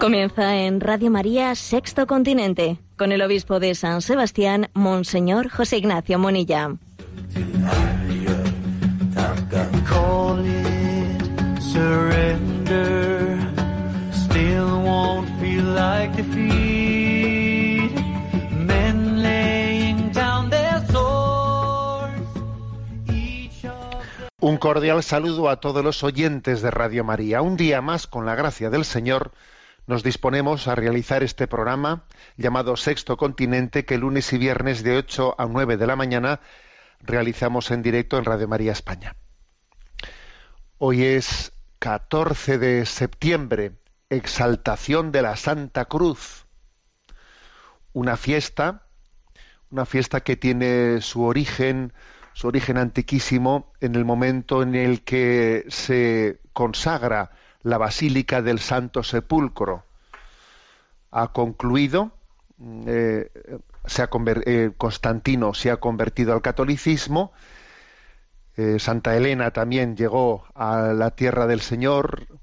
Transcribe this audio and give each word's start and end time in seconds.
Comienza 0.00 0.56
en 0.56 0.80
Radio 0.80 1.10
María 1.10 1.54
Sexto 1.54 2.06
Continente 2.06 2.78
con 2.96 3.12
el 3.12 3.20
obispo 3.20 3.60
de 3.60 3.74
San 3.74 4.00
Sebastián, 4.00 4.70
Monseñor 4.72 5.50
José 5.50 5.76
Ignacio 5.76 6.18
Monilla. 6.18 6.78
Un 24.40 24.56
cordial 24.56 25.02
saludo 25.02 25.50
a 25.50 25.60
todos 25.60 25.84
los 25.84 26.04
oyentes 26.04 26.62
de 26.62 26.70
Radio 26.70 27.04
María. 27.04 27.42
Un 27.42 27.56
día 27.56 27.82
más, 27.82 28.06
con 28.06 28.24
la 28.24 28.34
gracia 28.34 28.70
del 28.70 28.84
Señor, 28.84 29.32
nos 29.86 30.02
disponemos 30.02 30.68
a 30.68 30.74
realizar 30.74 31.22
este 31.22 31.46
programa 31.46 32.04
llamado 32.36 32.76
Sexto 32.76 33.16
Continente, 33.16 33.84
que 33.84 33.98
lunes 33.98 34.32
y 34.32 34.38
viernes 34.38 34.82
de 34.82 34.96
8 34.96 35.34
a 35.38 35.46
9 35.46 35.76
de 35.76 35.86
la 35.86 35.96
mañana 35.96 36.40
realizamos 37.00 37.70
en 37.70 37.82
directo 37.82 38.16
en 38.16 38.24
Radio 38.24 38.48
María 38.48 38.72
España. 38.72 39.16
Hoy 40.78 41.04
es 41.04 41.52
14 41.78 42.58
de 42.58 42.86
septiembre, 42.86 43.72
exaltación 44.10 45.12
de 45.12 45.22
la 45.22 45.36
Santa 45.36 45.84
Cruz, 45.84 46.46
una 47.92 48.16
fiesta, 48.16 48.86
una 49.70 49.84
fiesta 49.84 50.20
que 50.20 50.36
tiene 50.36 51.00
su 51.00 51.24
origen, 51.24 51.92
su 52.32 52.48
origen 52.48 52.78
antiquísimo 52.78 53.72
en 53.80 53.94
el 53.94 54.04
momento 54.04 54.62
en 54.62 54.74
el 54.74 55.02
que 55.02 55.66
se 55.68 56.40
consagra 56.52 57.32
la 57.62 57.78
Basílica 57.78 58.40
del 58.40 58.60
Santo 58.60 59.02
Sepulcro. 59.02 59.84
Ha 61.10 61.32
concluido, 61.32 62.12
eh, 62.86 63.30
se 63.84 64.02
ha 64.02 64.10
eh, 64.46 64.72
Constantino 64.76 65.54
se 65.54 65.70
ha 65.70 65.78
convertido 65.78 66.32
al 66.32 66.42
catolicismo, 66.42 67.32
eh, 68.56 68.78
Santa 68.80 69.16
Elena 69.16 69.52
también 69.52 69.96
llegó 69.96 70.44
a 70.54 70.92
la 70.92 71.12
tierra 71.12 71.46
del 71.46 71.60
Señor, 71.60 72.26
mm, 72.28 72.37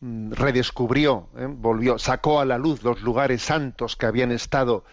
redescubrió, 0.00 1.28
eh, 1.36 1.46
volvió, 1.48 1.98
sacó 1.98 2.40
a 2.40 2.44
la 2.44 2.58
luz 2.58 2.82
los 2.82 3.02
lugares 3.02 3.42
santos 3.42 3.96
que 3.96 4.06
habían 4.06 4.32
estado 4.32 4.84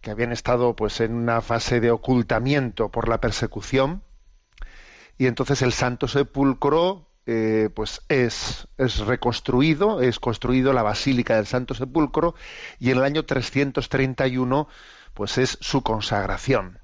que 0.00 0.10
habían 0.10 0.32
estado 0.32 0.74
pues 0.74 1.00
en 1.00 1.12
una 1.14 1.42
fase 1.42 1.78
de 1.78 1.90
ocultamiento 1.90 2.88
por 2.90 3.08
la 3.08 3.20
persecución 3.20 4.02
y 5.18 5.26
entonces 5.26 5.60
el 5.60 5.72
Santo 5.72 6.08
Sepulcro 6.08 7.06
eh, 7.26 7.68
pues 7.74 8.00
es, 8.08 8.66
es 8.78 8.98
reconstruido, 9.00 10.00
es 10.00 10.18
construido 10.18 10.72
la 10.72 10.82
Basílica 10.82 11.36
del 11.36 11.46
Santo 11.46 11.74
Sepulcro 11.74 12.34
y 12.78 12.90
en 12.90 12.98
el 12.98 13.04
año 13.04 13.24
331 13.26 14.66
pues 15.12 15.36
es 15.36 15.58
su 15.60 15.82
consagración. 15.82 16.78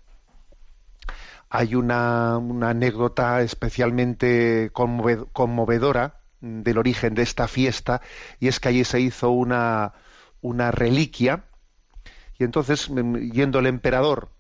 Hay 1.49 1.75
una, 1.75 2.39
una 2.39 2.71
anécdota 2.71 3.41
especialmente 3.41 4.71
conmove- 4.73 5.27
conmovedora 5.33 6.21
del 6.41 6.79
origen 6.79 7.15
de 7.15 7.23
esta 7.23 7.49
fiesta 7.49 8.03
y 8.41 8.49
es 8.49 8.61
que 8.61 8.69
allí 8.69 8.85
se 8.85 9.01
hizo 9.01 9.31
una, 9.31 9.95
una 10.41 10.71
reliquia 10.71 11.45
y 12.39 12.45
entonces 12.45 12.91
mm, 12.91 13.17
yendo 13.33 13.59
el 13.59 13.67
emperador 13.67 14.31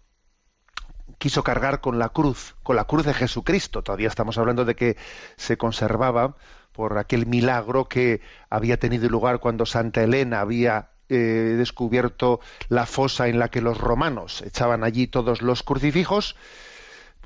quiso 1.19 1.43
cargar 1.43 1.81
con 1.81 1.99
la 1.99 2.11
cruz, 2.11 2.55
con 2.62 2.77
la 2.77 2.85
cruz 2.85 3.06
de 3.06 3.15
Jesucristo. 3.15 3.83
Todavía 3.83 4.09
estamos 4.09 4.37
hablando 4.39 4.65
de 4.65 4.75
que 4.75 4.97
se 5.37 5.56
conservaba 5.56 6.37
por 6.73 6.99
aquel 6.99 7.27
milagro 7.27 7.89
que 7.89 8.21
había 8.51 8.79
tenido 8.79 9.09
lugar 9.09 9.41
cuando 9.41 9.65
Santa 9.65 10.03
Elena 10.03 10.41
había 10.41 10.91
eh, 11.09 11.55
descubierto 11.56 12.41
la 12.69 12.85
fosa 12.85 13.29
en 13.29 13.39
la 13.39 13.49
que 13.49 13.62
los 13.62 13.79
romanos 13.79 14.43
echaban 14.43 14.85
allí 14.85 15.06
todos 15.06 15.41
los 15.41 15.62
crucifijos. 15.62 16.37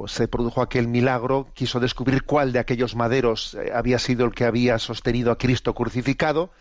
Pues 0.00 0.12
se 0.12 0.28
produjo 0.28 0.62
aquel 0.62 0.88
milagro, 0.88 1.48
quiso 1.52 1.78
descubrir 1.78 2.24
cuál 2.24 2.52
de 2.52 2.58
aquellos 2.58 2.96
maderos 2.96 3.52
eh, 3.52 3.70
había 3.74 3.98
sido 3.98 4.24
el 4.24 4.32
que 4.32 4.46
había 4.46 4.78
sostenido 4.78 5.30
a 5.30 5.36
Cristo 5.36 5.74
crucificado. 5.74 6.52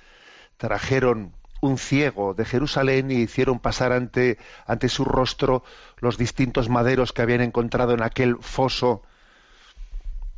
Trajeron 0.57 1.31
un 1.61 1.77
ciego 1.77 2.33
de 2.33 2.43
Jerusalén 2.43 3.11
y 3.11 3.13
hicieron 3.13 3.61
pasar 3.61 3.93
ante, 3.93 4.39
ante 4.67 4.89
su 4.89 5.05
rostro 5.05 5.63
los 5.99 6.17
distintos 6.17 6.67
maderos 6.67 7.13
que 7.13 7.21
habían 7.21 7.39
encontrado 7.39 7.93
en 7.93 8.03
aquel 8.03 8.35
foso 8.41 9.03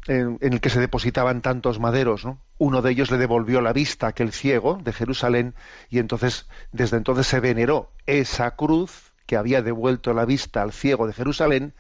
en, 0.06 0.38
el 0.40 0.62
que 0.62 0.70
se 0.70 0.80
depositaban 0.80 1.42
tantos 1.42 1.80
maderos. 1.80 2.24
¿no? 2.24 2.38
Uno 2.60 2.84
de 2.84 2.92
ellos 2.92 3.10
le 3.10 3.18
devolvió 3.18 3.62
la 3.62 3.74
vista 3.74 4.06
a 4.06 4.10
aquel 4.10 4.32
ciego 4.32 4.80
de 4.80 4.94
Jerusalén 4.94 5.56
y 5.90 5.98
entonces, 5.98 6.46
desde 6.72 6.98
entonces 6.98 7.26
se 7.26 7.40
veneró 7.40 7.90
esa 8.06 8.56
cruz 8.56 9.12
que 9.26 9.38
había 9.38 9.64
devuelto 9.64 10.14
la 10.14 10.26
vista 10.26 10.62
al 10.62 10.72
ciego 10.72 11.08
de 11.08 11.14
Jerusalén, 11.14 11.74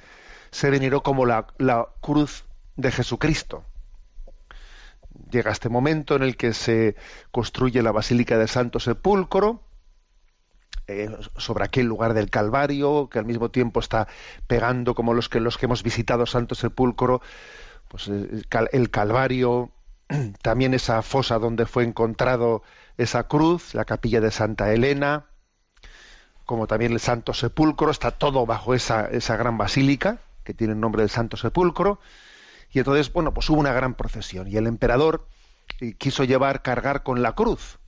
se 0.52 0.70
veneró 0.70 1.02
como 1.04 1.26
la, 1.26 1.48
la 1.58 1.88
cruz 2.02 2.46
de 2.76 2.92
Jesucristo. 2.92 3.64
Llega 5.30 5.52
este 5.52 5.70
momento 5.70 6.16
en 6.16 6.24
el 6.24 6.36
que 6.36 6.54
se 6.54 6.96
construye 7.32 7.82
la 7.82 7.92
Basílica 7.92 8.38
del 8.38 8.50
Santo 8.50 8.80
Sepulcro, 8.80 9.64
eh, 10.88 11.10
sobre 11.38 11.64
aquel 11.64 11.86
lugar 11.86 12.14
del 12.14 12.30
Calvario, 12.30 13.08
que 13.10 13.20
al 13.20 13.26
mismo 13.26 13.50
tiempo 13.50 13.80
está 13.80 14.08
pegando 14.48 14.94
como 14.94 15.14
los 15.14 15.30
que, 15.30 15.40
los 15.40 15.58
que 15.58 15.68
hemos 15.68 15.84
visitado 15.84 16.26
Santo 16.26 16.56
Sepulcro, 16.56 17.22
pues 17.88 18.08
el, 18.08 18.46
el 18.72 18.90
Calvario, 18.90 19.72
también 20.42 20.74
esa 20.74 21.02
fosa 21.02 21.40
donde 21.40 21.66
fue 21.66 21.84
encontrado 21.84 22.64
esa 22.98 23.28
cruz, 23.28 23.74
la 23.74 23.86
capilla 23.86 24.20
de 24.20 24.32
Santa 24.32 24.74
Elena, 24.74 25.28
como 26.46 26.68
también 26.68 26.92
el 26.92 27.00
Santo 27.00 27.34
Sepulcro, 27.34 27.92
está 27.92 28.12
todo 28.12 28.46
bajo 28.46 28.74
esa, 28.74 29.06
esa 29.06 29.38
gran 29.38 29.58
basílica, 29.58 30.20
que 30.44 30.54
tiene 30.54 30.74
el 30.74 30.80
nombre 30.80 31.02
del 31.02 31.10
Santo 31.10 31.38
Sepulcro, 31.38 32.00
y 32.72 32.80
entonces, 32.80 33.12
bueno, 33.12 33.34
pues 33.34 33.50
hubo 33.50 33.60
una 33.60 33.74
gran 33.74 33.96
procesión 33.96 34.48
y 34.48 34.56
el 34.58 34.68
emperador 34.68 35.28
eh, 35.80 35.94
quiso 35.94 36.24
llevar, 36.24 36.62
cargar 36.62 37.04
con 37.04 37.22
la 37.22 37.34
cruz. 37.34 37.80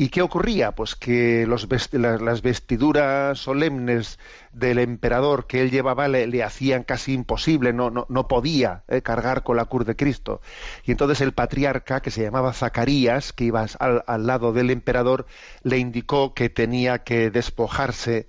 ¿Y 0.00 0.10
qué 0.10 0.22
ocurría? 0.22 0.76
Pues 0.76 0.94
que 0.94 1.44
las 1.44 2.40
vestiduras 2.42 3.36
solemnes 3.36 4.20
del 4.52 4.78
emperador 4.78 5.48
que 5.48 5.60
él 5.60 5.72
llevaba 5.72 6.06
le, 6.06 6.28
le 6.28 6.44
hacían 6.44 6.84
casi 6.84 7.14
imposible, 7.14 7.72
no, 7.72 7.90
no, 7.90 8.06
no 8.08 8.28
podía 8.28 8.84
eh, 8.86 9.02
cargar 9.02 9.42
con 9.42 9.56
la 9.56 9.64
cruz 9.64 9.84
de 9.86 9.96
Cristo. 9.96 10.40
Y 10.84 10.92
entonces 10.92 11.20
el 11.20 11.32
patriarca, 11.32 12.00
que 12.00 12.12
se 12.12 12.22
llamaba 12.22 12.52
Zacarías, 12.52 13.32
que 13.32 13.46
iba 13.46 13.66
al, 13.80 14.04
al 14.06 14.26
lado 14.28 14.52
del 14.52 14.70
emperador, 14.70 15.26
le 15.64 15.78
indicó 15.78 16.32
que 16.32 16.48
tenía 16.48 17.02
que 17.02 17.30
despojarse 17.32 18.28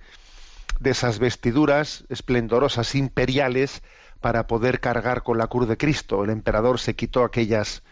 de 0.80 0.90
esas 0.90 1.18
vestiduras 1.18 2.04
esplendorosas 2.08 2.94
imperiales 2.94 3.82
para 4.20 4.46
poder 4.46 4.80
cargar 4.80 5.22
con 5.22 5.38
la 5.38 5.46
cruz 5.46 5.68
de 5.68 5.76
Cristo. 5.76 6.24
El 6.24 6.30
emperador 6.30 6.80
se 6.80 6.96
quitó 6.96 7.22
aquellas, 7.22 7.82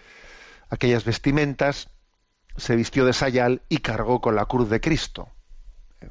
aquellas 0.70 1.04
vestimentas, 1.04 1.90
se 2.56 2.76
vistió 2.76 3.04
de 3.04 3.12
sayal 3.12 3.62
y 3.68 3.78
cargó 3.78 4.20
con 4.20 4.34
la 4.34 4.46
cruz 4.46 4.68
de 4.68 4.80
Cristo. 4.80 5.28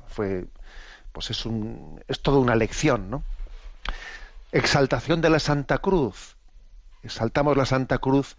Fue, 0.08 0.46
pues 1.12 1.32
es 1.32 1.46
un, 1.46 2.04
es 2.08 2.22
toda 2.22 2.40
una 2.40 2.56
lección, 2.56 3.10
¿no? 3.10 3.24
Exaltación 4.52 5.20
de 5.20 5.30
la 5.30 5.40
Santa 5.40 5.80
Cruz. 5.80 6.38
Exaltamos 7.04 7.58
la 7.58 7.66
Santa 7.66 7.98
Cruz 7.98 8.38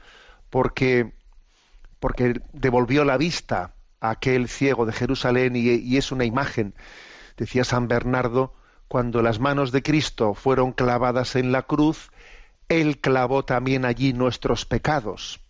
porque, 0.49 1.13
porque 1.99 2.41
devolvió 2.53 3.05
la 3.05 3.17
vista 3.17 3.75
a 4.01 4.11
aquel 4.11 4.49
ciego 4.49 4.87
de 4.87 4.93
Jerusalén 4.93 5.57
y, 5.57 5.71
y 5.71 5.97
es 5.97 6.13
una 6.13 6.25
imagen, 6.25 6.75
decía 7.39 7.65
San 7.65 7.89
Bernardo, 7.89 8.53
cuando 8.89 9.23
las 9.23 9.39
manos 9.39 9.73
de 9.73 9.83
Cristo 9.83 10.35
fueron 10.35 10.73
clavadas 10.73 11.37
en 11.37 11.53
la 11.53 11.63
cruz, 11.63 12.11
Él 12.69 13.01
clavó 13.01 13.45
también 13.45 13.85
allí 13.85 14.13
nuestros 14.13 14.67
pecados. 14.67 15.41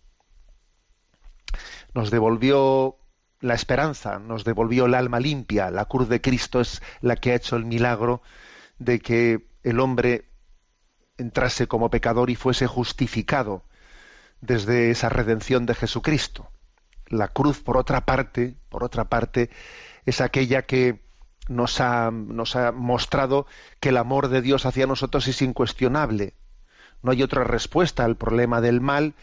Nos 1.93 2.11
devolvió 2.11 2.97
la 3.41 3.55
esperanza, 3.55 4.19
nos 4.19 4.43
devolvió 4.43 4.85
el 4.85 4.93
alma 4.93 5.19
limpia. 5.19 5.71
La 5.71 5.85
cruz 5.85 6.07
de 6.09 6.21
Cristo 6.21 6.61
es 6.61 6.81
la 7.01 7.15
que 7.15 7.31
ha 7.31 7.35
hecho 7.35 7.55
el 7.55 7.65
milagro 7.65 8.21
de 8.77 8.99
que 8.99 9.47
el 9.63 9.79
hombre 9.79 10.29
entrase 11.17 11.67
como 11.67 11.89
pecador 11.89 12.29
y 12.29 12.35
fuese 12.35 12.67
justificado 12.67 13.63
desde 14.41 14.91
esa 14.91 15.09
redención 15.09 15.65
de 15.65 15.75
Jesucristo. 15.75 16.49
La 17.07 17.29
cruz, 17.29 17.61
por 17.61 17.77
otra 17.77 18.05
parte, 18.05 18.55
por 18.69 18.83
otra 18.83 19.05
parte, 19.05 19.49
es 20.05 20.21
aquella 20.21 20.63
que 20.63 21.08
nos 21.49 21.81
ha, 21.81 22.11
nos 22.11 22.55
ha 22.55 22.71
mostrado 22.71 23.47
que 23.79 23.89
el 23.89 23.97
amor 23.97 24.29
de 24.29 24.41
Dios 24.41 24.65
hacia 24.65 24.87
nosotros 24.87 25.27
es 25.27 25.41
incuestionable. 25.41 26.35
No 27.01 27.11
hay 27.11 27.23
otra 27.23 27.43
respuesta 27.43 28.05
al 28.05 28.15
problema 28.15 28.61
del 28.61 28.79
mal 28.79 29.15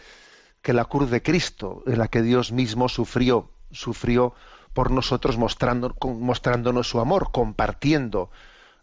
que 0.61 0.73
la 0.73 0.85
cruz 0.85 1.11
de 1.11 1.23
Cristo, 1.23 1.83
en 1.87 1.99
la 1.99 2.09
que 2.09 2.23
Dios 2.23 2.53
mismo 2.53 2.89
sufrió, 2.89 3.51
sufrió 3.71 4.35
por 4.73 4.91
nosotros 4.91 5.39
mostrándonos 5.39 6.89
su 6.89 7.01
amor, 7.01 7.31
compartiendo 7.33 8.31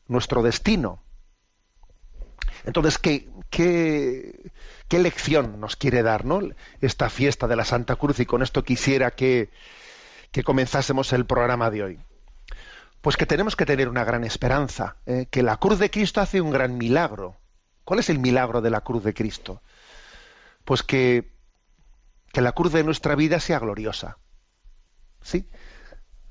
nuestro 0.07 0.41
destino. 0.41 1.03
Entonces, 2.65 2.97
¿qué, 2.97 3.29
qué, 3.49 4.51
qué 4.87 4.99
lección 4.99 5.59
nos 5.59 5.75
quiere 5.75 6.01
dar 6.01 6.23
esta 6.79 7.09
fiesta 7.09 7.47
de 7.47 7.57
la 7.57 7.65
Santa 7.65 7.97
Cruz? 7.97 8.19
Y 8.21 8.25
con 8.25 8.41
esto 8.41 8.63
quisiera 8.63 9.11
que, 9.11 9.49
que 10.31 10.43
comenzásemos 10.43 11.11
el 11.11 11.25
programa 11.25 11.69
de 11.69 11.83
hoy. 11.83 11.99
Pues 13.03 13.17
que 13.17 13.25
tenemos 13.25 13.57
que 13.57 13.65
tener 13.65 13.89
una 13.89 14.05
gran 14.05 14.23
esperanza, 14.23 14.95
¿eh? 15.05 15.27
que 15.29 15.43
la 15.43 15.57
cruz 15.57 15.77
de 15.77 15.91
Cristo 15.91 16.21
hace 16.21 16.39
un 16.39 16.51
gran 16.51 16.77
milagro. 16.77 17.35
¿Cuál 17.83 17.99
es 17.99 18.09
el 18.09 18.17
milagro 18.17 18.61
de 18.61 18.69
la 18.69 18.79
cruz 18.79 19.03
de 19.03 19.13
Cristo? 19.13 19.61
Pues 20.63 20.83
que, 20.83 21.29
que 22.31 22.39
la 22.39 22.53
cruz 22.53 22.71
de 22.71 22.85
nuestra 22.85 23.15
vida 23.15 23.41
sea 23.41 23.59
gloriosa. 23.59 24.19
¿Sí? 25.21 25.49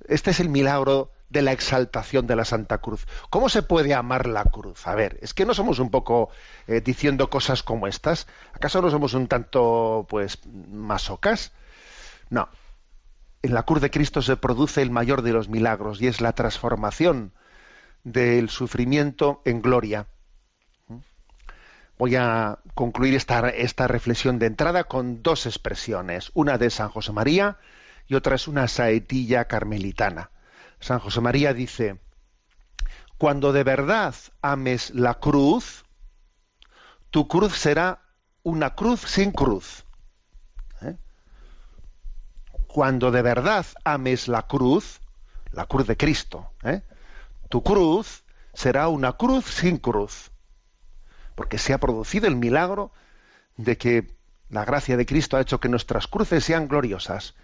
Este 0.09 0.31
es 0.31 0.41
el 0.41 0.49
milagro 0.49 1.13
de 1.29 1.43
la 1.43 1.53
exaltación 1.53 2.27
de 2.27 2.37
la 2.37 2.47
Santa 2.47 2.79
Cruz. 2.79 3.07
¿Cómo 3.29 3.51
se 3.51 3.63
puede 3.63 3.93
amar 3.93 4.27
la 4.27 4.45
cruz? 4.45 4.87
A 4.87 4.95
ver, 4.95 5.19
es 5.21 5.35
que 5.35 5.45
no 5.45 5.53
somos 5.53 5.79
un 5.79 5.91
poco 5.91 6.31
eh, 6.69 6.81
diciendo 6.81 7.29
cosas 7.29 7.63
como 7.63 7.87
estas. 7.87 8.27
¿Acaso 8.55 8.81
no 8.81 8.91
somos 8.91 9.13
un 9.13 9.29
tanto, 9.29 10.07
pues, 10.09 10.39
masocas? 10.47 11.53
No. 12.31 12.49
En 13.43 13.55
la 13.55 13.65
cruz 13.65 13.83
de 13.83 13.91
Cristo 13.91 14.23
se 14.23 14.37
produce 14.37 14.83
el 14.83 14.91
mayor 14.91 15.23
de 15.23 15.33
los 15.33 15.49
milagros 15.49 16.01
y 16.01 16.07
es 16.07 16.21
la 16.21 16.33
transformación 16.33 17.33
del 18.05 18.51
sufrimiento 18.51 19.43
en 19.45 19.61
gloria. 19.61 20.07
Voy 21.99 22.15
a 22.17 22.59
concluir 22.75 23.15
esta, 23.15 23.49
esta 23.51 23.89
reflexión 23.89 24.39
de 24.39 24.47
entrada 24.47 24.85
con 24.85 25.23
dos 25.23 25.47
expresiones. 25.47 26.31
Una 26.35 26.57
de 26.57 26.71
San 26.71 26.89
José 26.89 27.13
María, 27.13 27.59
y 28.07 28.15
otra 28.15 28.37
es 28.37 28.47
una 28.47 28.69
saetilla 28.69 29.47
carmelitana. 29.47 30.31
San 30.81 31.01
José 31.01 31.21
María 31.21 31.53
dice, 31.53 31.99
cuando 33.19 33.53
de 33.53 33.65
verdad 33.65 34.15
ames 34.41 34.91
la 34.91 35.15
cruz, 35.15 35.85
tu 37.11 37.29
cruz 37.29 37.57
será 37.57 38.03
una 38.43 38.75
cruz 38.75 39.01
sin 39.01 39.31
cruz. 39.31 39.85
Cuando 42.73 43.11
de 43.11 43.21
verdad 43.21 43.67
ames 43.85 44.29
la 44.29 44.47
cruz, 44.47 45.03
la 45.51 45.67
cruz 45.67 45.87
de 45.87 45.99
Cristo, 45.99 46.53
¿eh? 46.63 46.81
tu 47.51 47.63
cruz 47.63 48.25
será 48.55 48.89
una 48.89 49.13
cruz 49.13 49.45
sin 49.45 49.77
cruz. 49.77 50.31
Porque 51.35 51.59
se 51.59 51.75
ha 51.75 51.79
producido 51.79 52.29
el 52.29 52.37
milagro 52.37 52.91
de 53.59 53.77
que 53.77 54.17
la 54.49 54.65
gracia 54.65 54.97
de 54.97 55.05
Cristo 55.05 55.37
ha 55.37 55.43
hecho 55.43 55.61
que 55.61 55.69
nuestras 55.69 56.07
cruces 56.07 56.45
sean 56.45 56.67
gloriosas 56.67 57.35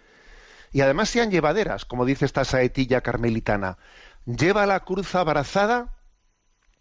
y 0.72 0.80
además 0.80 1.10
sean 1.10 1.30
llevaderas, 1.30 1.84
como 1.84 2.06
dice 2.06 2.24
esta 2.24 2.46
saetilla 2.46 3.02
carmelitana. 3.02 3.76
Lleva 4.24 4.64
la 4.64 4.80
cruz 4.80 5.14
abrazada 5.14 5.94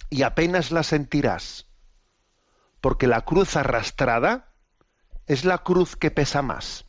y 0.09 0.23
apenas 0.23 0.71
la 0.71 0.83
sentirás, 0.83 1.67
porque 2.79 3.07
la 3.07 3.25
cruz 3.25 3.57
arrastrada 3.57 4.53
es 5.25 5.43
la 5.43 5.57
cruz 5.57 5.97
que 5.97 6.11
pesa 6.11 6.41
más. 6.41 6.86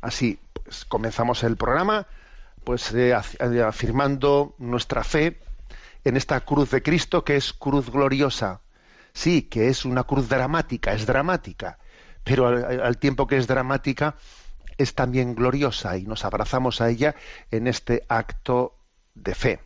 Así, 0.00 0.38
pues, 0.64 0.84
comenzamos 0.84 1.42
el 1.44 1.56
programa, 1.56 2.06
pues 2.64 2.92
afirmando 3.64 4.54
nuestra 4.58 5.04
fe 5.04 5.38
en 6.04 6.16
esta 6.16 6.40
cruz 6.40 6.70
de 6.70 6.82
Cristo 6.82 7.24
que 7.24 7.36
es 7.36 7.52
cruz 7.52 7.90
gloriosa. 7.90 8.60
Sí, 9.12 9.42
que 9.42 9.68
es 9.68 9.84
una 9.84 10.04
cruz 10.04 10.28
dramática, 10.28 10.92
es 10.92 11.06
dramática, 11.06 11.78
pero 12.22 12.46
al 12.48 12.98
tiempo 12.98 13.26
que 13.26 13.36
es 13.38 13.46
dramática, 13.46 14.16
es 14.76 14.94
también 14.94 15.34
gloriosa 15.34 15.96
y 15.96 16.02
nos 16.02 16.24
abrazamos 16.24 16.80
a 16.80 16.90
ella 16.90 17.14
en 17.50 17.66
este 17.66 18.04
acto 18.08 18.76
de 19.14 19.34
fe. 19.34 19.60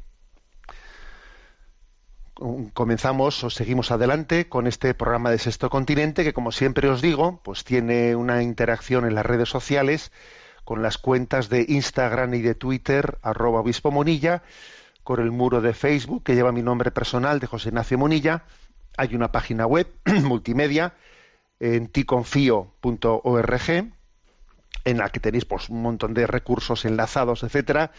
Comenzamos 2.73 3.45
o 3.45 3.51
seguimos 3.51 3.91
adelante 3.91 4.49
con 4.49 4.67
este 4.67 4.95
programa 4.95 5.31
de 5.31 5.39
Sexto 5.39 5.69
Continente 5.69 6.25
que, 6.25 6.33
como 6.33 6.53
siempre 6.53 6.89
os 6.89 7.03
digo, 7.03 7.41
pues 7.45 7.65
tiene 7.65 8.17
una 8.17 8.43
interacción 8.43 9.05
en 9.05 9.15
las 9.15 9.27
redes 9.27 9.51
sociales 9.51 10.11
con 10.65 10.81
las 10.81 10.97
cuentas 10.97 11.51
de 11.51 11.67
Instagram 11.69 12.33
y 12.33 12.41
de 12.41 12.55
Twitter, 12.55 13.19
arroba 13.21 13.61
obispo 13.61 13.91
Monilla, 13.91 14.43
con 15.05 15.21
el 15.21 15.31
muro 15.31 15.61
de 15.61 15.75
Facebook 15.75 16.25
que 16.25 16.35
lleva 16.35 16.51
mi 16.51 16.63
nombre 16.63 16.91
personal 16.91 17.41
de 17.41 17.47
José 17.47 17.69
Ignacio 17.69 17.99
Monilla. 17.99 18.45
Hay 18.97 19.15
una 19.15 19.33
página 19.33 19.67
web 19.67 19.87
multimedia 20.25 20.95
en 21.59 21.89
ticonfío.org 21.89 23.61
en 24.85 24.99
la 24.99 25.11
que 25.11 25.21
tenéis 25.21 25.45
pues, 25.45 25.69
un 25.69 25.83
montón 25.83 26.15
de 26.15 26.27
recursos 26.27 26.85
enlazados, 26.85 27.43
etcétera, 27.43 27.93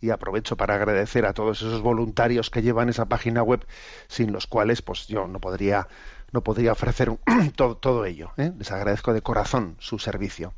y 0.00 0.10
aprovecho 0.10 0.56
para 0.56 0.74
agradecer 0.74 1.24
a 1.26 1.32
todos 1.32 1.62
esos 1.62 1.80
voluntarios 1.80 2.50
que 2.50 2.62
llevan 2.62 2.88
esa 2.88 3.06
página 3.06 3.42
web, 3.42 3.64
sin 4.08 4.32
los 4.32 4.46
cuales 4.46 4.82
pues 4.82 5.06
yo 5.06 5.28
no 5.28 5.40
podría 5.40 5.88
no 6.32 6.42
podría 6.42 6.72
ofrecer 6.72 7.12
todo, 7.56 7.76
todo, 7.76 8.04
ello. 8.04 8.32
¿eh? 8.36 8.52
Les 8.58 8.72
agradezco 8.72 9.12
de 9.12 9.22
corazón 9.22 9.76
su 9.78 9.98
servicio. 9.98 10.54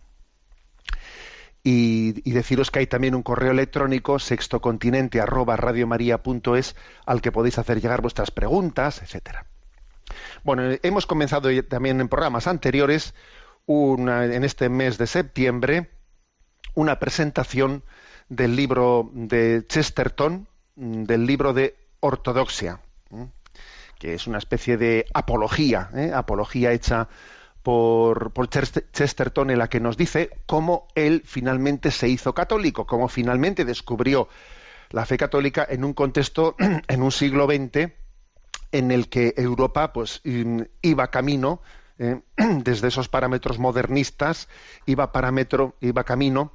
Y, 1.66 2.12
deciros 2.30 2.70
que 2.70 2.80
hay 2.80 2.86
también 2.86 3.14
un 3.14 3.22
correo 3.22 3.50
electrónico 3.50 4.18
sextocontinente 4.18 5.20
arroba 5.20 5.56
radiomaria.es 5.56 6.76
al 7.06 7.22
que 7.22 7.32
podéis 7.32 7.58
hacer 7.58 7.80
llegar 7.80 8.02
vuestras 8.02 8.30
preguntas, 8.30 9.00
etcétera. 9.02 9.46
Bueno, 10.42 10.76
hemos 10.82 11.06
comenzado 11.06 11.48
también 11.64 12.02
en 12.02 12.08
programas 12.08 12.46
anteriores 12.46 13.14
en 13.66 14.44
este 14.44 14.68
mes 14.68 14.98
de 14.98 15.06
septiembre 15.06 15.90
una 16.74 16.98
presentación 16.98 17.84
del 18.28 18.56
libro 18.56 19.10
de 19.12 19.64
Chesterton, 19.66 20.48
del 20.74 21.26
libro 21.26 21.52
de 21.52 21.76
Ortodoxia, 22.00 22.80
que 23.98 24.14
es 24.14 24.26
una 24.26 24.38
especie 24.38 24.76
de 24.76 25.06
apología, 25.14 25.90
¿eh? 25.94 26.10
apología 26.12 26.72
hecha 26.72 27.08
por, 27.62 28.32
por, 28.32 28.48
Chesterton 28.48 29.50
en 29.50 29.58
la 29.58 29.68
que 29.68 29.80
nos 29.80 29.96
dice 29.96 30.30
cómo 30.46 30.88
él 30.94 31.22
finalmente 31.24 31.90
se 31.90 32.08
hizo 32.08 32.34
católico, 32.34 32.86
cómo 32.86 33.08
finalmente 33.08 33.64
descubrió 33.64 34.28
la 34.90 35.06
fe 35.06 35.16
católica 35.16 35.66
en 35.68 35.84
un 35.84 35.94
contexto, 35.94 36.56
en 36.88 37.02
un 37.02 37.12
siglo 37.12 37.46
XX, 37.46 37.92
en 38.72 38.90
el 38.90 39.08
que 39.08 39.32
Europa 39.36 39.92
pues 39.92 40.20
iba 40.82 41.10
camino 41.10 41.62
eh, 41.98 42.20
desde 42.36 42.88
esos 42.88 43.08
parámetros 43.08 43.58
modernistas 43.58 44.48
iba 44.86 45.12
parámetro 45.12 45.76
iba 45.80 46.04
camino 46.04 46.52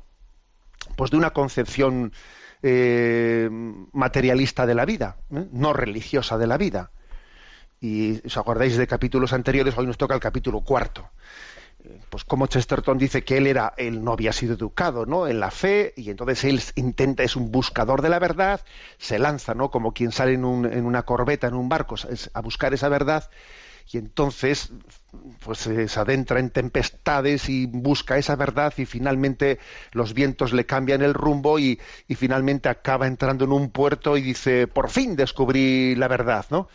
pues 0.96 1.12
de 1.12 1.18
una 1.18 1.32
concepción 1.32 2.14
eh, 2.62 3.50
materialista 3.94 4.66
de 4.66 4.76
la 4.76 4.86
vida 4.86 5.18
¿eh? 5.32 5.48
no 5.52 5.74
religiosa 5.74 6.38
de 6.38 6.48
la 6.48 6.58
vida. 6.58 6.92
Y 7.82 8.26
os 8.28 8.36
acordáis 8.36 8.76
de 8.76 8.88
capítulos 8.88 9.32
anteriores 9.32 9.78
hoy 9.78 9.88
nos 9.88 9.98
toca 9.98 10.14
el 10.14 10.20
capítulo 10.20 10.62
cuarto. 10.62 11.10
Pues 12.10 12.26
como 12.26 12.48
Chesterton 12.48 12.98
dice 12.98 13.24
que 13.24 13.38
él 13.38 13.48
era 13.48 13.74
él 13.78 14.04
no 14.04 14.12
había 14.12 14.34
sido 14.34 14.56
educado 14.56 15.06
en 15.28 15.40
la 15.40 15.50
fe 15.50 15.94
y 15.96 16.10
entonces 16.10 16.44
él 16.44 16.62
intenta 16.76 17.24
es 17.24 17.38
un 17.38 17.52
buscador 17.52 18.02
de 18.02 18.10
la 18.10 18.20
verdad 18.20 18.60
se 18.98 19.18
lanza 19.18 19.54
no 19.54 19.72
como 19.72 19.94
quien 19.94 20.12
sale 20.12 20.34
en, 20.34 20.44
un, 20.44 20.66
en 20.66 20.86
una 20.86 21.04
corbeta 21.04 21.48
en 21.48 21.54
un 21.54 21.70
barco 21.70 21.96
a 22.34 22.42
buscar 22.42 22.74
esa 22.74 22.90
verdad 22.90 23.30
y 23.92 23.98
entonces 23.98 24.72
pues 25.44 25.60
se 25.60 26.00
adentra 26.00 26.40
en 26.40 26.52
tempestades 26.52 27.50
y 27.50 27.66
busca 27.66 28.18
esa 28.18 28.36
verdad 28.36 28.74
y 28.78 28.86
finalmente 28.86 29.58
los 29.92 30.14
vientos 30.14 30.54
le 30.54 30.66
cambian 30.66 31.02
el 31.02 31.16
rumbo 31.16 31.58
y, 31.58 31.80
finalmente 32.16 32.70
acaba 32.70 33.08
entrando 33.08 33.46
en 33.46 33.52
un 33.52 33.72
puerto 33.72 34.18
y 34.18 34.22
dice 34.22 34.68
por 34.68 34.90
fin 34.90 35.16
descubrí 35.16 35.96
la 35.96 36.08
verdad 36.08 36.46
no 36.52 36.68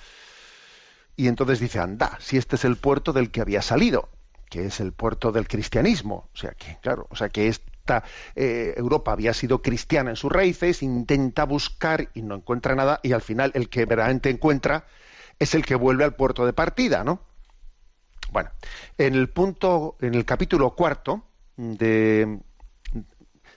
y 1.17 1.29
entonces 1.29 1.61
dice 1.61 1.79
anda 1.79 2.19
si 2.21 2.37
este 2.37 2.57
es 2.57 2.65
el 2.65 2.77
puerto 2.77 3.13
del 3.13 3.31
que 3.31 3.41
había 3.41 3.63
salido 3.63 4.09
que 4.51 4.67
es 4.67 4.79
el 4.79 4.93
puerto 4.93 5.33
del 5.33 5.49
cristianismo. 5.49 6.29
O 6.33 6.37
sea 6.37 6.53
que 6.53 6.79
claro 6.81 7.07
o 7.11 7.17
sea 7.17 7.29
que 7.29 7.49
esta 7.49 8.05
eh, 8.35 8.75
Europa 8.77 9.13
había 9.13 9.35
sido 9.35 9.63
cristiana 9.63 10.11
en 10.11 10.17
sus 10.17 10.33
raíces 10.33 10.83
intenta 10.83 11.45
buscar 11.45 12.09
y 12.15 12.23
no 12.23 12.37
encuentra 12.37 12.75
nada 12.75 13.01
y 13.03 13.13
al 13.13 13.23
final 13.23 13.53
el 13.55 13.69
que 13.69 13.85
verdaderamente 13.85 14.31
encuentra 14.31 14.87
es 15.39 15.55
el 15.55 15.65
que 15.65 15.75
vuelve 15.75 16.05
al 16.05 16.15
puerto 16.15 16.47
de 16.47 16.53
partida, 16.53 17.05
¿no? 17.05 17.21
Bueno, 18.31 18.51
en 18.99 19.15
el 19.15 19.29
punto, 19.29 19.97
en 20.01 20.15
el 20.15 20.25
capítulo 20.25 20.75
cuarto 20.75 21.25
de, 21.57 22.41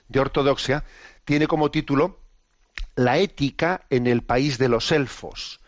de 0.08 0.20
Ortodoxia, 0.20 0.84
tiene 1.24 1.46
como 1.46 1.70
título 1.70 2.20
La 2.94 3.18
ética 3.18 3.86
en 3.90 4.06
el 4.06 4.22
país 4.22 4.58
de 4.58 4.68
los 4.68 4.92
elfos. 4.92 5.60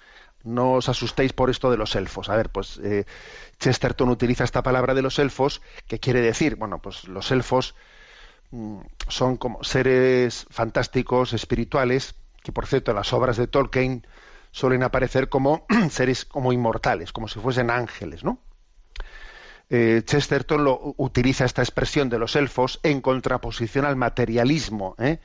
No 0.43 0.73
os 0.73 0.89
asustéis 0.89 1.33
por 1.33 1.51
esto 1.51 1.71
de 1.71 1.77
los 1.77 1.95
elfos. 1.97 2.29
A 2.29 2.37
ver, 2.37 2.51
pues 2.51 2.79
eh, 2.83 3.05
Chesterton 3.59 4.09
utiliza 4.09 4.45
esta 4.45 4.63
palabra 4.63 4.95
de 4.95 5.03
los 5.03 5.19
elfos, 5.19 5.61
que 5.87 6.01
quiere 6.01 6.21
decir, 6.21 6.57
bueno, 6.57 6.81
pues 6.81 7.09
los 7.09 7.31
elfos 7.31 7.75
mm, 8.51 8.81
son 9.09 9.37
como 9.37 9.63
seres 9.65 10.47
fantásticos, 10.51 11.35
espirituales, 11.35 12.15
que 12.43 12.53
por 12.53 12.67
cierto 12.67 12.95
las 12.95 13.13
obras 13.13 13.37
de 13.37 13.49
Tolkien 13.49 14.07
suelen 14.51 14.83
aparecer 14.83 15.29
como 15.29 15.67
seres 15.91 16.25
como 16.25 16.53
inmortales, 16.53 17.13
como 17.13 17.29
si 17.29 17.39
fuesen 17.41 17.71
ángeles, 17.71 18.25
¿no? 18.25 18.39
eh, 19.71 20.03
Chesterton 20.05 20.65
lo, 20.65 20.95
utiliza 20.97 21.45
esta 21.45 21.63
expresión 21.63 22.11
de 22.11 22.19
los 22.19 22.35
elfos 22.37 22.81
en 22.83 23.01
contraposición 23.01 23.85
al 23.85 23.97
materialismo. 23.97 24.97
¿eh? 24.99 25.21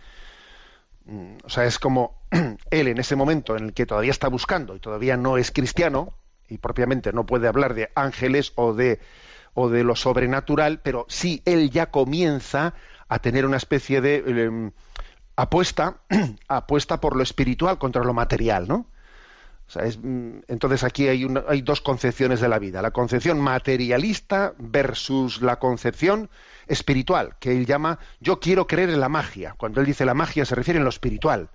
Mm, 1.05 1.38
o 1.44 1.50
sea, 1.50 1.65
es 1.65 1.79
como 1.79 2.22
él 2.70 2.88
en 2.88 3.00
ese 3.00 3.15
momento 3.15 3.58
en 3.58 3.65
el 3.65 3.74
que 3.74 3.88
todavía 3.88 4.12
está 4.12 4.27
buscando 4.27 4.75
y 4.75 4.79
todavía 4.79 5.17
no 5.17 5.38
es 5.38 5.51
cristiano 5.51 6.13
y 6.48 6.60
propiamente 6.60 7.12
no 7.12 7.25
puede 7.25 7.48
hablar 7.48 7.74
de 7.74 7.89
ángeles 7.96 8.53
o 8.55 8.74
de 8.74 9.00
o 9.58 9.70
de 9.70 9.86
lo 9.86 9.96
sobrenatural, 9.96 10.82
pero 10.82 11.05
sí 11.08 11.41
él 11.46 11.72
ya 11.72 11.89
comienza 11.89 12.74
a 13.08 13.20
tener 13.20 13.46
una 13.46 13.55
especie 13.55 14.01
de 14.01 14.17
em, 14.17 14.72
apuesta 15.38 16.01
apuesta 16.48 17.00
por 17.00 17.15
lo 17.15 17.24
espiritual 17.24 17.79
contra 17.79 18.03
lo 18.03 18.13
material, 18.13 18.67
¿no? 18.67 18.86
Mm, 19.74 20.39
entonces 20.48 20.84
aquí 20.84 21.07
hay, 21.07 21.25
dos 21.62 21.81
concepciones 21.81 22.39
de 22.39 22.48
la 22.48 22.60
vida, 22.60 22.81
la 22.81 22.91
concepción 22.91 23.39
materialista 23.39 24.53
versus 24.57 25.41
la 25.41 25.57
concepción 25.57 26.29
espiritual, 26.67 27.36
que 27.39 27.51
él 27.51 27.65
llama 27.65 28.00
yo 28.19 28.39
quiero 28.39 28.67
creer 28.67 28.89
en 28.89 29.00
la 29.00 29.10
magia. 29.10 29.55
Cuando 29.57 29.81
él 29.81 29.88
dice 29.88 30.05
la 30.05 30.13
magia 30.13 30.45
se 30.45 30.55
refiere 30.55 30.77
en 30.77 30.84
lo 30.84 30.89
espiritual. 30.89 31.50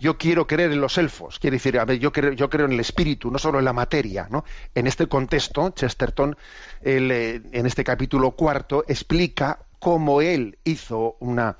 Yo 0.00 0.16
quiero 0.16 0.46
creer 0.46 0.70
en 0.70 0.80
los 0.80 0.96
elfos, 0.96 1.40
quiere 1.40 1.56
decir, 1.56 1.76
a 1.76 1.84
ver, 1.84 1.98
yo 1.98 2.12
creo, 2.12 2.32
yo 2.32 2.48
creo 2.48 2.66
en 2.66 2.72
el 2.72 2.78
espíritu, 2.78 3.32
no 3.32 3.38
solo 3.38 3.58
en 3.58 3.64
la 3.64 3.72
materia. 3.72 4.28
En 4.72 4.86
este 4.86 5.08
contexto, 5.08 5.70
Chesterton, 5.70 6.36
eh, 6.82 7.40
en 7.50 7.66
este 7.66 7.82
capítulo 7.82 8.30
cuarto, 8.30 8.84
explica 8.86 9.58
cómo 9.80 10.20
él 10.20 10.56
hizo 10.62 11.16
una, 11.18 11.56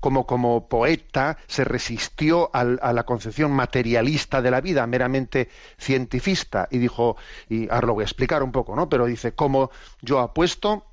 como, 0.00 0.26
como 0.26 0.68
poeta 0.68 1.38
se 1.46 1.64
resistió 1.64 2.50
a 2.52 2.92
la 2.92 3.04
concepción 3.04 3.52
materialista 3.52 4.42
de 4.42 4.50
la 4.50 4.60
vida, 4.60 4.86
meramente 4.86 5.48
cientifista, 5.78 6.68
y 6.70 6.78
dijo, 6.78 7.16
y 7.48 7.68
ahora 7.70 7.88
lo 7.88 7.94
voy 7.94 8.02
a 8.02 8.04
explicar 8.04 8.42
un 8.42 8.52
poco, 8.52 8.74
¿no? 8.76 8.88
Pero 8.88 9.06
dice, 9.06 9.32
cómo 9.32 9.70
yo 10.02 10.20
apuesto 10.20 10.86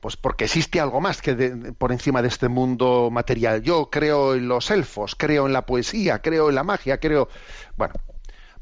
pues 0.00 0.16
porque 0.16 0.46
existe 0.46 0.80
algo 0.80 1.00
más 1.00 1.20
que 1.20 1.34
por 1.76 1.92
encima 1.92 2.22
de 2.22 2.28
este 2.28 2.48
mundo 2.48 3.10
material. 3.10 3.62
Yo 3.62 3.90
creo 3.90 4.34
en 4.34 4.48
los 4.48 4.70
elfos, 4.70 5.14
creo 5.14 5.46
en 5.46 5.52
la 5.52 5.66
poesía, 5.66 6.20
creo 6.20 6.48
en 6.48 6.54
la 6.54 6.64
magia, 6.64 6.98
creo. 6.98 7.28
Bueno, 7.76 7.92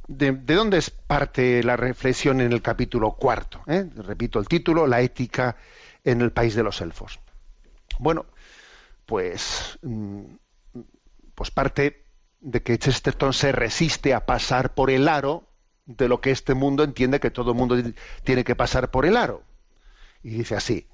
¿de, 0.08 0.32
dónde 0.32 0.82
parte 1.06 1.62
la 1.62 1.76
reflexión 1.76 2.40
en 2.40 2.52
el 2.52 2.60
capítulo 2.60 3.12
cuarto? 3.12 3.62
Eh? 3.68 3.88
Repito 3.96 4.40
el 4.40 4.48
título, 4.48 4.86
la 4.88 5.00
ética 5.00 5.56
en 6.02 6.20
el 6.22 6.32
país 6.32 6.56
de 6.56 6.64
los 6.64 6.80
elfos. 6.80 7.20
Bueno, 8.00 8.26
pues, 9.08 9.78
mm, 9.80 10.34
pues 11.34 11.50
parte 11.50 12.04
de 12.40 12.62
que 12.62 12.78
Chesterton 12.78 13.32
se 13.32 13.52
resiste 13.52 14.12
a 14.12 14.26
pasar 14.26 14.74
por 14.74 14.90
el 14.90 15.08
aro 15.08 15.48
de 15.86 16.08
lo 16.08 16.20
que 16.20 16.30
este 16.30 16.52
mundo 16.52 16.84
entiende 16.84 17.18
que 17.18 17.30
todo 17.30 17.52
el 17.52 17.56
mundo 17.56 17.76
tiene 18.22 18.44
que 18.44 18.54
pasar 18.54 18.90
por 18.90 19.06
el 19.06 19.16
aro. 19.16 19.42
Y 20.22 20.28
dice 20.28 20.56
así, 20.56 20.88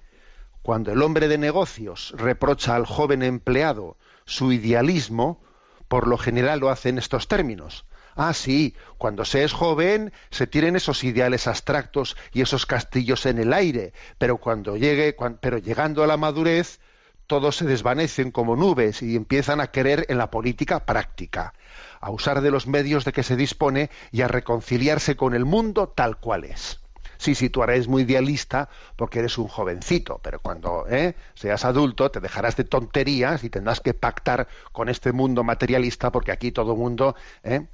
cuando 0.63 0.93
el 0.93 1.03
hombre 1.03 1.27
de 1.27 1.39
negocios 1.39 2.15
reprocha 2.17 2.77
al 2.77 2.87
joven 2.87 3.25
empleado 3.25 3.97
su 4.27 4.53
idealismo, 4.53 5.43
por 5.89 6.07
lo 6.07 6.17
general 6.17 6.61
lo 6.61 6.71
hace 6.71 6.91
en 6.91 6.99
estos 6.99 7.27
términos. 7.27 7.85
Ah, 8.15 8.33
sí, 8.33 8.77
cuando 8.97 9.25
se 9.25 9.43
es 9.43 9.53
joven 9.53 10.13
se 10.31 10.47
tienen 10.47 10.77
esos 10.77 11.03
ideales 11.03 11.49
abstractos 11.49 12.17
y 12.33 12.43
esos 12.43 12.65
castillos 12.65 13.27
en 13.27 13.41
el 13.41 13.53
aire, 13.53 13.93
pero 14.19 14.37
cuando 14.37 14.77
llegue, 14.77 15.17
pero 15.41 15.59
llegando 15.59 16.05
a 16.05 16.07
la 16.07 16.17
madurez, 16.17 16.79
todos 17.27 17.57
se 17.57 17.65
desvanecen 17.65 18.31
como 18.31 18.57
nubes 18.57 19.03
y 19.03 19.17
empiezan 19.17 19.61
a 19.61 19.69
querer 19.69 20.07
en 20.09 20.19
la 20.19 20.31
política 20.31 20.85
práctica, 20.85 21.55
a 22.01 22.11
usar 22.11 22.41
de 22.41 22.51
los 22.51 22.67
medios 22.67 23.05
de 23.05 23.13
que 23.13 23.23
se 23.23 23.37
dispone 23.37 23.91
y 24.13 24.23
a 24.23 24.29
reconciliarse 24.29 25.17
con 25.17 25.35
el 25.35 25.45
mundo 25.45 25.89
tal 25.89 26.19
cual 26.19 26.45
es. 26.45 26.81
Sí, 27.17 27.35
sí, 27.35 27.49
tú 27.49 27.63
eres 27.63 27.89
muy 27.89 28.03
idealista 28.03 28.69
porque 28.97 29.21
eres 29.21 29.39
un 29.39 29.49
jovencito, 29.49 30.21
pero 30.23 30.41
cuando 30.41 30.87
¿eh? 30.89 31.15
seas 31.35 31.65
adulto 31.65 32.11
te 32.11 32.21
dejarás 32.21 32.57
de 32.57 32.65
tonterías 32.65 33.45
y 33.45 33.51
tendrás 33.51 33.81
que 33.81 33.95
pactar 33.95 34.49
con 34.73 34.89
este 34.89 35.13
mundo 35.13 35.45
materialista 35.45 36.13
porque 36.13 36.33
aquí 36.33 36.53
todo 36.53 36.77
mundo... 36.77 37.17
¿eh? 37.43 37.67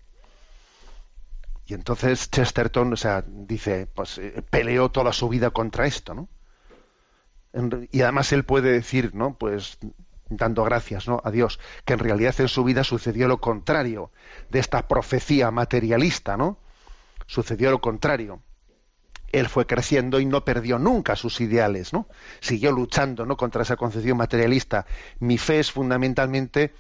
Y 1.67 1.75
entonces 1.75 2.31
Chesterton, 2.31 2.93
o 2.93 2.97
sea, 2.97 3.25
dice, 3.27 3.87
pues 3.87 4.19
eh, 4.19 4.43
peleó 4.51 4.91
toda 4.91 5.13
su 5.13 5.29
vida 5.29 5.51
contra 5.51 5.87
esto, 5.87 6.15
¿no? 6.15 6.29
Y 7.91 8.03
además 8.03 8.33
él 8.33 8.45
puede 8.45 8.71
decir, 8.73 9.15
¿no? 9.15 9.35
Pues 9.35 9.79
dando 10.29 10.63
gracias 10.65 11.09
¿no? 11.09 11.21
a 11.25 11.31
Dios, 11.31 11.59
que 11.85 11.95
en 11.95 11.99
realidad 11.99 12.35
en 12.39 12.49
su 12.49 12.65
vida 12.65 12.85
sucedió 12.85 13.27
lo 13.29 13.41
contrario 13.41 14.13
de 14.49 14.61
esta 14.61 14.87
profecía 14.87 15.51
materialista, 15.51 16.37
¿no? 16.37 16.59
Sucedió 17.27 17.71
lo 17.71 17.81
contrario. 17.81 18.41
Él 19.33 19.49
fue 19.49 19.67
creciendo 19.67 20.19
y 20.19 20.27
no 20.27 20.45
perdió 20.45 20.79
nunca 20.79 21.15
sus 21.15 21.41
ideales, 21.41 21.93
¿no? 21.93 22.09
Siguió 22.41 22.73
luchando, 22.73 23.27
¿no? 23.27 23.37
contra 23.37 23.63
esa 23.63 23.77
concepción 23.77 24.17
materialista. 24.17 24.87
Mi 25.21 25.39
fe 25.39 25.61
es 25.61 25.71
fundamentalmente 25.71 26.73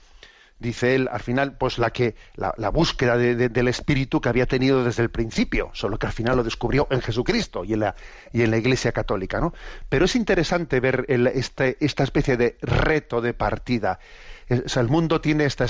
dice 0.60 0.94
él, 0.94 1.08
al 1.10 1.20
final, 1.20 1.56
pues 1.56 1.78
la 1.78 1.90
que 1.90 2.14
la, 2.36 2.68
búsqueda 2.68 3.16
del 3.16 3.68
espíritu 3.68 4.20
que 4.20 4.28
había 4.28 4.46
tenido 4.46 4.84
desde 4.84 5.02
el 5.02 5.10
principio, 5.10 5.70
solo 5.72 5.98
que 5.98 6.06
al 6.06 6.12
final 6.12 6.36
lo 6.36 6.44
descubrió 6.44 6.86
en 6.90 7.00
Jesucristo 7.00 7.64
y 7.64 7.72
en 7.72 7.80
la, 7.80 7.96
y 8.32 8.42
en 8.42 8.50
la 8.50 8.58
Iglesia 8.58 8.92
Católica, 8.92 9.40
¿no? 9.40 9.52
Pero 9.88 10.04
es 10.04 10.14
interesante 10.14 10.78
ver 10.78 11.06
este, 11.08 11.76
esta 11.80 12.04
especie 12.04 12.36
de 12.36 12.56
reto 12.60 13.20
de 13.20 13.34
partida 13.34 13.98
el 14.50 14.88
mundo 14.88 15.20
tiene 15.20 15.44
este, 15.44 15.64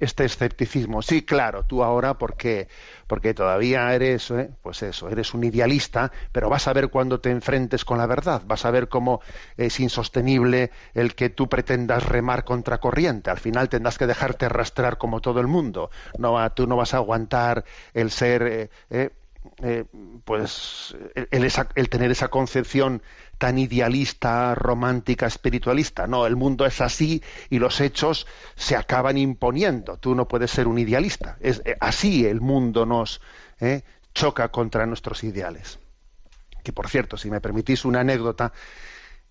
este, 0.00 0.24
escepticismo. 0.24 1.00
Sí, 1.00 1.22
claro, 1.22 1.64
tú 1.64 1.84
ahora 1.84 2.14
porque 2.14 2.68
porque 3.06 3.34
todavía 3.34 3.94
eres, 3.94 4.30
¿eh? 4.32 4.50
pues 4.62 4.82
eso, 4.82 5.08
eres 5.08 5.32
un 5.32 5.44
idealista, 5.44 6.10
pero 6.32 6.48
vas 6.48 6.66
a 6.66 6.72
ver 6.72 6.88
cuando 6.88 7.20
te 7.20 7.30
enfrentes 7.30 7.84
con 7.84 7.98
la 7.98 8.06
verdad, 8.06 8.42
vas 8.46 8.64
a 8.64 8.72
ver 8.72 8.88
cómo 8.88 9.20
es 9.56 9.78
insostenible 9.78 10.72
el 10.92 11.14
que 11.14 11.30
tú 11.30 11.48
pretendas 11.48 12.04
remar 12.04 12.44
contra 12.44 12.78
corriente. 12.78 13.30
Al 13.30 13.38
final 13.38 13.68
tendrás 13.68 13.96
que 13.96 14.08
dejarte 14.08 14.46
arrastrar 14.46 14.98
como 14.98 15.20
todo 15.20 15.40
el 15.40 15.46
mundo. 15.46 15.90
No, 16.18 16.50
tú 16.50 16.66
no 16.66 16.76
vas 16.76 16.94
a 16.94 16.98
aguantar 16.98 17.64
el 17.94 18.10
ser 18.10 18.42
eh, 18.42 18.70
eh, 18.90 19.10
eh, 19.62 19.84
pues 20.24 20.96
el, 21.14 21.88
tener 21.88 22.10
esa 22.10 22.28
concepción 22.28 23.02
tan 23.38 23.58
idealista, 23.58 24.54
romántica, 24.54 25.26
espiritualista. 25.26 26.06
No, 26.06 26.26
el 26.26 26.36
mundo 26.36 26.66
es 26.66 26.80
así 26.80 27.22
y 27.50 27.58
los 27.58 27.80
hechos 27.80 28.26
se 28.54 28.76
acaban 28.76 29.18
imponiendo. 29.18 29.98
Tú 29.98 30.14
no 30.14 30.26
puedes 30.28 30.50
ser 30.50 30.68
un 30.68 30.78
idealista. 30.78 31.36
Es 31.40 31.62
eh, 31.64 31.76
así 31.80 32.26
el 32.26 32.40
mundo 32.40 32.86
nos 32.86 33.20
eh, 33.60 33.82
choca 34.14 34.48
contra 34.48 34.86
nuestros 34.86 35.24
ideales. 35.24 35.78
Que 36.62 36.72
por 36.72 36.88
cierto, 36.88 37.16
si 37.16 37.30
me 37.30 37.40
permitís 37.40 37.84
una 37.84 38.00
anécdota 38.00 38.52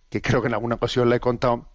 que 0.09 0.21
creo 0.21 0.41
que 0.41 0.47
en 0.47 0.53
alguna 0.53 0.75
ocasión 0.75 1.09
la 1.09 1.17
he 1.17 1.19
contado. 1.19 1.67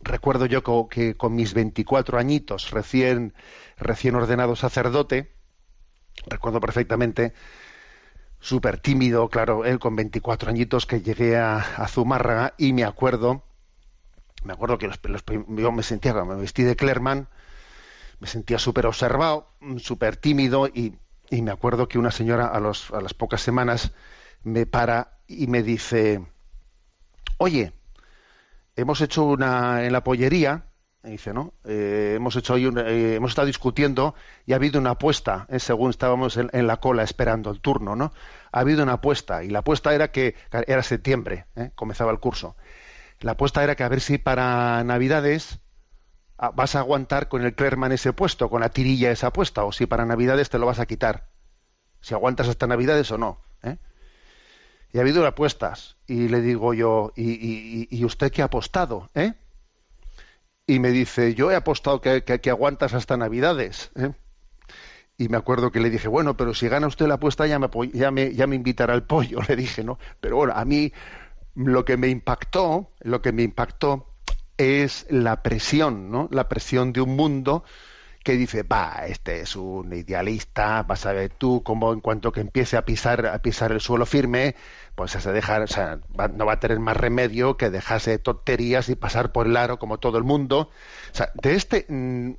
Recuerdo 0.00 0.46
yo 0.46 0.62
que, 0.88 1.16
con 1.16 1.34
mis 1.34 1.54
24 1.54 2.18
añitos, 2.18 2.70
recién, 2.70 3.34
recién 3.76 4.14
ordenado 4.14 4.54
sacerdote, 4.54 5.32
recuerdo 6.26 6.60
perfectamente, 6.60 7.32
súper 8.40 8.78
tímido, 8.78 9.28
claro, 9.28 9.64
él 9.64 9.78
con 9.78 9.96
24 9.96 10.50
añitos 10.50 10.86
que 10.86 11.00
llegué 11.00 11.36
a, 11.36 11.86
Zumárraga 11.88 12.54
y 12.56 12.72
me 12.72 12.84
acuerdo, 12.84 13.42
me 14.44 14.52
acuerdo 14.52 14.78
que 14.78 14.86
los, 14.86 15.00
yo 15.48 15.72
me 15.72 15.82
sentía, 15.82 16.12
me 16.24 16.36
vestí 16.36 16.62
de 16.62 16.76
Clerman, 16.76 17.28
me 18.20 18.28
sentía 18.28 18.58
súper 18.58 18.86
observado, 18.86 19.48
súper 19.78 20.16
tímido 20.16 20.68
y, 20.68 20.96
y, 21.30 21.42
me 21.42 21.50
acuerdo 21.50 21.88
que 21.88 21.98
una 21.98 22.10
señora 22.10 22.46
a, 22.46 22.60
los, 22.60 22.90
a 22.92 23.00
las 23.00 23.14
pocas 23.14 23.40
semanas 23.40 23.92
me 24.42 24.66
para 24.66 25.18
y 25.26 25.46
me 25.46 25.62
dice, 25.62 26.24
oye, 27.38 27.72
hemos 28.76 29.00
hecho 29.00 29.24
una 29.24 29.84
en 29.84 29.92
la 29.92 30.04
pollería 30.04 30.67
dice, 31.02 31.32
¿no? 31.32 31.54
Eh, 31.64 32.14
hemos 32.16 32.34
hecho 32.36 32.54
hoy 32.54 32.66
eh, 32.66 33.14
hemos 33.16 33.30
estado 33.30 33.46
discutiendo 33.46 34.14
y 34.46 34.52
ha 34.52 34.56
habido 34.56 34.80
una 34.80 34.90
apuesta, 34.90 35.46
¿eh? 35.48 35.58
según 35.58 35.90
estábamos 35.90 36.36
en, 36.36 36.66
la 36.66 36.78
cola 36.78 37.02
esperando 37.02 37.50
el 37.50 37.60
turno, 37.60 37.96
¿no? 37.96 38.12
Ha 38.52 38.60
habido 38.60 38.82
una 38.82 38.94
apuesta 38.94 39.44
y 39.44 39.48
la 39.50 39.60
apuesta 39.60 39.94
era 39.94 40.10
que 40.10 40.34
era 40.50 40.82
septiembre, 40.82 41.46
comenzaba 41.74 42.10
el 42.10 42.18
curso. 42.18 42.56
La 43.20 43.32
apuesta 43.32 43.62
era 43.62 43.74
que 43.74 43.84
a 43.84 43.88
ver 43.88 44.00
si 44.00 44.18
para 44.18 44.82
Navidades 44.84 45.60
ah, 46.38 46.50
vas 46.54 46.76
a 46.76 46.80
aguantar 46.80 47.28
con 47.28 47.44
el 47.44 47.54
Clerman 47.54 47.92
ese 47.92 48.12
puesto, 48.12 48.48
con 48.48 48.60
la 48.60 48.70
tirilla 48.70 49.10
esa 49.10 49.28
apuesta, 49.28 49.64
o 49.64 49.72
si 49.72 49.86
para 49.86 50.04
Navidades 50.04 50.50
te 50.50 50.58
lo 50.58 50.66
vas 50.66 50.78
a 50.78 50.86
quitar. 50.86 51.28
Si 52.00 52.14
aguantas 52.14 52.48
hasta 52.48 52.66
Navidades 52.66 53.10
o 53.10 53.18
no. 53.18 53.40
Y 54.90 54.96
ha 54.96 55.02
habido 55.02 55.26
apuestas. 55.26 55.98
Y 56.06 56.28
le 56.28 56.40
digo 56.40 56.72
yo, 56.72 57.12
¿y, 57.14 57.32
y, 57.32 57.88
y 57.90 58.04
usted 58.06 58.32
qué 58.32 58.40
ha 58.40 58.46
apostado? 58.46 59.10
¿Eh? 59.14 59.34
Y 60.68 60.80
me 60.80 60.90
dice, 60.90 61.34
yo 61.34 61.50
he 61.50 61.56
apostado 61.56 62.02
que, 62.02 62.22
que, 62.22 62.50
aguantas 62.50 62.92
hasta 62.92 63.16
Navidades. 63.16 63.90
¿eh? 63.96 64.12
Y 65.16 65.30
me 65.30 65.38
acuerdo 65.38 65.72
que 65.72 65.80
le 65.80 65.88
dije, 65.88 66.08
bueno, 66.08 66.36
pero 66.36 66.52
si 66.52 66.68
gana 66.68 66.86
usted 66.86 67.06
la 67.06 67.14
apuesta 67.14 67.46
ya 67.46 67.58
me, 67.58 67.68
ya 67.94 68.10
me, 68.10 68.34
ya 68.34 68.46
me 68.46 68.54
invitará 68.54 68.92
al 68.92 69.04
pollo, 69.04 69.40
le 69.48 69.56
dije, 69.56 69.82
¿no? 69.82 69.98
Pero 70.20 70.36
bueno, 70.36 70.52
a 70.54 70.66
mí 70.66 70.92
lo 71.54 71.86
que 71.86 71.96
me 71.96 72.08
impactó, 72.08 72.92
lo 73.00 73.22
que 73.22 73.32
me 73.32 73.42
impactó 73.44 74.12
es 74.58 75.06
la 75.08 75.42
presión, 75.42 76.10
¿no? 76.10 76.28
La 76.30 76.50
presión 76.50 76.92
de 76.92 77.00
un 77.00 77.16
mundo 77.16 77.64
que 78.28 78.36
dice, 78.36 78.62
va, 78.62 79.06
este 79.06 79.40
es 79.40 79.56
un 79.56 79.90
idealista, 79.94 80.82
vas 80.82 81.06
a 81.06 81.14
ver 81.14 81.30
tú 81.30 81.62
cómo 81.62 81.94
en 81.94 82.00
cuanto 82.00 82.30
que 82.30 82.42
empiece 82.42 82.76
a 82.76 82.84
pisar, 82.84 83.24
a 83.24 83.38
pisar 83.38 83.72
el 83.72 83.80
suelo 83.80 84.04
firme, 84.04 84.54
pues 84.94 85.12
se 85.12 85.32
deja, 85.32 85.62
o 85.62 85.66
sea, 85.66 86.00
no 86.34 86.44
va 86.44 86.52
a 86.52 86.60
tener 86.60 86.78
más 86.78 86.94
remedio 86.94 87.56
que 87.56 87.70
dejarse 87.70 88.18
tonterías 88.18 88.90
y 88.90 88.96
pasar 88.96 89.32
por 89.32 89.46
el 89.46 89.56
aro 89.56 89.78
como 89.78 89.96
todo 89.96 90.18
el 90.18 90.24
mundo. 90.24 90.68
O 91.10 91.14
sea, 91.14 91.30
de 91.42 91.54
este, 91.54 91.86
mm, 91.88 92.32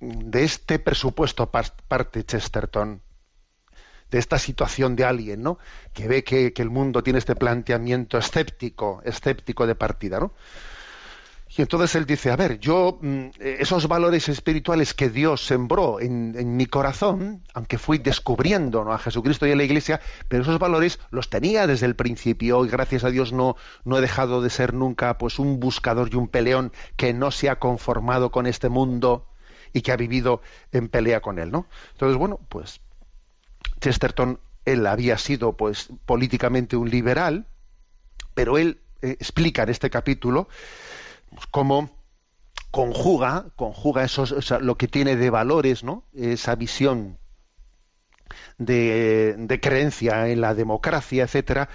de 0.00 0.44
este 0.44 0.78
presupuesto 0.78 1.50
parte 1.50 2.24
Chesterton, 2.24 3.02
de 4.10 4.18
esta 4.18 4.38
situación 4.38 4.96
de 4.96 5.04
alguien, 5.04 5.42
¿no? 5.42 5.58
Que 5.92 6.08
ve 6.08 6.24
que, 6.24 6.54
que 6.54 6.62
el 6.62 6.70
mundo 6.70 7.02
tiene 7.02 7.18
este 7.18 7.36
planteamiento 7.36 8.16
escéptico, 8.16 9.02
escéptico 9.04 9.66
de 9.66 9.74
partida, 9.74 10.20
¿no? 10.20 10.32
Y 11.56 11.62
entonces 11.62 11.94
él 11.94 12.04
dice, 12.04 12.30
a 12.30 12.36
ver, 12.36 12.58
yo 12.58 12.98
mm, 13.00 13.28
esos 13.38 13.88
valores 13.88 14.28
espirituales 14.28 14.92
que 14.92 15.08
Dios 15.08 15.44
sembró 15.44 15.98
en, 15.98 16.56
mi 16.56 16.66
corazón, 16.66 17.42
aunque 17.54 17.78
fui 17.78 17.98
descubriendo 17.98 18.92
a 18.92 18.98
Jesucristo 18.98 19.46
y 19.46 19.52
a 19.52 19.56
la 19.56 19.64
Iglesia, 19.64 20.00
pero 20.28 20.42
esos 20.42 20.58
valores 20.58 20.98
los 21.10 21.30
tenía 21.30 21.66
desde 21.66 21.86
el 21.86 21.96
principio 21.96 22.64
y 22.64 22.68
gracias 22.68 23.04
a 23.04 23.10
Dios 23.10 23.32
no, 23.32 23.56
no 23.84 23.98
he 23.98 24.00
dejado 24.00 24.42
de 24.42 24.50
ser 24.50 24.74
nunca 24.74 25.16
pues 25.16 25.38
un 25.38 25.58
buscador 25.58 26.10
y 26.12 26.16
un 26.16 26.28
peleón 26.28 26.72
que 26.96 27.14
no 27.14 27.30
se 27.30 27.48
ha 27.48 27.58
conformado 27.58 28.30
con 28.30 28.46
este 28.46 28.68
mundo 28.68 29.26
y 29.72 29.80
que 29.80 29.92
ha 29.92 29.96
vivido 29.96 30.42
en 30.72 30.88
pelea 30.88 31.20
con 31.20 31.38
él, 31.38 31.50
¿no? 31.50 31.66
Entonces, 31.92 32.16
bueno, 32.18 32.40
pues 32.48 32.80
Chesterton, 33.80 34.38
él 34.64 34.86
había 34.86 35.16
sido 35.18 35.56
pues 35.56 35.88
políticamente 36.04 36.76
un 36.76 36.90
liberal, 36.90 37.46
pero 38.34 38.58
él 38.58 38.80
eh, 39.02 39.16
explica 39.18 39.62
en 39.62 39.70
este 39.70 39.90
capítulo 39.90 40.48
pues, 41.30 41.46
cómo 41.50 41.90
conjuga, 42.70 43.46
conjuga 43.56 44.04
esos, 44.04 44.50
lo 44.60 44.76
que 44.76 44.88
tiene 44.88 45.16
de 45.16 45.30
valores, 45.30 45.84
¿no? 45.84 46.04
Esa 46.14 46.54
visión 46.54 47.18
de, 48.58 49.58
creencia 49.62 50.28
en 50.28 50.40
la 50.40 50.54
democracia, 50.54 51.24
etcétera, 51.24 51.68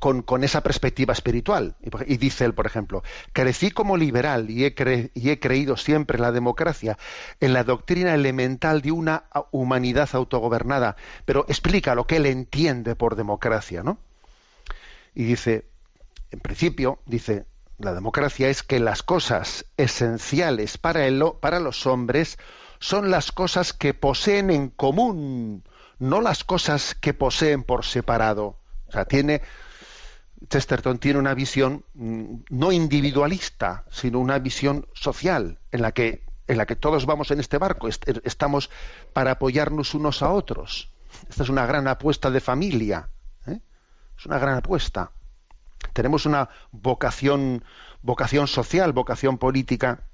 con, 0.00 0.22
con, 0.22 0.44
esa 0.44 0.62
perspectiva 0.62 1.12
espiritual. 1.12 1.76
Y, 2.06 2.16
dice 2.16 2.44
él, 2.44 2.54
por 2.54 2.66
ejemplo, 2.66 3.02
crecí 3.32 3.70
como 3.70 3.96
liberal 3.96 4.50
y 4.50 4.64
he, 4.64 5.10
y 5.14 5.30
he, 5.30 5.40
creído 5.40 5.76
siempre 5.76 6.16
en 6.16 6.22
la 6.22 6.32
democracia, 6.32 6.98
en 7.40 7.52
la 7.52 7.64
doctrina 7.64 8.14
elemental 8.14 8.82
de 8.82 8.92
una 8.92 9.24
humanidad 9.50 10.08
autogobernada, 10.12 10.96
pero 11.24 11.46
explica 11.48 11.94
lo 11.94 12.06
que 12.06 12.16
él 12.16 12.26
entiende 12.26 12.96
por 12.96 13.16
democracia, 13.16 13.82
¿no? 13.82 13.98
Y 15.14 15.24
dice, 15.24 15.64
en 16.30 16.40
principio, 16.40 16.98
dice, 17.06 17.46
la 17.78 17.94
democracia 17.94 18.48
es 18.48 18.62
que 18.62 18.80
las 18.80 19.02
cosas 19.02 19.66
esenciales 19.76 20.78
para, 20.78 21.06
para 21.40 21.60
los 21.60 21.86
hombres 21.86 22.38
son 22.80 23.10
las 23.10 23.32
cosas 23.32 23.72
que 23.72 23.94
poseen 23.94 24.50
en 24.50 24.68
común, 24.68 25.64
no 25.98 26.20
las 26.20 26.44
cosas 26.44 26.94
que 26.94 27.14
poseen 27.14 27.62
por 27.62 27.84
separado. 27.84 28.58
O 28.88 28.92
sea, 28.92 29.04
tiene 29.04 29.42
Chesterton 30.48 30.98
tiene 30.98 31.18
una 31.18 31.34
visión 31.34 31.84
mm, 31.94 32.34
no 32.50 32.72
individualista, 32.72 33.84
sino 33.90 34.20
una 34.20 34.38
visión 34.38 34.86
social 34.94 35.58
en 35.72 35.82
la 35.82 35.92
que 35.92 36.26
en 36.46 36.56
la 36.56 36.64
que 36.64 36.76
todos 36.76 37.04
vamos 37.04 37.30
en 37.30 37.40
este 37.40 37.58
barco, 37.58 37.88
estamos 37.88 38.70
para 39.12 39.32
apoyarnos 39.32 39.92
unos 39.92 40.22
a 40.22 40.30
otros. 40.30 40.90
Esta 41.28 41.42
es 41.42 41.50
una 41.50 41.66
gran 41.66 41.86
apuesta 41.88 42.30
de 42.30 42.40
familia, 42.40 43.10
¿eh? 43.46 43.60
es 44.16 44.24
una 44.24 44.38
gran 44.38 44.56
apuesta. 44.56 45.10
Tenemos 45.92 46.26
una 46.26 46.48
vocación, 46.70 47.64
vocación 48.02 48.46
social, 48.46 48.92
vocación 48.92 49.38
política 49.38 50.04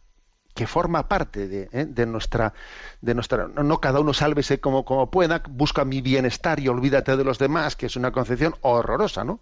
que 0.55 0.67
forma 0.67 1.09
parte 1.09 1.49
de, 1.49 1.69
¿eh? 1.73 2.07
nuestra, 2.07 2.55
de 3.01 3.15
nuestra, 3.15 3.49
no, 3.49 3.81
cada 3.81 4.01
uno 4.01 4.15
sálvese 4.15 4.61
como, 4.61 4.85
como 4.85 5.11
pueda, 5.11 5.43
busca 5.49 5.85
mi 5.85 6.01
bienestar 6.01 6.61
y 6.61 6.69
olvídate 6.69 7.17
de 7.17 7.25
los 7.25 7.39
demás, 7.39 7.75
que 7.75 7.87
es 7.87 7.97
una 7.97 8.13
concepción 8.13 8.55
horrorosa, 8.61 9.25
¿no? 9.25 9.41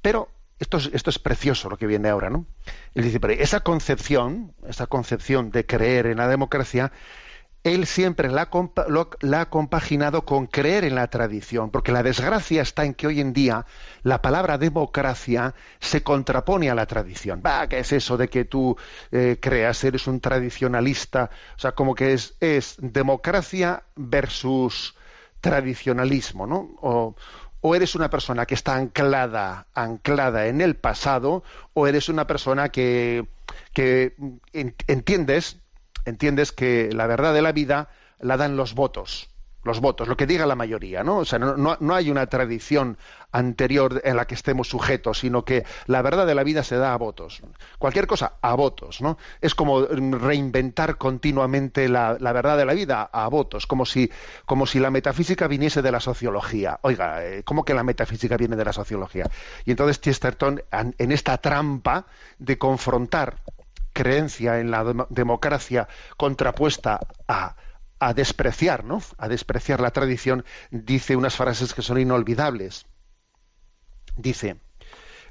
Pero 0.00 0.28
esto 0.58 0.78
es, 0.78 0.90
esto 0.92 1.10
es 1.10 1.20
precioso 1.20 1.70
lo 1.70 1.76
que 1.76 1.86
viene 1.86 2.08
ahora, 2.08 2.30
¿no? 2.30 2.46
Él 2.94 3.04
dice, 3.04 3.20
pero 3.20 3.32
esa 3.32 3.60
concepción, 3.60 4.54
esa 4.66 4.88
concepción 4.88 5.52
de 5.52 5.66
creer 5.66 6.06
en 6.06 6.18
la 6.18 6.26
democracia, 6.26 6.90
él 7.64 7.86
siempre 7.86 8.28
la, 8.28 8.48
ha 8.50 9.50
compaginado 9.50 10.24
con 10.24 10.46
creer 10.46 10.84
en 10.84 10.96
la 10.96 11.06
tradición, 11.08 11.70
porque 11.70 11.92
la 11.92 12.02
desgracia 12.02 12.62
está 12.62 12.84
en 12.84 12.94
que 12.94 13.06
hoy 13.06 13.20
en 13.20 13.32
día 13.32 13.66
la 14.02 14.20
palabra 14.20 14.58
democracia 14.58 15.54
se 15.78 16.02
contrapone 16.02 16.70
a 16.70 16.74
la 16.74 16.86
tradición. 16.86 17.40
Va, 17.44 17.68
¿qué 17.68 17.78
es 17.78 17.92
eso 17.92 18.16
de 18.16 18.28
que 18.28 18.44
tú 18.44 18.76
eh, 19.12 19.38
creas, 19.40 19.84
eres 19.84 20.06
un 20.08 20.20
tradicionalista? 20.20 21.30
O 21.56 21.58
sea, 21.60 21.72
como 21.72 21.94
que 21.94 22.14
es, 22.14 22.34
es 22.40 22.76
democracia 22.78 23.84
versus 23.94 24.96
tradicionalismo, 25.40 26.46
¿no? 26.46 26.70
O, 26.80 27.14
o 27.60 27.74
eres 27.76 27.94
una 27.94 28.10
persona 28.10 28.44
que 28.44 28.54
está 28.54 28.74
anclada, 28.74 29.66
anclada 29.72 30.48
en 30.48 30.60
el 30.60 30.74
pasado, 30.74 31.44
o 31.74 31.86
eres 31.86 32.08
una 32.08 32.26
persona 32.26 32.70
que, 32.70 33.28
que 33.72 34.16
entiendes 34.52 35.61
entiendes 36.04 36.52
que 36.52 36.90
la 36.92 37.06
verdad 37.06 37.34
de 37.34 37.42
la 37.42 37.52
vida 37.52 37.88
la 38.20 38.36
dan 38.36 38.56
los 38.56 38.74
votos, 38.74 39.28
los 39.64 39.80
votos, 39.80 40.08
lo 40.08 40.16
que 40.16 40.26
diga 40.26 40.46
la 40.46 40.56
mayoría, 40.56 41.04
¿no? 41.04 41.18
O 41.18 41.24
sea, 41.24 41.38
no, 41.38 41.56
no, 41.56 41.94
hay 41.94 42.10
una 42.10 42.26
tradición 42.26 42.98
anterior 43.30 44.00
en 44.04 44.16
la 44.16 44.26
que 44.26 44.34
estemos 44.34 44.68
sujetos, 44.68 45.20
sino 45.20 45.44
que 45.44 45.64
la 45.86 46.02
verdad 46.02 46.26
de 46.26 46.34
la 46.34 46.42
vida 46.42 46.64
se 46.64 46.76
da 46.76 46.92
a 46.92 46.96
votos. 46.96 47.42
Cualquier 47.78 48.06
cosa, 48.06 48.34
a 48.42 48.54
votos, 48.54 49.00
¿no? 49.00 49.18
Es 49.40 49.54
como 49.54 49.86
reinventar 49.86 50.98
continuamente 50.98 51.88
la, 51.88 52.14
verdad 52.18 52.56
de 52.56 52.64
la 52.64 52.74
vida 52.74 53.08
a 53.12 53.28
votos, 53.28 53.66
como 53.66 53.86
si, 53.86 54.10
como 54.46 54.66
si 54.66 54.80
la 54.80 54.90
metafísica 54.90 55.46
viniese 55.46 55.80
de 55.80 55.92
la 55.92 56.00
sociología. 56.00 56.80
Oiga, 56.82 57.24
eh, 57.24 57.44
¿cómo 57.44 57.64
que 57.64 57.74
la 57.74 57.84
metafísica 57.84 58.36
viene 58.36 58.56
de 58.56 58.64
la 58.64 58.72
sociología? 58.72 59.30
Y 59.64 59.70
entonces 59.70 60.00
Chesterton, 60.00 60.62
en 60.72 61.12
esta 61.12 61.38
trampa 61.38 62.06
de 62.38 62.58
confrontar 62.58 63.36
creencia 63.92 64.58
en 64.60 64.70
la 64.70 65.06
democracia 65.10 65.88
contrapuesta 66.16 67.00
a, 67.28 67.56
a 67.98 68.14
despreciar, 68.14 68.84
¿no? 68.84 69.02
A 69.18 69.28
despreciar 69.28 69.80
la 69.80 69.90
tradición, 69.90 70.44
dice 70.70 71.16
unas 71.16 71.36
frases 71.36 71.74
que 71.74 71.82
son 71.82 71.98
inolvidables. 71.98 72.86
Dice, 74.16 74.56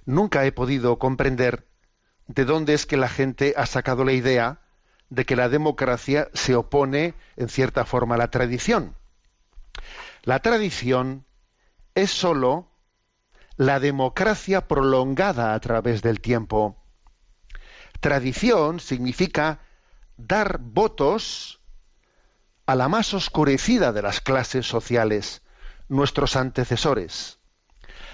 nunca 0.06 0.46
he 0.46 0.52
podido 0.52 0.98
comprender 0.98 1.68
de 2.28 2.46
dónde 2.46 2.74
es 2.74 2.86
que 2.86 2.98
la 2.98 3.10
gente 3.10 3.54
ha 3.58 3.66
sacado 3.66 4.04
la 4.04 4.14
idea 4.14 4.62
de 5.10 5.26
que 5.26 5.36
la 5.36 5.50
democracia 5.50 6.30
se 6.34 6.56
opone 6.56 7.14
en 7.36 7.50
cierta 7.50 7.86
forma 7.86 8.16
a 8.16 8.18
la 8.18 8.32
tradición. 8.32 8.96
La 10.24 10.40
tradición 10.40 11.26
es 11.96 12.12
sólo 12.12 12.72
la 13.58 13.80
democracia 13.80 14.68
prolongada 14.68 15.54
a 15.54 15.60
través 15.60 16.02
del 16.02 16.22
tiempo. 16.22 16.81
Tradición 18.02 18.80
significa 18.80 19.60
dar 20.18 20.58
votos 20.60 21.62
a 22.66 22.76
la 22.76 22.90
más 22.90 23.14
oscurecida 23.14 23.94
de 23.94 24.02
las 24.02 24.22
clases 24.22 24.66
sociales, 24.68 25.44
nuestros 25.88 26.36
antecesores. 26.36 27.38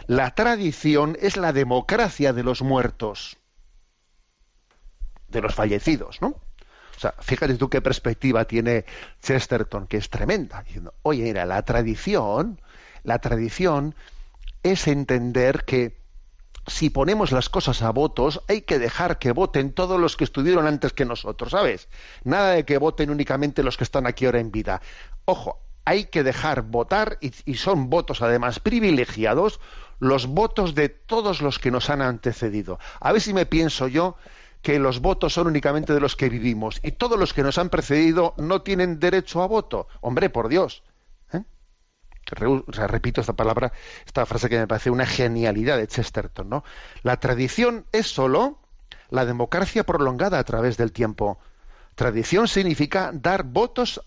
La 0.06 0.36
tradición 0.36 1.18
es 1.22 1.38
la 1.38 1.54
democracia 1.54 2.34
de 2.34 2.44
los 2.44 2.62
muertos, 2.62 3.38
de 5.30 5.42
los 5.42 5.56
fallecidos, 5.56 6.22
¿no? 6.22 6.28
O 6.30 7.00
sea, 7.00 7.14
fíjate 7.20 7.56
tú 7.56 7.70
qué 7.70 7.82
perspectiva 7.82 8.46
tiene 8.46 8.86
Chesterton, 9.22 9.88
que 9.88 9.98
es 9.98 10.10
tremenda, 10.10 10.64
diciendo, 10.64 10.96
oye, 11.04 11.24
mira, 11.24 11.46
la 11.46 11.62
tradición, 11.64 12.60
la 13.04 13.20
tradición 13.20 13.96
es 14.64 14.88
entender 14.88 15.64
que 15.64 16.07
si 16.68 16.90
ponemos 16.90 17.32
las 17.32 17.50
cosas 17.50 17.82
a 17.82 17.92
votos, 17.92 18.42
hay 18.48 18.62
que 18.62 18.78
dejar 18.78 19.20
que 19.20 19.32
voten 19.32 19.72
todos 19.74 20.00
los 20.00 20.18
que 20.18 20.26
estuvieron 20.26 20.68
antes 20.68 20.94
que 20.94 21.06
nosotros, 21.06 21.52
¿sabes? 21.52 21.88
Nada 22.24 22.52
de 22.52 22.66
que 22.66 22.78
voten 22.78 23.10
únicamente 23.10 23.64
los 23.64 23.78
que 23.78 23.86
están 23.86 24.06
aquí 24.06 24.26
ahora 24.26 24.40
en 24.40 24.52
vida. 24.52 24.82
Ojo, 25.26 25.60
hay 25.86 26.06
que 26.06 26.24
dejar 26.24 26.64
votar, 26.64 27.18
y, 27.22 27.32
y 27.46 27.56
son 27.56 27.90
votos 27.90 28.22
además 28.22 28.60
privilegiados, 28.60 29.62
los 30.00 30.28
votos 30.28 30.76
de 30.76 30.90
todos 30.90 31.42
los 31.42 31.58
que 31.58 31.72
nos 31.72 31.90
han 31.90 32.02
antecedido. 32.02 32.80
A 33.00 33.14
ver 33.14 33.22
si 33.22 33.34
me 33.34 33.46
pienso 33.46 33.88
yo 33.88 34.18
que 34.62 34.80
los 34.80 35.00
votos 35.00 35.34
son 35.34 35.48
únicamente 35.48 35.94
de 35.94 36.02
los 36.02 36.16
que 36.16 36.30
vivimos 36.30 36.80
y 36.84 36.92
todos 36.92 37.18
los 37.18 37.34
que 37.34 37.44
nos 37.44 37.58
han 37.58 37.70
precedido 37.70 38.34
no 38.38 38.62
tienen 38.62 39.00
derecho 39.00 39.42
a 39.42 39.48
voto. 39.48 39.88
Hombre, 40.02 40.30
por 40.30 40.50
Dios 40.50 40.84
repito 42.36 43.22
esta 43.22 43.34
palabra, 43.34 43.72
esta 44.06 44.26
frase 44.26 44.50
que 44.50 44.60
me 44.60 44.68
parece 44.68 44.90
una 44.90 45.06
genialidad 45.06 45.78
de 45.78 45.88
Chesterton, 45.88 46.50
¿no? 46.50 46.64
La 47.04 47.20
tradición 47.20 47.86
es 47.92 48.08
sólo 48.08 48.60
la 49.10 49.26
democracia 49.26 49.86
prolongada 49.86 50.40
a 50.40 50.44
través 50.44 50.78
del 50.78 50.92
tiempo. 50.92 51.40
Tradición 51.96 52.48
significa 52.48 53.12
dar 53.14 53.44
votos 53.44 54.02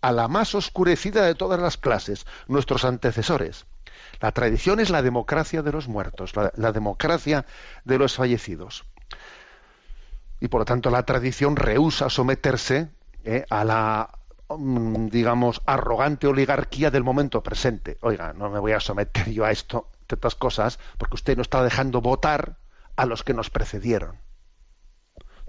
a 0.00 0.12
la 0.12 0.28
más 0.28 0.54
oscurecida 0.54 1.24
de 1.24 1.34
todas 1.34 1.60
las 1.60 1.76
clases, 1.76 2.26
nuestros 2.48 2.84
antecesores. 2.84 3.66
La 4.20 4.32
tradición 4.32 4.80
es 4.80 4.90
la 4.90 5.02
democracia 5.02 5.62
de 5.62 5.72
los 5.72 5.88
muertos, 5.88 6.32
la, 6.34 6.72
democracia 6.72 7.46
de 7.84 7.98
los 7.98 8.16
fallecidos. 8.16 8.84
Y 10.40 10.48
por 10.48 10.62
lo 10.62 10.64
tanto 10.64 10.90
la 10.90 11.04
tradición 11.04 11.56
rehúsa 11.56 12.08
someterse 12.08 12.88
eh, 13.24 13.44
a 13.50 13.64
la 13.64 14.19
digamos 14.58 15.62
arrogante 15.66 16.26
oligarquía 16.26 16.90
del 16.90 17.04
momento 17.04 17.42
presente. 17.42 17.98
Oiga, 18.00 18.32
no 18.32 18.50
me 18.50 18.58
voy 18.58 18.72
a 18.72 18.80
someter 18.80 19.30
yo 19.30 19.44
a 19.44 19.50
esto, 19.50 19.90
otras 20.12 20.34
cosas, 20.34 20.78
porque 20.98 21.14
usted 21.14 21.36
no 21.36 21.42
está 21.42 21.62
dejando 21.62 22.00
votar 22.00 22.56
a 22.96 23.06
los 23.06 23.22
que 23.22 23.34
nos 23.34 23.50
precedieron. 23.50 24.18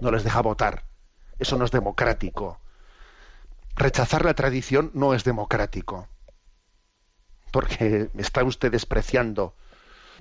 No 0.00 0.10
les 0.10 0.24
deja 0.24 0.40
votar. 0.40 0.84
Eso 1.38 1.56
no 1.56 1.64
es 1.64 1.70
democrático. 1.70 2.60
Rechazar 3.74 4.24
la 4.24 4.34
tradición 4.34 4.90
no 4.94 5.14
es 5.14 5.24
democrático. 5.24 6.08
Porque 7.50 8.10
está 8.16 8.44
usted 8.44 8.70
despreciando 8.70 9.54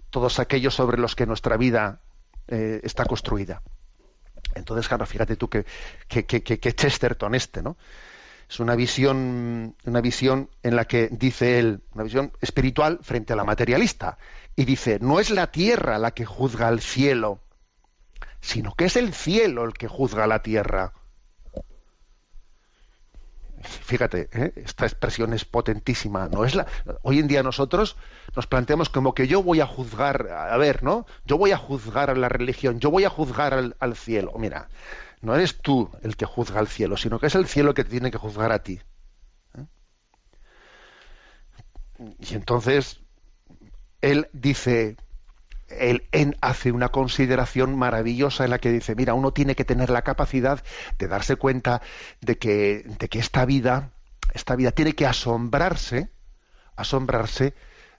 todos 0.10 0.40
aquellos 0.40 0.76
sobre 0.76 0.98
los 0.98 1.16
que 1.16 1.26
nuestra 1.26 1.58
vida 1.58 2.02
eh, 2.48 2.82
está 2.84 3.06
construida. 3.06 3.62
Entonces, 4.56 4.88
claro, 4.88 5.06
fíjate 5.06 5.36
tú 5.36 5.50
que, 5.50 5.66
que, 6.08 6.26
que, 6.26 6.74
Chesterton 6.74 7.36
este, 7.36 7.62
¿no? 7.62 7.78
Es 8.52 8.60
una 8.60 8.76
visión, 8.76 9.78
una 9.86 10.02
visión 10.02 10.50
en 10.62 10.76
la 10.76 10.84
que 10.84 11.08
dice 11.08 11.58
él, 11.58 11.84
una 11.94 12.04
visión 12.04 12.34
espiritual 12.42 13.00
frente 13.02 13.32
a 13.32 13.38
la 13.38 13.46
materialista. 13.46 14.18
Y 14.58 14.66
dice, 14.66 15.00
no 15.00 15.22
es 15.22 15.30
la 15.30 15.52
tierra 15.52 15.98
la 15.98 16.12
que 16.12 16.26
juzga 16.26 16.68
al 16.68 16.82
cielo, 16.82 17.40
sino 18.42 18.74
que 18.74 18.84
es 18.84 18.98
el 18.98 19.14
cielo 19.14 19.64
el 19.64 19.72
que 19.72 19.88
juzga 19.88 20.26
a 20.26 20.28
la 20.28 20.42
tierra. 20.42 20.92
Fíjate, 23.62 24.28
¿eh? 24.34 24.52
esta 24.58 24.86
expresión 24.86 25.34
es 25.34 25.46
potentísima. 25.46 26.28
No 26.28 26.44
es 26.44 26.54
la. 26.54 26.68
Hoy 27.04 27.20
en 27.20 27.30
día 27.30 27.44
nosotros 27.44 27.96
nos 28.36 28.48
planteamos 28.48 28.90
como 28.90 29.14
que 29.14 29.28
yo 29.28 29.42
voy 29.44 29.62
a 29.62 29.66
juzgar, 29.66 30.28
a 30.30 30.58
ver, 30.58 30.84
¿no? 30.84 31.06
Yo 31.24 31.38
voy 31.38 31.52
a 31.52 31.58
juzgar 31.58 32.10
a 32.10 32.16
la 32.16 32.28
religión, 32.28 32.82
yo 32.82 32.92
voy 32.92 33.06
a 33.06 33.10
juzgar 33.10 33.54
al, 33.54 33.96
cielo. 33.96 34.34
Mira, 34.38 34.68
no 35.22 35.36
eres 35.36 35.58
tú 35.60 35.90
el 36.02 36.16
que 36.16 36.26
juzga 36.26 36.60
al 36.60 36.68
cielo, 36.68 36.98
sino 36.98 37.20
que 37.20 37.28
es 37.28 37.36
el 37.36 37.48
cielo 37.48 37.74
que 37.74 37.84
te 37.84 37.92
tiene 37.92 38.12
que 38.12 38.18
juzgar 38.18 38.52
a 38.52 38.64
ti. 38.64 38.82
¿eh? 39.58 39.66
Y 42.20 42.36
entonces 42.36 43.00
él 44.02 44.30
dice, 44.34 44.98
él, 45.70 46.38
hace 46.42 46.72
una 46.72 46.90
consideración 46.90 47.78
maravillosa 47.78 48.44
en 48.44 48.50
la 48.50 48.60
que 48.60 48.72
dice, 48.72 48.96
mira, 48.96 49.14
uno 49.14 49.32
tiene 49.32 49.56
que 49.56 49.66
tener 49.66 49.90
la 49.90 50.02
capacidad 50.02 50.64
de 50.98 51.08
darse 51.08 51.36
cuenta 51.36 51.82
de 52.20 52.38
que, 52.38 52.84
de 53.00 53.08
que 53.08 53.20
esta 53.20 53.46
vida, 53.46 53.92
esta 54.34 54.56
vida 54.56 54.72
tiene 54.72 54.94
que 54.94 55.06
asombrarse, 55.06 56.10
asombrarse, 56.76 57.54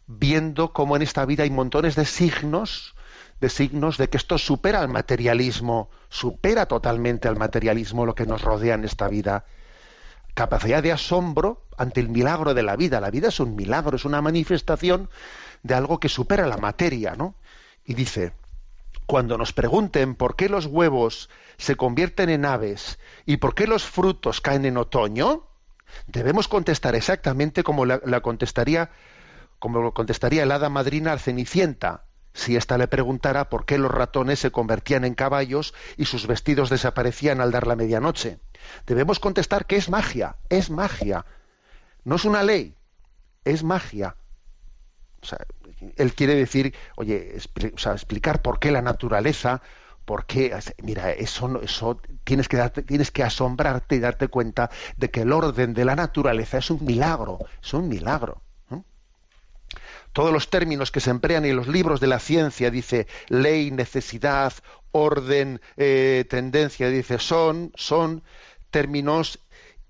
viendo 0.07 0.73
cómo 0.73 0.97
en 0.97 1.03
esta 1.03 1.25
vida 1.25 1.45
hay 1.45 1.51
montones 1.51 1.95
de 1.95 2.05
signos, 2.05 2.95
de 3.43 3.49
signos 3.49 3.99
de 3.99 4.09
que 4.09 4.19
esto 4.19 4.39
supera 4.39 4.79
al 4.79 4.89
materialismo, 4.89 5.91
supera 6.09 6.67
totalmente 6.67 7.27
al 7.27 7.37
materialismo 7.37 8.07
lo 8.07 8.15
que 8.15 8.25
nos 8.25 8.41
rodea 8.41 8.77
en 8.77 8.85
esta 8.85 9.09
vida. 9.09 9.47
Capacidad 10.35 10.81
de 10.81 10.93
asombro 10.93 11.65
ante 11.77 11.99
el 11.99 12.09
milagro 12.09 12.55
de 12.55 12.63
la 12.63 12.77
vida. 12.77 13.01
La 13.01 13.11
vida 13.11 13.29
es 13.31 13.41
un 13.41 13.57
milagro, 13.57 13.97
es 13.97 14.05
una 14.05 14.23
manifestación 14.23 15.11
de 15.65 15.75
algo 15.75 15.99
que 15.99 16.09
supera 16.09 16.47
la 16.47 16.57
materia, 16.57 17.17
¿no? 17.17 17.35
Y 17.85 17.95
dice, 17.95 18.33
cuando 19.07 19.37
nos 19.37 19.53
pregunten 19.53 20.15
por 20.15 20.37
qué 20.37 20.49
los 20.49 20.67
huevos 20.67 21.29
se 21.59 21.75
convierten 21.75 22.31
en 22.31 22.45
aves 22.45 23.01
y 23.27 23.39
por 23.39 23.57
qué 23.57 23.67
los 23.67 23.83
frutos 23.83 24.41
caen 24.41 24.67
en 24.67 24.77
otoño, 24.77 25.49
debemos 26.07 26.47
contestar 26.47 26.95
exactamente 26.95 27.65
como 27.65 27.87
la, 27.87 28.21
contestaría 28.21 28.91
como 29.59 29.83
lo 29.83 29.95
contestaría 29.95 30.45
el 30.45 30.53
hada 30.53 30.69
madrina 30.69 31.11
al 31.11 31.19
Cenicienta, 31.19 32.05
si 32.35 32.57
ésta 32.57 32.79
le 32.79 32.89
preguntara 32.89 33.49
por 33.49 33.65
qué 33.65 33.79
los 33.79 33.91
ratones 33.91 34.39
se 34.39 34.51
convertían 34.51 35.05
en 35.05 35.15
caballos 35.15 35.75
y 35.97 36.07
sus 36.07 36.27
vestidos 36.27 36.71
desaparecían 36.71 37.41
al 37.41 37.51
dar 37.51 37.67
la 37.67 37.77
medianoche. 37.77 38.39
Debemos 38.87 39.21
contestar 39.21 39.67
que 39.67 39.77
es 39.77 39.91
magia, 39.91 40.37
es 40.49 40.71
magia. 40.71 41.27
No 42.05 42.17
es 42.17 42.25
una 42.25 42.43
ley, 42.43 42.75
es 43.45 43.63
magia. 43.63 44.17
O 45.21 45.27
sea, 45.27 45.39
él 45.97 46.15
quiere 46.15 46.35
decir, 46.35 46.75
oye, 46.97 47.37
explicar 47.37 48.43
por 48.43 48.59
qué 48.59 48.71
la 48.71 48.83
naturaleza, 48.83 49.63
por 50.05 50.27
qué, 50.27 50.59
mira, 50.83 51.11
eso, 51.11 51.61
eso 51.63 52.01
tienes 52.25 52.49
que 52.49 52.57
darte, 52.57 52.83
tienes 52.83 53.11
que 53.11 53.23
asombrarte 53.23 53.97
y 53.97 54.01
darte 54.01 54.29
cuenta 54.29 54.71
de 54.97 55.11
que 55.11 55.23
el 55.23 55.33
orden 55.33 55.75
de 55.75 55.85
la 55.85 55.97
naturaleza 55.97 56.59
es 56.59 56.71
un 56.71 56.85
milagro, 56.85 57.39
es 57.63 57.73
un 57.75 57.89
milagro. 57.89 58.43
Todos 60.13 60.33
los 60.33 60.51
términos 60.51 60.91
que 60.91 61.01
se 61.01 61.11
emplean 61.11 61.45
en 61.45 61.57
los 61.57 61.69
libros 61.69 62.01
de 62.01 62.07
la 62.07 62.19
ciencia, 62.19 62.71
dice 62.71 63.07
ley, 63.29 63.71
necesidad, 63.71 64.53
orden, 64.91 65.61
eh, 65.77 66.25
tendencia, 66.29 66.89
dice 66.89 67.19
son, 67.19 67.73
son 67.75 68.23
términos 68.71 69.41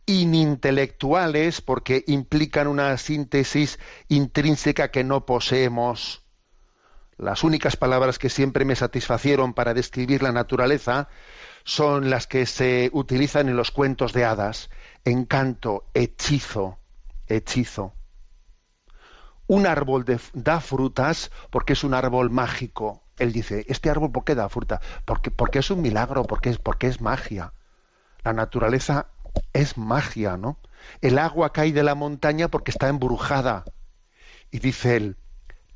inintelectuales 0.06 1.61
porque 1.61 2.04
implican 2.06 2.66
una 2.68 2.96
síntesis 2.98 3.78
intrínseca 4.08 4.90
que 4.90 5.04
no 5.04 5.26
poseemos. 5.26 6.22
Las 7.18 7.44
únicas 7.44 7.76
palabras 7.76 8.18
que 8.18 8.28
siempre 8.28 8.64
me 8.64 8.74
satisfacieron 8.74 9.54
para 9.54 9.74
describir 9.74 10.22
la 10.22 10.32
naturaleza 10.32 11.08
son 11.64 12.11
las 12.11 12.26
que 12.26 12.46
se 12.46 12.90
utilizan 12.92 13.48
en 13.48 13.56
los 13.56 13.70
cuentos 13.70 14.12
de 14.12 14.24
hadas. 14.24 14.70
Encanto, 15.04 15.85
hechizo, 15.94 16.78
hechizo. 17.28 17.94
Un 19.53 19.67
árbol 19.67 20.07
da 20.33 20.61
frutas 20.61 21.31
porque 21.51 21.75
es 21.75 21.85
un 21.85 21.93
árbol 21.93 22.31
mágico. 22.31 23.03
Él 23.19 23.33
dice, 23.33 23.67
¿este 23.69 23.91
árbol 23.91 24.11
por 24.11 24.25
qué 24.25 24.35
da 24.35 24.49
fruta? 24.49 24.81
Porque, 25.05 25.59
es 25.59 25.71
un 25.71 25.83
milagro, 25.83 26.23
porque 26.25 26.49
es, 26.49 26.57
porque 26.57 26.87
es 26.87 27.03
magia. 27.03 27.53
La 28.25 28.33
naturaleza 28.33 29.09
es 29.53 29.77
magia, 29.77 30.38
¿no? 30.38 30.59
El 31.03 31.19
agua 31.19 31.53
cae 31.53 31.73
de 31.73 31.83
la 31.83 31.95
montaña 31.95 32.49
porque 32.49 32.71
está 32.71 32.88
embrujada. 32.88 33.67
Y 34.51 34.59
dice 34.59 34.97
él, 34.97 35.17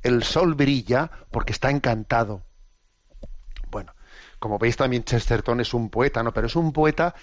el 0.01 0.23
sol 0.23 0.55
brilla 0.55 1.11
porque 1.29 1.53
está 1.53 1.69
encantado. 1.69 2.41
Bueno, 3.69 3.93
como 4.39 4.57
veis 4.57 4.75
también 4.75 5.03
Chesterton 5.03 5.61
es 5.61 5.75
un 5.75 5.91
poeta, 5.91 6.23
¿no? 6.23 6.33
Pero 6.33 6.47
es 6.47 6.55
un 6.55 6.73
poeta 6.73 7.13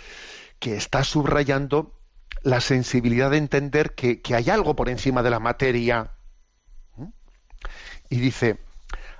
que 0.61 0.77
está 0.77 1.03
subrayando 1.03 1.99
la 2.43 2.61
sensibilidad 2.61 3.33
de 3.33 3.39
entender 3.39 3.95
que, 3.95 4.21
hay 4.35 4.51
algo 4.51 4.77
por 4.77 4.89
encima 4.89 5.25
de 5.25 5.31
la 5.31 5.41
materia. 5.41 6.13
Y 8.09 8.17
dice, 8.17 8.59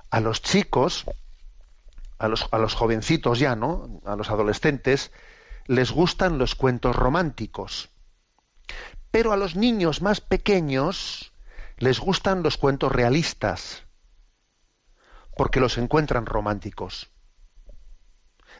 a 0.09 0.19
los 0.19 0.41
chicos, 0.41 1.05
a 2.17 2.27
los, 2.27 2.73
jovencitos 2.73 3.39
ya, 3.39 3.55
¿no? 3.55 4.01
A 4.05 4.15
los 4.15 4.29
adolescentes, 4.29 5.11
les 5.65 5.91
gustan 5.91 6.37
los 6.37 6.55
cuentos 6.55 6.95
románticos. 6.95 7.89
Pero 9.11 9.31
a 9.33 9.37
los 9.37 9.55
niños 9.55 10.01
más 10.01 10.21
pequeños 10.21 11.31
les 11.77 11.99
gustan 11.99 12.43
los 12.43 12.57
cuentos 12.57 12.91
realistas, 12.91 13.83
porque 15.35 15.59
los 15.59 15.77
encuentran 15.77 16.25
románticos. 16.25 17.09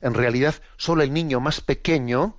En 0.01 0.13
realidad, 0.13 0.55
solo 0.77 1.03
el 1.03 1.13
niño 1.13 1.39
más 1.39 1.61
pequeño 1.61 2.37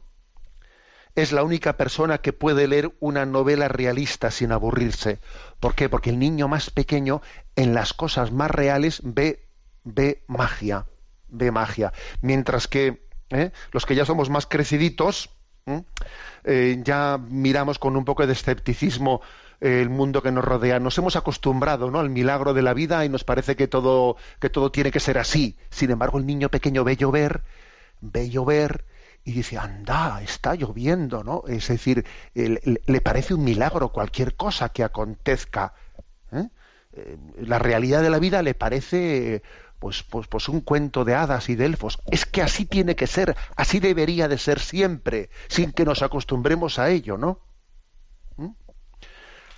es 1.17 1.33
la 1.33 1.43
única 1.43 1.79
persona 1.79 2.19
que 2.19 2.35
puede 2.35 2.69
leer 2.69 2.95
una 3.01 3.25
novela 3.25 3.69
realista 3.69 4.31
sin 4.31 4.53
aburrirse. 4.53 5.19
¿Por 5.59 5.75
qué? 5.75 5.89
Porque 5.89 6.11
el 6.11 6.19
niño 6.19 6.47
más 6.47 6.71
pequeño 6.71 7.23
en 7.57 7.75
las 7.75 7.95
cosas 7.95 8.33
más 8.33 8.51
reales 8.51 9.01
ve, 9.03 9.49
ve 9.83 10.23
magia, 10.29 10.87
ve 11.29 11.51
magia. 11.51 11.95
Mientras 12.21 12.69
que 12.69 13.09
¿eh? 13.31 13.51
los 13.73 13.87
que 13.87 13.95
ya 13.95 14.05
somos 14.05 14.29
más 14.29 14.47
creciditos, 14.47 15.31
eh, 16.45 16.81
ya 16.85 17.19
miramos 17.19 17.79
con 17.79 17.97
un 17.97 18.05
poco 18.05 18.27
de 18.27 18.35
escepticismo 18.35 19.23
eh, 19.63 19.81
el 19.81 19.89
mundo 19.89 20.23
que 20.23 20.31
nos 20.31 20.45
rodea. 20.45 20.79
Nos 20.81 20.99
hemos 20.99 21.17
acostumbrado 21.17 21.91
¿no? 21.91 21.99
al 21.99 22.11
milagro 22.11 22.53
de 22.53 22.61
la 22.61 22.75
vida 22.75 23.07
y 23.07 23.09
nos 23.09 23.25
parece 23.25 23.57
que 23.57 23.69
todo, 23.69 24.17
que 24.39 24.51
todo 24.51 24.71
tiene 24.71 24.91
que 24.91 25.01
ser 25.01 25.17
así. 25.17 25.57
Sin 25.71 25.91
embargo, 25.91 26.19
el 26.19 26.27
niño 26.27 26.51
pequeño 26.51 26.85
ve 26.85 26.97
llover, 26.97 27.43
ve 28.03 28.29
llover 28.29 28.85
y 29.27 29.33
dice, 29.33 29.59
anda, 29.59 30.23
está 30.23 30.55
lloviendo, 30.55 31.25
¿no? 31.25 31.43
Es 31.49 31.67
decir, 31.67 32.07
le 32.33 33.01
parece 33.01 33.35
un 33.35 33.43
milagro 33.43 33.89
cualquier 33.89 34.37
cosa 34.37 34.69
que 34.69 34.85
acontezca. 34.85 35.75
La 37.37 37.59
realidad 37.59 38.03
de 38.03 38.11
la 38.11 38.21
vida 38.21 38.41
le 38.43 38.55
parece 38.55 39.43
pues, 39.81 40.05
pues, 40.05 40.29
pues 40.29 40.49
un 40.49 40.61
cuento 40.61 41.05
de 41.05 41.17
hadas 41.17 41.49
y 41.49 41.57
de 41.57 41.67
elfos. 41.67 41.99
Es 42.07 42.25
que 42.25 42.41
así 42.41 42.67
tiene 42.67 42.95
que 42.95 43.09
ser, 43.09 43.37
así 43.57 43.81
debería 43.81 44.29
de 44.29 44.39
ser 44.39 44.61
siempre, 44.61 45.29
sin 45.49 45.73
que 45.73 45.85
nos 45.85 46.03
acostumbremos 46.03 46.79
a 46.79 46.91
ello, 46.91 47.19
¿no? 47.19 47.41
¿Mm? 48.37 48.51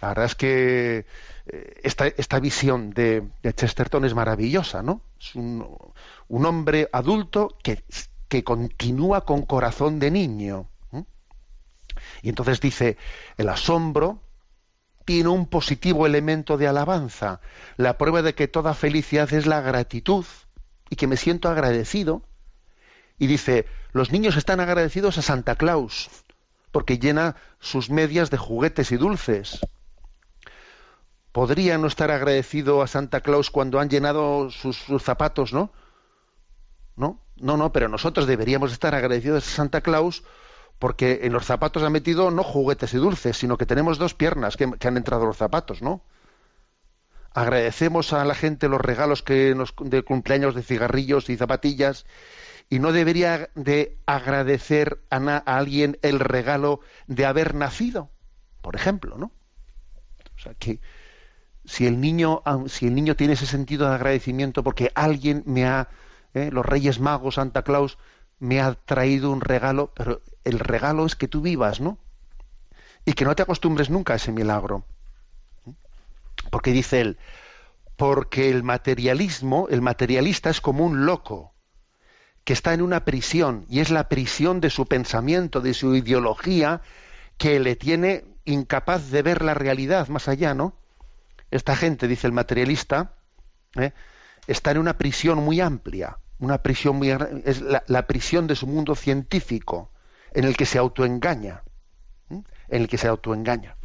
La 0.01 0.09
verdad 0.09 0.25
es 0.25 0.35
que 0.35 1.07
eh, 1.47 1.81
esta, 1.83 2.07
esta 2.07 2.41
visión 2.41 2.89
de, 2.89 3.23
Chesterton 3.55 4.07
es 4.07 4.15
maravillosa, 4.15 4.83
¿no? 4.83 5.03
Es 5.21 5.35
un, 5.35 5.77
un 6.29 6.47
hombre 6.47 6.89
adulto 6.91 7.55
que, 7.63 7.85
que, 8.29 8.45
continúa 8.45 9.25
con 9.25 9.43
corazón 9.43 9.99
de 9.99 10.11
niño. 10.11 10.69
Y 12.23 12.29
entonces 12.29 12.61
dice, 12.61 12.97
el 13.37 13.49
asombro 13.49 14.21
tiene 15.05 15.31
un 15.31 15.47
positivo 15.47 16.07
elemento 16.07 16.57
de 16.59 16.69
alabanza. 16.69 17.41
La 17.77 17.97
prueba 17.97 18.23
de 18.23 18.35
que 18.35 18.49
toda 18.49 18.75
felicidad 18.75 19.33
es 19.33 19.47
la 19.47 19.61
gratitud 19.61 20.25
y 20.91 20.97
que 20.97 21.07
me 21.07 21.17
siento 21.17 21.49
agradecido. 21.49 22.23
Y 23.19 23.27
dice, 23.27 23.67
los 23.93 24.13
niños 24.13 24.37
están 24.37 24.61
agradecidos 24.61 25.19
a 25.19 25.23
Santa 25.23 25.57
Claus, 25.57 26.11
porque 26.71 26.99
llena 26.99 27.37
sus 27.59 27.91
medias 27.91 28.31
de 28.31 28.37
juguetes 28.37 28.93
y 28.93 28.97
dulces. 28.97 29.61
Podría 31.33 31.79
no 31.79 31.87
estar 31.87 32.11
agradecido 32.11 32.83
a 32.83 32.87
Santa 32.87 33.21
Claus 33.21 33.51
cuando 33.51 33.81
han 33.81 33.89
llenado 33.89 34.51
sus, 34.51 34.77
sus 34.77 35.03
zapatos, 35.03 35.53
¿no? 35.53 35.73
¿No? 36.97 37.21
No, 37.41 37.57
no, 37.57 37.73
pero 37.73 37.89
nosotros 37.89 38.27
deberíamos 38.27 38.73
estar 38.73 38.95
agradecidos 38.95 39.47
a 39.47 39.51
Santa 39.51 39.81
Claus 39.81 40.25
porque 40.79 41.21
en 41.23 41.33
los 41.33 41.45
zapatos 41.45 41.83
ha 41.83 41.91
metido 41.91 42.31
no 42.31 42.45
juguetes 42.45 42.95
y 42.95 42.99
dulces, 42.99 43.37
sino 43.37 43.59
que 43.59 43.67
tenemos 43.67 43.99
dos 43.99 44.15
piernas 44.15 44.57
que, 44.57 44.65
han 44.65 44.97
entrado 44.97 45.23
en 45.23 45.29
los 45.29 45.37
zapatos, 45.37 45.83
¿no? 45.83 46.03
Agradecemos 47.33 48.13
a 48.13 48.25
la 48.25 48.35
gente 48.35 48.69
los 48.69 48.81
regalos 48.81 49.23
que 49.23 49.55
nos, 49.55 49.75
de 49.81 50.03
cumpleaños 50.03 50.55
de 50.55 50.63
cigarrillos 50.63 51.29
y 51.31 51.37
zapatillas 51.37 52.07
y 52.71 52.79
no 52.79 52.93
debería 52.93 53.51
de 53.55 53.99
agradecer 54.07 55.01
a, 55.11 55.17
a 55.17 55.59
alguien 55.59 55.99
el 56.03 56.21
regalo 56.21 56.81
de 57.07 57.27
haber 57.27 57.55
nacido, 57.55 58.11
por 58.63 58.77
ejemplo, 58.77 59.19
¿no? 59.19 59.33
O 60.37 60.41
sea 60.41 60.55
que 60.55 60.81
si 61.65 61.87
el 61.87 62.01
niño 62.01 62.43
si 62.69 62.87
el 62.87 62.95
niño 62.95 63.15
tiene 63.15 63.35
ese 63.35 63.47
sentido 63.47 63.89
de 63.89 63.95
agradecimiento 63.97 64.63
porque 64.63 64.91
alguien 64.95 65.43
me 65.45 65.67
ha 65.67 65.89
eh, 66.47 66.51
los 66.51 66.65
Reyes 66.65 67.01
Magos 67.01 67.37
Santa 67.37 67.63
Claus 67.63 67.99
me 68.39 68.61
ha 68.61 68.75
traído 68.75 69.31
un 69.31 69.41
regalo 69.41 69.93
pero 69.95 70.23
el 70.45 70.59
regalo 70.59 71.07
es 71.07 71.17
que 71.17 71.29
tú 71.29 71.41
vivas 71.41 71.81
no 71.81 71.99
y 73.05 73.13
que 73.13 73.25
no 73.25 73.35
te 73.35 73.43
acostumbres 73.43 73.91
nunca 73.91 74.13
a 74.13 74.17
ese 74.17 74.33
milagro. 74.33 74.85
Porque 76.51 76.73
dice 76.73 77.01
él 77.01 77.19
porque 77.97 78.49
el 78.51 78.63
materialismo 78.63 79.67
el 79.71 79.83
materialista 79.83 80.51
es 80.51 80.61
como 80.61 80.85
un 80.85 81.05
loco 81.05 81.53
que 82.45 82.53
está 82.53 82.73
en 82.73 82.83
una 82.83 83.05
prisión 83.05 83.67
y 83.69 83.81
es 83.81 83.91
la 83.91 84.09
prisión 84.09 84.61
de 84.61 84.71
su 84.71 84.87
pensamiento 84.87 85.61
de 85.61 85.75
su 85.75 85.97
ideología 85.97 86.81
que 87.39 87.59
le 87.59 87.77
tiene 87.77 88.25
incapaz 88.45 89.11
de 89.11 89.23
ver 89.23 89.43
la 89.43 89.55
realidad 89.55 90.09
más 90.09 90.29
allá 90.29 90.55
no 90.55 90.75
esta 91.51 91.77
gente, 91.77 92.09
dice 92.09 92.27
el 92.27 92.33
materialista, 92.33 93.13
¿eh? 93.77 93.93
está 94.47 94.71
en 94.71 94.79
una 94.79 94.99
prisión 94.99 95.39
muy 95.39 95.61
amplia, 95.61 96.19
una 96.39 96.59
prisión 96.59 96.97
muy 96.97 97.11
es 97.45 97.61
la, 97.61 98.07
prisión 98.07 98.47
de 98.47 98.57
su 98.57 98.67
mundo 98.67 98.95
científico, 98.95 99.91
en 100.33 100.45
el 100.45 100.57
que 100.57 100.67
se 100.67 100.79
autoengaña, 100.79 101.63
en 102.31 102.45
el 102.69 102.89
que 102.89 102.99
se 102.99 103.09
autoengaña. 103.09 103.77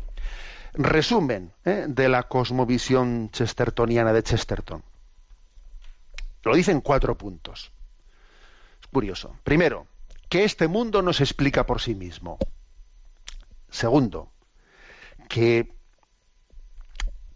Resumen 0.74 1.54
¿eh? 1.66 1.86
de 1.88 2.10
la 2.10 2.24
cosmovisión 2.24 3.30
chestertoniana 3.32 4.12
de 4.14 4.24
Chesterton. 4.24 4.84
Lo 6.44 6.56
dice 6.56 6.72
en 6.72 6.82
cuatro 6.82 7.18
puntos. 7.18 7.72
Es 8.82 8.88
curioso. 8.88 9.36
Primero, 9.44 9.88
que 10.30 10.44
este 10.44 10.68
mundo 10.68 11.02
no 11.02 11.14
se 11.14 11.24
explica 11.24 11.66
por 11.66 11.80
sí 11.80 11.96
mismo. 11.96 12.38
Segundo, 13.70 14.32
que 15.30 15.74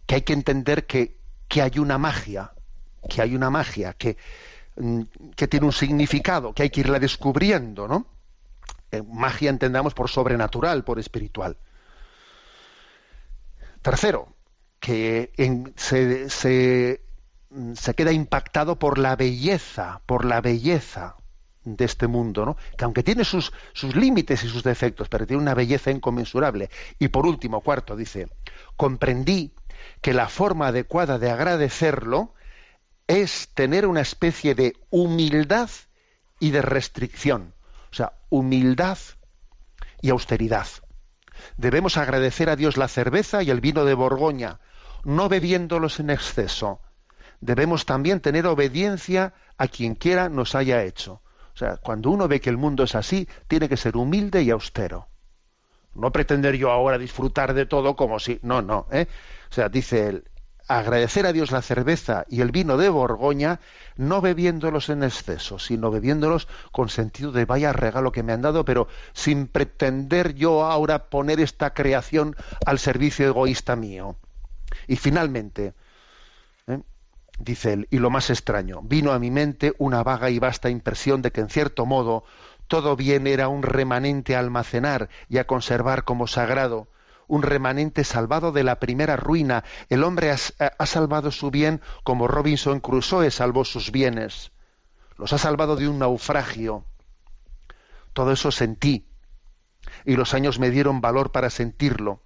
que 0.08 0.14
hay 0.14 0.22
que 0.22 0.32
entender 0.32 0.86
que, 0.86 1.18
que 1.48 1.60
hay 1.60 1.78
una 1.78 1.98
magia, 1.98 2.52
que 3.10 3.20
hay 3.20 3.36
una 3.36 3.50
magia, 3.50 3.92
que, 3.92 4.16
que 5.36 5.48
tiene 5.48 5.66
un 5.66 5.72
significado, 5.72 6.52
que 6.54 6.62
hay 6.64 6.70
que 6.70 6.80
irla 6.80 6.98
descubriendo, 6.98 7.88
¿no? 7.88 8.06
Eh, 8.90 9.02
magia 9.02 9.50
entendamos 9.50 9.92
por 9.94 10.08
sobrenatural, 10.08 10.84
por 10.84 10.98
espiritual. 10.98 11.56
Tercero, 13.82 14.34
que 14.80 15.32
en- 15.36 15.72
se, 15.76 16.30
se, 16.30 17.02
mm, 17.50 17.74
se 17.74 17.94
queda 17.94 18.12
impactado 18.12 18.78
por 18.78 18.98
la 18.98 19.16
belleza, 19.16 20.00
por 20.06 20.24
la 20.24 20.40
belleza 20.40 21.16
de 21.64 21.84
este 21.84 22.06
mundo, 22.06 22.46
¿no? 22.46 22.56
Que 22.76 22.84
aunque 22.84 23.02
tiene 23.02 23.24
sus, 23.24 23.52
sus 23.72 23.94
límites 23.94 24.42
y 24.44 24.48
sus 24.48 24.62
defectos, 24.62 25.08
pero 25.08 25.26
tiene 25.26 25.42
una 25.42 25.54
belleza 25.54 25.90
inconmensurable. 25.90 26.70
Y 26.98 27.08
por 27.08 27.26
último, 27.26 27.60
cuarto, 27.60 27.96
dice, 27.96 28.28
comprendí 28.76 29.52
que 30.00 30.14
la 30.14 30.28
forma 30.28 30.68
adecuada 30.68 31.18
de 31.18 31.30
agradecerlo 31.30 32.34
es 33.08 33.48
tener 33.54 33.86
una 33.86 34.02
especie 34.02 34.54
de 34.54 34.76
humildad 34.90 35.70
y 36.38 36.50
de 36.50 36.62
restricción. 36.62 37.54
O 37.90 37.94
sea, 37.94 38.12
humildad 38.28 38.98
y 40.00 40.10
austeridad. 40.10 40.68
Debemos 41.56 41.96
agradecer 41.96 42.50
a 42.50 42.56
Dios 42.56 42.76
la 42.76 42.86
cerveza 42.86 43.42
y 43.42 43.50
el 43.50 43.60
vino 43.60 43.84
de 43.84 43.94
Borgoña, 43.94 44.60
no 45.04 45.28
bebiéndolos 45.28 46.00
en 46.00 46.10
exceso. 46.10 46.80
Debemos 47.40 47.86
también 47.86 48.20
tener 48.20 48.46
obediencia 48.46 49.34
a 49.56 49.68
quien 49.68 49.94
quiera 49.94 50.28
nos 50.28 50.54
haya 50.54 50.84
hecho. 50.84 51.22
O 51.54 51.56
sea, 51.56 51.78
cuando 51.78 52.10
uno 52.10 52.28
ve 52.28 52.40
que 52.40 52.50
el 52.50 52.56
mundo 52.56 52.84
es 52.84 52.94
así, 52.94 53.28
tiene 53.48 53.68
que 53.68 53.76
ser 53.76 53.96
humilde 53.96 54.42
y 54.42 54.50
austero. 54.50 55.08
No 55.94 56.12
pretender 56.12 56.56
yo 56.56 56.70
ahora 56.70 56.98
disfrutar 56.98 57.54
de 57.54 57.66
todo 57.66 57.96
como 57.96 58.18
si. 58.18 58.38
No, 58.42 58.62
no. 58.62 58.86
¿eh? 58.92 59.06
O 59.50 59.54
sea, 59.54 59.68
dice 59.68 60.08
él, 60.08 60.24
agradecer 60.68 61.26
a 61.26 61.32
Dios 61.32 61.50
la 61.50 61.62
cerveza 61.62 62.26
y 62.28 62.42
el 62.42 62.52
vino 62.52 62.76
de 62.76 62.90
Borgoña, 62.90 63.60
no 63.96 64.20
bebiéndolos 64.20 64.90
en 64.90 65.02
exceso, 65.02 65.58
sino 65.58 65.90
bebiéndolos 65.90 66.46
con 66.72 66.90
sentido 66.90 67.32
de 67.32 67.46
vaya 67.46 67.72
regalo 67.72 68.12
que 68.12 68.22
me 68.22 68.32
han 68.32 68.42
dado, 68.42 68.64
pero 68.64 68.86
sin 69.14 69.48
pretender 69.48 70.34
yo 70.34 70.64
ahora 70.64 71.08
poner 71.08 71.40
esta 71.40 71.72
creación 71.72 72.36
al 72.66 72.78
servicio 72.78 73.26
egoísta 73.26 73.76
mío. 73.76 74.16
Y 74.86 74.96
finalmente, 74.96 75.72
¿eh? 76.66 76.82
dice 77.38 77.72
él, 77.72 77.88
y 77.90 77.98
lo 77.98 78.10
más 78.10 78.28
extraño, 78.28 78.82
vino 78.82 79.12
a 79.12 79.18
mi 79.18 79.30
mente 79.30 79.72
una 79.78 80.02
vaga 80.02 80.28
y 80.28 80.38
vasta 80.38 80.68
impresión 80.68 81.22
de 81.22 81.32
que 81.32 81.40
en 81.40 81.48
cierto 81.48 81.86
modo 81.86 82.24
todo 82.66 82.94
bien 82.94 83.26
era 83.26 83.48
un 83.48 83.62
remanente 83.62 84.36
a 84.36 84.40
almacenar 84.40 85.08
y 85.30 85.38
a 85.38 85.46
conservar 85.46 86.04
como 86.04 86.26
sagrado, 86.26 86.88
un 87.28 87.42
remanente 87.42 88.02
salvado 88.02 88.50
de 88.50 88.64
la 88.64 88.80
primera 88.80 89.16
ruina. 89.16 89.64
El 89.88 90.02
hombre 90.02 90.32
ha, 90.32 90.36
ha 90.78 90.86
salvado 90.86 91.30
su 91.30 91.50
bien 91.50 91.80
como 92.02 92.26
Robinson 92.26 92.80
Crusoe 92.80 93.30
salvó 93.30 93.64
sus 93.64 93.92
bienes. 93.92 94.50
Los 95.16 95.32
ha 95.32 95.38
salvado 95.38 95.76
de 95.76 95.88
un 95.88 95.98
naufragio. 95.98 96.84
Todo 98.12 98.32
eso 98.32 98.50
sentí. 98.50 99.06
Y 100.04 100.16
los 100.16 100.34
años 100.34 100.58
me 100.58 100.70
dieron 100.70 101.00
valor 101.00 101.30
para 101.30 101.50
sentirlo. 101.50 102.22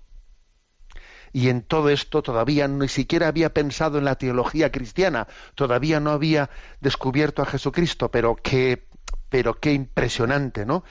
Y 1.33 1.49
en 1.49 1.63
todo 1.63 1.89
esto 1.89 2.23
todavía 2.23 2.69
ni 2.69 2.89
siquiera 2.89 3.29
había 3.29 3.55
pensado 3.55 3.99
en 3.99 4.05
la 4.05 4.17
teología 4.17 4.71
cristiana, 4.71 5.29
todavía 5.55 5.99
no 5.99 6.11
había 6.11 6.51
descubierto 6.81 7.41
a 7.41 7.47
Jesucristo, 7.47 8.11
pero 8.11 8.37
qué, 8.37 8.87
pero 9.31 9.59
qué 9.59 9.73
impresionante, 9.73 10.67
¿no? 10.67 10.85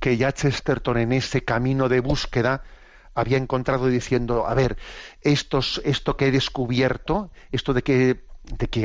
Que 0.00 0.16
ya 0.16 0.32
Chesterton 0.32 0.96
en 0.96 1.12
ese 1.12 1.44
camino 1.44 1.90
de 1.90 2.00
búsqueda 2.00 2.62
había 3.14 3.38
encontrado 3.38 3.86
diciendo, 3.86 4.46
a 4.46 4.54
ver, 4.54 4.76
estos, 5.20 5.80
esto 5.84 6.16
que 6.16 6.26
he 6.26 6.30
descubierto, 6.30 7.30
esto 7.50 7.74
de 7.74 7.82
que, 7.82 8.24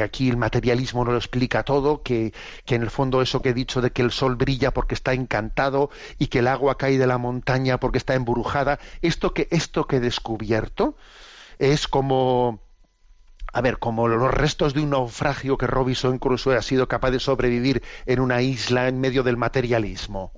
aquí 0.02 0.30
el 0.30 0.38
materialismo 0.38 1.04
no 1.06 1.12
lo 1.12 1.18
explica 1.18 1.64
todo, 1.64 2.04
que, 2.04 2.34
que 2.66 2.76
en 2.76 2.84
el 2.84 2.90
fondo 2.90 3.22
eso 3.22 3.42
que 3.42 3.50
he 3.50 3.54
dicho 3.54 3.82
de 3.82 3.92
que 3.92 4.02
el 4.02 4.12
sol 4.12 4.36
brilla 4.36 4.72
porque 4.72 4.96
está 4.96 5.14
encantado 5.14 5.90
y 6.20 6.28
que 6.28 6.40
el 6.40 6.48
agua 6.48 6.78
cae 6.78 6.98
de 6.98 7.08
la 7.08 7.18
montaña 7.18 7.80
porque 7.80 7.98
está 7.98 8.16
embrujada, 8.16 8.80
esto 9.02 9.34
que, 9.34 9.48
esto 9.52 9.88
que 9.88 9.98
he 9.98 10.02
descubierto 10.02 10.96
es 11.60 11.88
como, 11.88 12.60
a 13.54 13.62
ver, 13.62 13.80
como 13.80 14.08
los 14.08 14.34
restos 14.34 14.74
de 14.74 14.82
un 14.82 14.92
naufragio 14.92 15.58
que 15.58 15.68
Robinson 15.68 16.20
Crusoe 16.20 16.58
ha 16.58 16.62
sido 16.62 16.88
capaz 16.88 17.12
de 17.12 17.20
sobrevivir 17.20 17.82
en 18.06 18.20
una 18.20 18.42
isla 18.42 18.88
en 18.88 19.00
medio 19.00 19.24
del 19.24 19.38
materialismo 19.38 20.34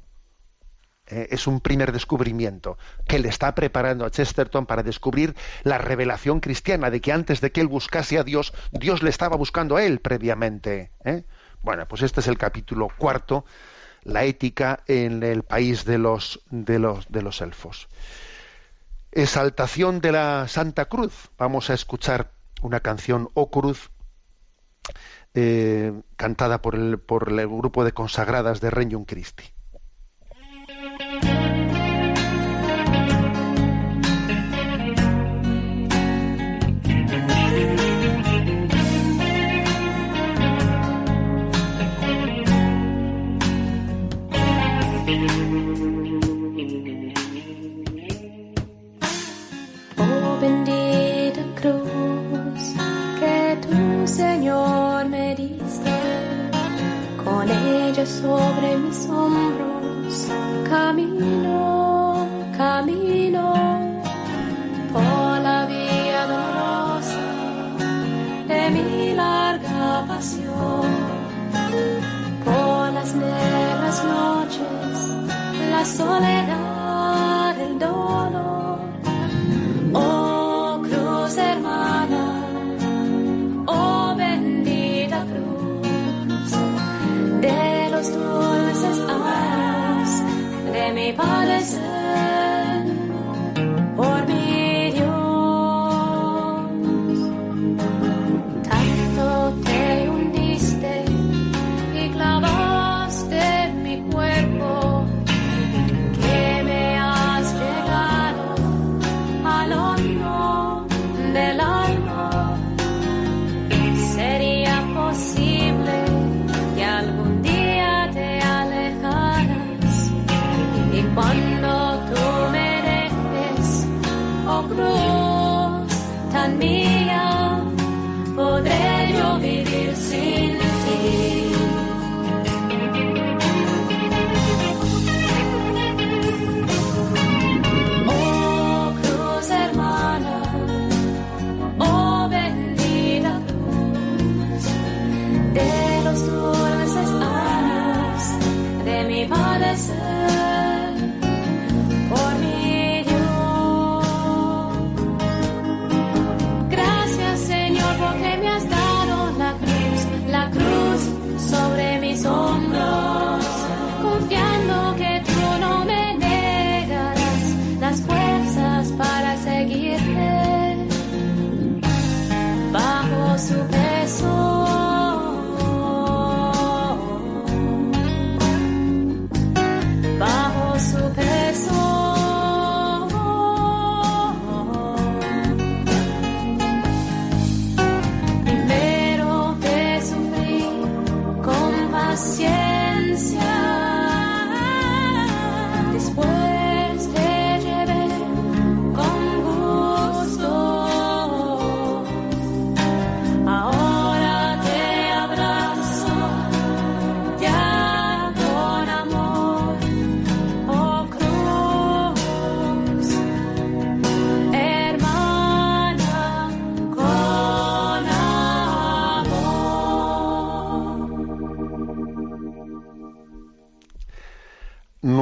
es 1.09 1.47
un 1.47 1.59
primer 1.59 1.91
descubrimiento 1.91 2.77
que 3.07 3.19
le 3.19 3.29
está 3.29 3.55
preparando 3.55 4.05
a 4.05 4.11
Chesterton 4.11 4.65
para 4.65 4.83
descubrir 4.83 5.35
la 5.63 5.77
revelación 5.77 6.39
cristiana 6.39 6.89
de 6.89 7.01
que 7.01 7.11
antes 7.11 7.41
de 7.41 7.51
que 7.51 7.61
él 7.61 7.67
buscase 7.67 8.17
a 8.17 8.23
Dios, 8.23 8.53
Dios 8.71 9.03
le 9.03 9.09
estaba 9.09 9.35
buscando 9.35 9.77
a 9.77 9.83
él 9.83 9.99
previamente. 9.99 10.91
¿eh? 11.03 11.23
Bueno, 11.61 11.87
pues 11.87 12.01
este 12.01 12.21
es 12.21 12.27
el 12.27 12.37
capítulo 12.37 12.89
cuarto, 12.97 13.45
la 14.03 14.23
ética 14.23 14.83
en 14.87 15.23
el 15.23 15.43
país 15.43 15.85
de 15.85 15.97
los, 15.97 16.41
de 16.49 16.79
los, 16.79 17.07
de 17.09 17.21
los 17.21 17.41
elfos. 17.41 17.89
Exaltación 19.11 20.01
de 20.01 20.11
la 20.11 20.47
Santa 20.47 20.85
Cruz. 20.85 21.29
Vamos 21.37 21.69
a 21.69 21.73
escuchar 21.73 22.31
una 22.61 22.79
canción 22.79 23.29
O 23.33 23.49
Cruz 23.49 23.89
eh, 25.33 25.93
cantada 26.15 26.61
por 26.61 26.75
el, 26.75 26.99
por 26.99 27.29
el 27.29 27.47
grupo 27.47 27.83
de 27.83 27.91
consagradas 27.91 28.61
de 28.61 28.69
Regnum 28.69 29.05
Christi. 29.05 29.43
thank 45.09 45.53
you 45.53 45.68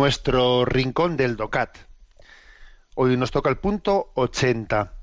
Nuestro 0.07 0.63
rincón 0.63 1.17
del 1.17 1.35
DOCAT. 1.35 1.79
Hoy 2.95 3.17
nos 3.17 3.31
toca 3.31 3.49
el 3.49 3.57
punto 3.57 4.13
80. 4.15 4.93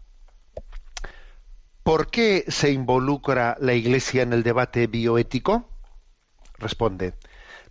¿Por 1.83 2.11
qué 2.11 2.47
se 2.49 2.71
involucra 2.71 3.59
la 3.61 3.75
Iglesia 3.75 4.23
en 4.23 4.33
el 4.33 4.43
debate 4.43 4.87
bioético? 4.87 5.69
Responde, 6.57 7.19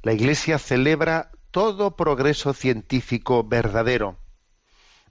la 0.04 0.14
Iglesia 0.14 0.60
celebra 0.60 1.32
todo 1.50 1.96
progreso 1.96 2.54
científico 2.54 3.44
verdadero, 3.44 4.20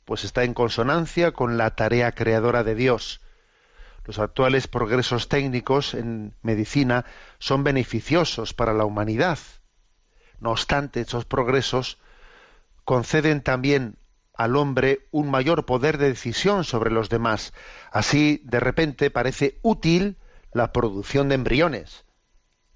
pues 0.04 0.22
está 0.22 0.44
en 0.44 0.54
consonancia 0.54 1.32
con 1.32 1.58
la 1.58 1.74
tarea 1.74 2.12
creadora 2.12 2.62
de 2.62 2.76
Dios. 2.76 3.20
Los 4.04 4.20
actuales 4.20 4.68
progresos 4.68 5.28
técnicos 5.28 5.94
en 5.94 6.36
medicina 6.40 7.04
son 7.40 7.64
beneficiosos 7.64 8.54
para 8.54 8.74
la 8.74 8.84
humanidad. 8.84 9.40
No 10.38 10.52
obstante, 10.52 11.00
esos 11.00 11.24
progresos 11.24 11.98
conceden 12.92 13.40
también 13.40 13.96
al 14.34 14.54
hombre 14.54 15.08
un 15.12 15.30
mayor 15.30 15.64
poder 15.64 15.96
de 15.96 16.08
decisión 16.08 16.62
sobre 16.62 16.90
los 16.90 17.08
demás. 17.08 17.54
Así, 17.90 18.42
de 18.44 18.60
repente, 18.60 19.10
parece 19.10 19.58
útil 19.62 20.18
la 20.52 20.74
producción 20.74 21.30
de 21.30 21.36
embriones, 21.36 22.04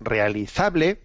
realizable 0.01 1.03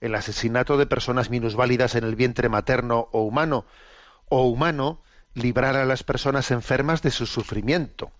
el 0.00 0.14
asesinato 0.14 0.76
de 0.76 0.86
personas 0.86 1.30
minusválidas 1.30 1.96
en 1.96 2.04
el 2.04 2.14
vientre 2.14 2.48
materno 2.48 3.08
o 3.10 3.22
humano, 3.22 3.66
o 4.28 4.44
humano 4.44 5.02
librar 5.34 5.74
a 5.74 5.84
las 5.84 6.04
personas 6.04 6.52
enfermas 6.52 7.02
de 7.02 7.10
su 7.10 7.26
sufrimiento. 7.26 8.12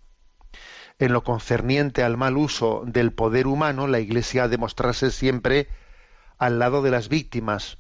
En 0.99 1.13
lo 1.13 1.23
concerniente 1.23 2.03
al 2.03 2.17
mal 2.17 2.37
uso 2.37 2.83
del 2.85 3.13
poder 3.13 3.47
humano, 3.47 3.87
la 3.87 4.01
Iglesia 4.01 4.43
ha 4.43 4.49
de 4.49 4.59
mostrarse 4.59 5.13
siempre 5.13 5.69
al 6.39 6.59
lado 6.59 6.83
de 6.83 6.91
las 6.91 7.09
víctimas. 7.09 7.79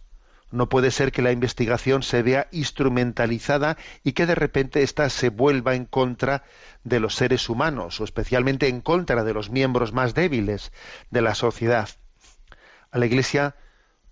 No 0.50 0.68
puede 0.68 0.90
ser 0.90 1.12
que 1.12 1.22
la 1.22 1.32
investigación 1.32 2.02
se 2.02 2.22
vea 2.22 2.48
instrumentalizada 2.52 3.76
y 4.02 4.12
que 4.12 4.26
de 4.26 4.34
repente 4.34 4.82
ésta 4.82 5.10
se 5.10 5.28
vuelva 5.28 5.74
en 5.74 5.84
contra 5.84 6.44
de 6.84 7.00
los 7.00 7.14
seres 7.14 7.48
humanos, 7.48 8.00
o 8.00 8.04
especialmente 8.04 8.68
en 8.68 8.80
contra 8.80 9.24
de 9.24 9.34
los 9.34 9.50
miembros 9.50 9.92
más 9.92 10.14
débiles 10.14 10.72
de 11.10 11.20
la 11.20 11.34
sociedad. 11.34 11.88
A 12.90 12.98
la 12.98 13.06
Iglesia 13.06 13.56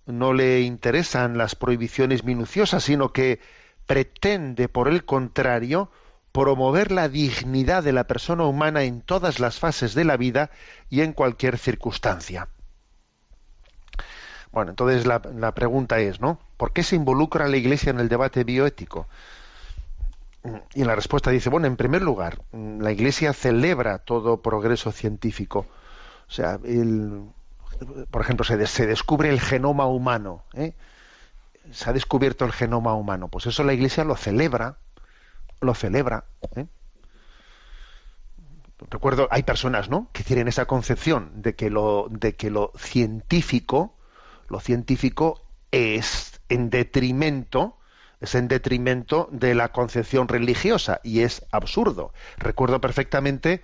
no 0.05 0.33
le 0.33 0.61
interesan 0.61 1.37
las 1.37 1.55
prohibiciones 1.55 2.23
minuciosas, 2.23 2.83
sino 2.83 3.11
que 3.11 3.39
pretende, 3.87 4.69
por 4.69 4.87
el 4.87 5.05
contrario, 5.05 5.91
promover 6.31 6.91
la 6.91 7.09
dignidad 7.09 7.83
de 7.83 7.93
la 7.93 8.05
persona 8.05 8.45
humana 8.45 8.83
en 8.83 9.01
todas 9.01 9.39
las 9.39 9.59
fases 9.59 9.95
de 9.95 10.05
la 10.05 10.17
vida 10.17 10.51
y 10.89 11.01
en 11.01 11.13
cualquier 11.13 11.57
circunstancia. 11.57 12.49
Bueno, 14.51 14.71
entonces 14.71 15.05
la, 15.05 15.19
pregunta 15.53 15.99
es, 15.99 16.21
¿no? 16.21 16.39
¿Por 16.57 16.71
qué 16.71 16.83
se 16.83 16.95
involucra 16.95 17.47
la 17.47 17.57
Iglesia 17.57 17.89
en 17.89 17.99
el 17.99 18.09
debate 18.09 18.43
bioético? 18.43 19.07
Y 20.73 20.83
la 20.83 20.95
respuesta 20.95 21.29
dice, 21.29 21.49
bueno, 21.49 21.67
en 21.67 21.75
primer 21.75 22.01
lugar, 22.01 22.41
la 22.53 22.91
Iglesia 22.91 23.33
celebra 23.33 23.99
todo 23.99 24.41
progreso 24.41 24.91
científico. 24.91 25.65
O 26.27 26.31
sea, 26.31 26.59
por 28.09 28.21
ejemplo, 28.21 28.45
se 28.45 28.87
descubre 28.87 29.29
el 29.29 29.41
genoma 29.41 29.85
humano. 29.85 30.43
¿eh? 30.53 30.73
Se 31.71 31.89
ha 31.89 31.93
descubierto 31.93 32.45
el 32.45 32.53
genoma 32.53 32.93
humano. 32.93 33.27
Pues 33.27 33.45
eso 33.45 33.63
la 33.63 33.73
Iglesia 33.73 34.03
lo 34.03 34.15
celebra, 34.15 34.77
lo 35.59 35.73
celebra. 35.73 36.25
¿eh? 36.55 36.65
Recuerdo, 38.89 39.27
hay 39.31 39.43
personas, 39.43 39.89
¿no? 39.89 40.09
Que 40.13 40.23
tienen 40.23 40.47
esa 40.47 40.65
concepción 40.65 41.41
de 41.41 41.55
que 41.55 41.69
lo, 41.69 42.07
de 42.09 42.35
que 42.35 42.51
lo 42.51 42.71
científico, 42.77 43.95
lo 44.49 44.59
científico 44.59 45.41
es 45.71 46.39
en 46.49 46.69
detrimento, 46.69 47.77
es 48.21 48.35
en 48.35 48.47
detrimento 48.47 49.29
de 49.31 49.55
la 49.55 49.71
concepción 49.71 50.27
religiosa 50.27 50.99
y 51.03 51.21
es 51.21 51.45
absurdo. 51.51 52.13
Recuerdo 52.37 52.81
perfectamente 52.81 53.61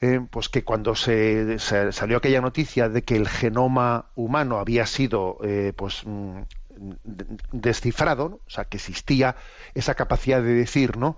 eh, 0.00 0.20
pues 0.30 0.48
que 0.48 0.62
cuando 0.64 0.94
se, 0.94 1.58
salió 1.58 2.18
aquella 2.18 2.40
noticia 2.40 2.88
de 2.88 3.02
que 3.02 3.16
el 3.16 3.28
genoma 3.28 4.06
humano 4.14 4.58
había 4.58 4.84
sido 4.86 5.38
eh, 5.42 5.72
pues 5.74 6.02
mm, 6.04 6.40
de- 7.04 7.26
descifrado, 7.52 8.40
o 8.46 8.50
sea 8.50 8.66
que 8.66 8.76
existía 8.76 9.36
esa 9.74 9.94
capacidad 9.94 10.42
de 10.42 10.52
decir, 10.52 10.96
¿no? 10.98 11.16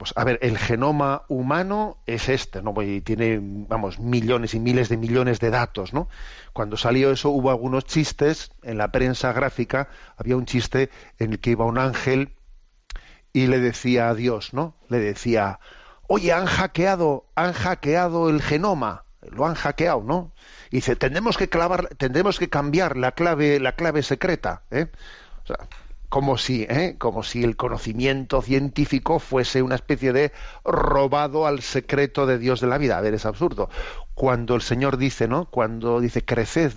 Pues 0.00 0.14
a 0.16 0.24
ver, 0.24 0.38
el 0.40 0.56
genoma 0.56 1.24
humano 1.28 1.98
es 2.06 2.30
este, 2.30 2.62
¿no? 2.62 2.72
Y 2.80 3.02
tiene, 3.02 3.38
vamos, 3.42 3.98
millones 3.98 4.54
y 4.54 4.58
miles 4.58 4.88
de 4.88 4.96
millones 4.96 5.40
de 5.40 5.50
datos, 5.50 5.92
¿no? 5.92 6.08
Cuando 6.54 6.78
salió 6.78 7.12
eso 7.12 7.28
hubo 7.28 7.50
algunos 7.50 7.84
chistes 7.84 8.50
en 8.62 8.78
la 8.78 8.92
prensa 8.92 9.34
gráfica, 9.34 9.90
había 10.16 10.38
un 10.38 10.46
chiste 10.46 10.88
en 11.18 11.32
el 11.32 11.38
que 11.38 11.50
iba 11.50 11.66
un 11.66 11.76
ángel 11.76 12.32
y 13.34 13.48
le 13.48 13.60
decía 13.60 14.08
a 14.08 14.14
Dios, 14.14 14.54
¿no? 14.54 14.74
Le 14.88 15.00
decía, 15.00 15.60
oye, 16.06 16.32
han 16.32 16.46
hackeado, 16.46 17.26
han 17.34 17.52
hackeado 17.52 18.30
el 18.30 18.40
genoma, 18.40 19.04
lo 19.20 19.44
han 19.44 19.54
hackeado, 19.54 20.02
¿no? 20.02 20.32
Y 20.70 20.76
dice, 20.76 20.96
tendremos 20.96 21.36
que 21.36 21.50
clavar, 21.50 21.88
tendremos 21.98 22.38
que 22.38 22.48
cambiar 22.48 22.96
la 22.96 23.12
clave, 23.12 23.60
la 23.60 23.72
clave 23.72 24.02
secreta, 24.02 24.62
¿eh? 24.70 24.86
O 25.44 25.46
sea, 25.46 25.58
como 26.10 26.36
si, 26.38 26.64
¿eh? 26.64 26.96
como 26.98 27.22
si 27.22 27.44
el 27.44 27.56
conocimiento 27.56 28.42
científico 28.42 29.20
fuese 29.20 29.62
una 29.62 29.76
especie 29.76 30.12
de 30.12 30.32
robado 30.64 31.46
al 31.46 31.62
secreto 31.62 32.26
de 32.26 32.36
Dios 32.38 32.60
de 32.60 32.66
la 32.66 32.78
vida. 32.78 32.98
A 32.98 33.00
ver, 33.00 33.14
es 33.14 33.24
absurdo. 33.24 33.70
Cuando 34.14 34.56
el 34.56 34.60
Señor 34.60 34.96
dice, 34.98 35.28
¿no? 35.28 35.46
Cuando 35.46 36.00
dice, 36.00 36.24
creced, 36.24 36.72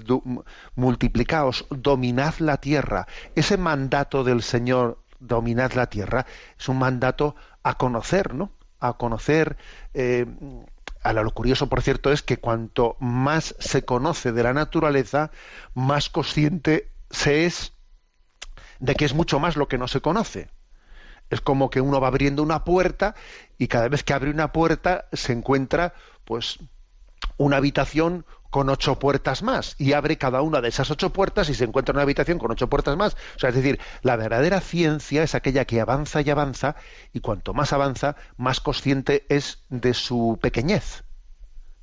multiplicaos, 0.75 1.65
dominad 1.71 2.35
la 2.37 2.57
tierra, 2.57 3.07
ese 3.33 3.57
mandato 3.57 4.23
del 4.23 4.43
Señor, 4.43 4.99
dominad 5.19 5.73
la 5.73 5.87
tierra, 5.87 6.27
es 6.57 6.69
un 6.69 6.77
mandato 6.77 7.35
a 7.63 7.75
conocer, 7.75 8.35
¿no? 8.35 8.51
A 8.79 8.93
conocer. 8.93 9.57
eh, 9.95 10.27
a 11.03 11.11
lo 11.11 11.29
curioso, 11.31 11.67
por 11.67 11.81
cierto, 11.81 12.13
es 12.13 12.21
que 12.21 12.37
cuanto 12.37 12.95
más 12.99 13.55
se 13.59 13.83
conoce 13.83 14.31
de 14.31 14.43
la 14.43 14.53
naturaleza, 14.53 15.31
más 15.73 16.09
consciente 16.09 16.91
se 17.09 17.45
es 17.45 17.73
de 18.83 18.95
que 18.95 19.05
es 19.05 19.13
mucho 19.13 19.39
más 19.39 19.55
lo 19.55 19.69
que 19.69 19.77
no 19.77 19.87
se 19.87 20.01
conoce. 20.01 20.49
Es 21.29 21.39
como 21.39 21.69
que 21.69 21.79
uno 21.79 22.01
va 22.01 22.09
abriendo 22.09 22.43
una 22.43 22.65
puerta 22.65 23.15
y 23.57 23.69
cada 23.69 23.87
vez 23.87 24.03
que 24.03 24.11
abre 24.11 24.29
una 24.29 24.51
puerta 24.51 25.05
se 25.13 25.31
encuentra 25.31 25.93
pues 26.25 26.59
una 27.37 27.55
habitación 27.57 28.25
con 28.49 28.69
ocho 28.69 28.99
puertas 28.99 29.41
más 29.41 29.75
y 29.79 29.93
abre 29.93 30.17
cada 30.17 30.41
una 30.41 30.59
de 30.59 30.67
esas 30.67 30.91
ocho 30.91 31.13
puertas 31.13 31.47
y 31.47 31.53
se 31.53 31.63
encuentra 31.63 31.93
una 31.93 32.01
habitación 32.01 32.37
con 32.39 32.51
ocho 32.51 32.67
puertas 32.67 32.97
más. 32.97 33.15
O 33.37 33.39
sea, 33.39 33.49
es 33.49 33.55
decir, 33.55 33.79
la 34.01 34.17
verdadera 34.17 34.59
ciencia 34.59 35.23
es 35.23 35.33
aquella 35.33 35.63
que 35.63 35.79
avanza 35.79 36.19
y 36.19 36.29
avanza 36.29 36.75
y 37.13 37.21
cuanto 37.21 37.53
más 37.53 37.71
avanza, 37.71 38.17
más 38.35 38.59
consciente 38.59 39.25
es 39.29 39.63
de 39.69 39.93
su 39.93 40.37
pequeñez 40.41 41.05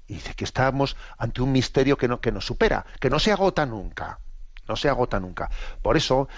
y 0.07 0.14
dice 0.14 0.34
que 0.34 0.44
estamos 0.44 0.98
ante 1.16 1.40
un 1.40 1.51
misterio 1.51 1.96
que, 1.96 2.09
no, 2.09 2.20
que 2.20 2.30
nos 2.30 2.44
supera, 2.44 2.84
que 3.01 3.09
no 3.09 3.18
se 3.18 3.32
agota 3.32 3.64
nunca, 3.64 4.20
no 4.68 4.76
se 4.76 4.90
agota 4.90 5.18
nunca. 5.18 5.48
Por 5.80 5.96
eso 5.96 6.28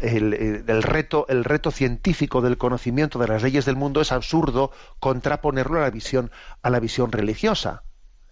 el, 0.00 0.82
reto, 0.82 1.26
el 1.28 1.44
reto 1.44 1.70
científico 1.70 2.40
del 2.40 2.58
conocimiento 2.58 3.18
de 3.18 3.28
las 3.28 3.42
leyes 3.42 3.64
del 3.64 3.76
mundo 3.76 4.00
es 4.00 4.12
absurdo 4.12 4.70
contraponerlo 5.00 5.78
a 5.78 5.82
la 5.82 5.90
visión, 5.90 6.30
a 6.62 6.70
la 6.70 6.80
visión 6.80 7.12
religiosa. 7.12 7.82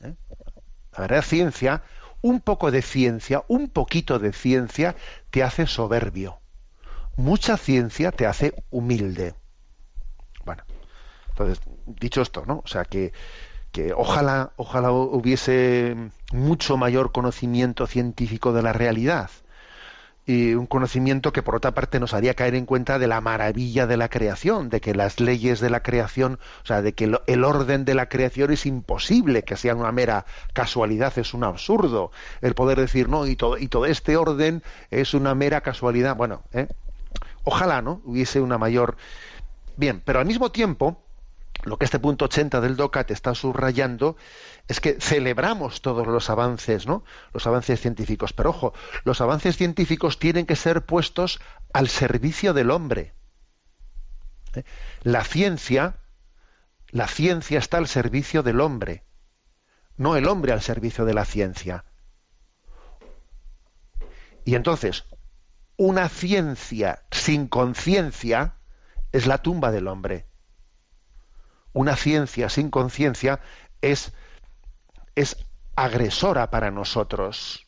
¿eh? 0.01 0.15
La 0.97 1.23
ciencia, 1.23 1.83
un 2.23 2.41
poco 2.41 2.71
de 2.71 2.83
ciencia, 2.83 3.45
un 3.49 3.69
poquito 3.69 4.19
de 4.19 4.33
ciencia 4.33 4.95
te 5.31 5.43
hace 5.43 5.67
soberbio. 5.67 6.41
Mucha 7.17 7.57
ciencia 7.57 8.13
te 8.13 8.27
hace 8.27 8.55
humilde. 8.71 9.35
Bueno, 10.45 10.65
entonces, 11.31 11.61
dicho 11.87 12.23
esto, 12.23 12.45
¿no? 12.47 12.63
O 12.65 12.67
sea 12.67 12.85
que, 12.85 13.13
que 13.73 13.93
ojalá, 13.93 14.53
ojalá 14.57 14.93
hubiese 14.93 15.97
mucho 16.33 16.77
mayor 16.77 17.13
conocimiento 17.13 17.87
científico 17.87 18.53
de 18.53 18.63
la 18.63 18.73
realidad. 18.73 19.31
Y 20.27 20.55
un 20.55 20.67
conocimiento 20.67 21.33
que 21.33 21.43
por 21.43 21.55
otra 21.55 21.73
parte 21.73 22.01
nos 22.01 22.15
haría 22.15 22.35
caer 22.35 22.55
en 22.55 22.65
cuenta 22.65 22.99
de 22.99 23.07
la 23.07 23.21
maravilla 23.21 23.87
de 23.87 23.99
la 23.99 24.09
creación, 24.09 24.71
de 24.71 24.81
que 24.81 24.95
las 24.95 25.21
leyes 25.21 25.61
de 25.61 25.69
la 25.69 25.83
creación, 25.83 26.39
o 26.63 26.67
sea, 26.67 26.81
de 26.81 26.95
que 26.95 27.13
el 27.27 27.45
orden 27.45 27.85
de 27.85 27.95
la 27.95 28.09
creación 28.09 28.51
es 28.51 28.65
imposible 28.65 29.43
que 29.43 29.57
sea 29.57 29.75
una 29.75 29.93
mera 29.93 30.25
casualidad, 30.55 31.13
es 31.19 31.35
un 31.35 31.45
absurdo. 31.45 32.11
El 32.41 32.55
poder 32.55 32.81
decir, 32.81 33.09
no, 33.09 33.27
y 33.27 33.37
todo, 33.37 33.59
y 33.59 33.69
todo 33.69 33.85
este 33.85 34.17
orden 34.17 34.63
es 34.91 35.13
una 35.13 35.35
mera 35.35 35.61
casualidad. 35.61 36.17
Bueno, 36.17 36.43
¿eh? 36.53 36.69
ojalá, 37.45 37.83
¿no? 37.83 38.01
Hubiese 38.05 38.41
una 38.41 38.57
mayor. 38.57 38.97
Bien, 39.77 40.01
pero 40.05 40.21
al 40.21 40.27
mismo 40.27 40.51
tiempo, 40.51 41.04
lo 41.65 41.79
que 41.79 41.87
este 41.87 41.99
punto 41.99 42.27
80 42.27 42.61
del 42.61 42.77
DOCAT 42.77 43.11
está 43.11 43.35
subrayando 43.35 44.17
es 44.69 44.81
que 44.81 45.01
celebramos 45.01 45.81
todos 45.81 46.07
los 46.07 46.29
avances, 46.31 46.87
¿no? 46.87 47.05
Los 47.33 47.47
avances 47.47 47.81
científicos. 47.81 48.33
Pero 48.33 48.51
ojo, 48.51 48.75
los 49.05 49.21
avances 49.21 49.57
científicos 49.57 50.19
tienen 50.19 50.47
que 50.47 50.57
ser 50.57 50.85
puestos 50.85 51.41
al 51.73 51.89
servicio 51.89 52.53
del 52.53 52.71
hombre. 52.71 53.15
¿Eh? 54.55 54.65
La 55.03 55.25
ciencia, 55.25 55.97
la 56.89 57.09
ciencia 57.09 57.59
está 57.59 57.79
al 57.79 57.89
servicio 57.89 58.43
del 58.43 58.61
hombre, 58.61 59.05
no 59.97 60.17
el 60.17 60.29
hombre 60.29 60.53
al 60.53 60.61
servicio 60.61 61.05
de 61.05 61.15
la 61.15 61.25
ciencia. 61.25 61.85
Y 64.45 64.55
entonces, 64.55 65.05
una 65.77 66.09
ciencia 66.11 67.05
sin 67.11 67.49
conciencia 67.49 68.57
es 69.13 69.27
la 69.27 69.39
tumba 69.39 69.71
del 69.71 69.89
hombre. 69.89 70.27
Una 71.75 71.97
ciencia 71.97 72.49
sin 72.49 72.71
conciencia 72.71 73.41
es, 73.83 74.13
es 75.15 75.37
agresora 75.77 76.51
para 76.51 76.71
nosotros. 76.71 77.67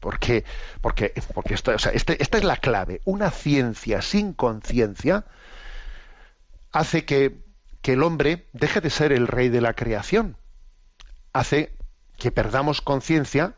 Porque, 0.00 0.44
porque, 0.80 1.12
porque 1.34 1.54
este- 1.54 2.22
esta 2.22 2.38
es 2.38 2.44
la 2.44 2.56
clave. 2.56 3.02
Una 3.04 3.30
ciencia 3.30 4.02
sin 4.02 4.32
conciencia 4.32 5.26
hace 6.72 7.04
que, 7.04 7.44
que 7.82 7.92
el 7.92 8.02
hombre 8.02 8.48
deje 8.52 8.80
de 8.80 8.90
ser 8.90 9.12
el 9.12 9.28
rey 9.28 9.50
de 9.50 9.60
la 9.60 9.74
creación. 9.74 10.36
Hace 11.32 11.76
que 12.16 12.32
perdamos 12.32 12.80
conciencia, 12.80 13.54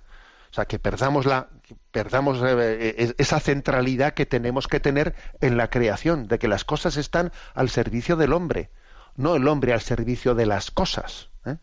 o 0.51 0.55
sea, 0.55 0.65
que 0.67 0.79
perdamos 0.79 1.27
la 1.27 1.49
que 1.63 1.77
perdamos 1.93 2.39
eh, 2.43 2.95
eh, 2.99 3.15
esa 3.19 3.39
centralidad 3.39 4.15
que 4.15 4.27
tenemos 4.27 4.67
que 4.67 4.81
tener 4.81 5.15
en 5.41 5.57
la 5.57 5.71
creación, 5.71 6.27
de 6.27 6.41
que 6.41 6.49
las 6.49 6.65
cosas 6.65 6.97
están 6.97 7.31
al 7.55 7.71
servicio 7.71 8.17
del 8.17 8.33
hombre, 8.33 8.71
no 9.17 9.37
el 9.37 9.49
hombre 9.49 9.73
al 9.73 9.81
servicio 9.81 10.35
de 10.35 10.47
las 10.47 10.71
cosas. 10.71 11.31
¿eh? 11.45 11.57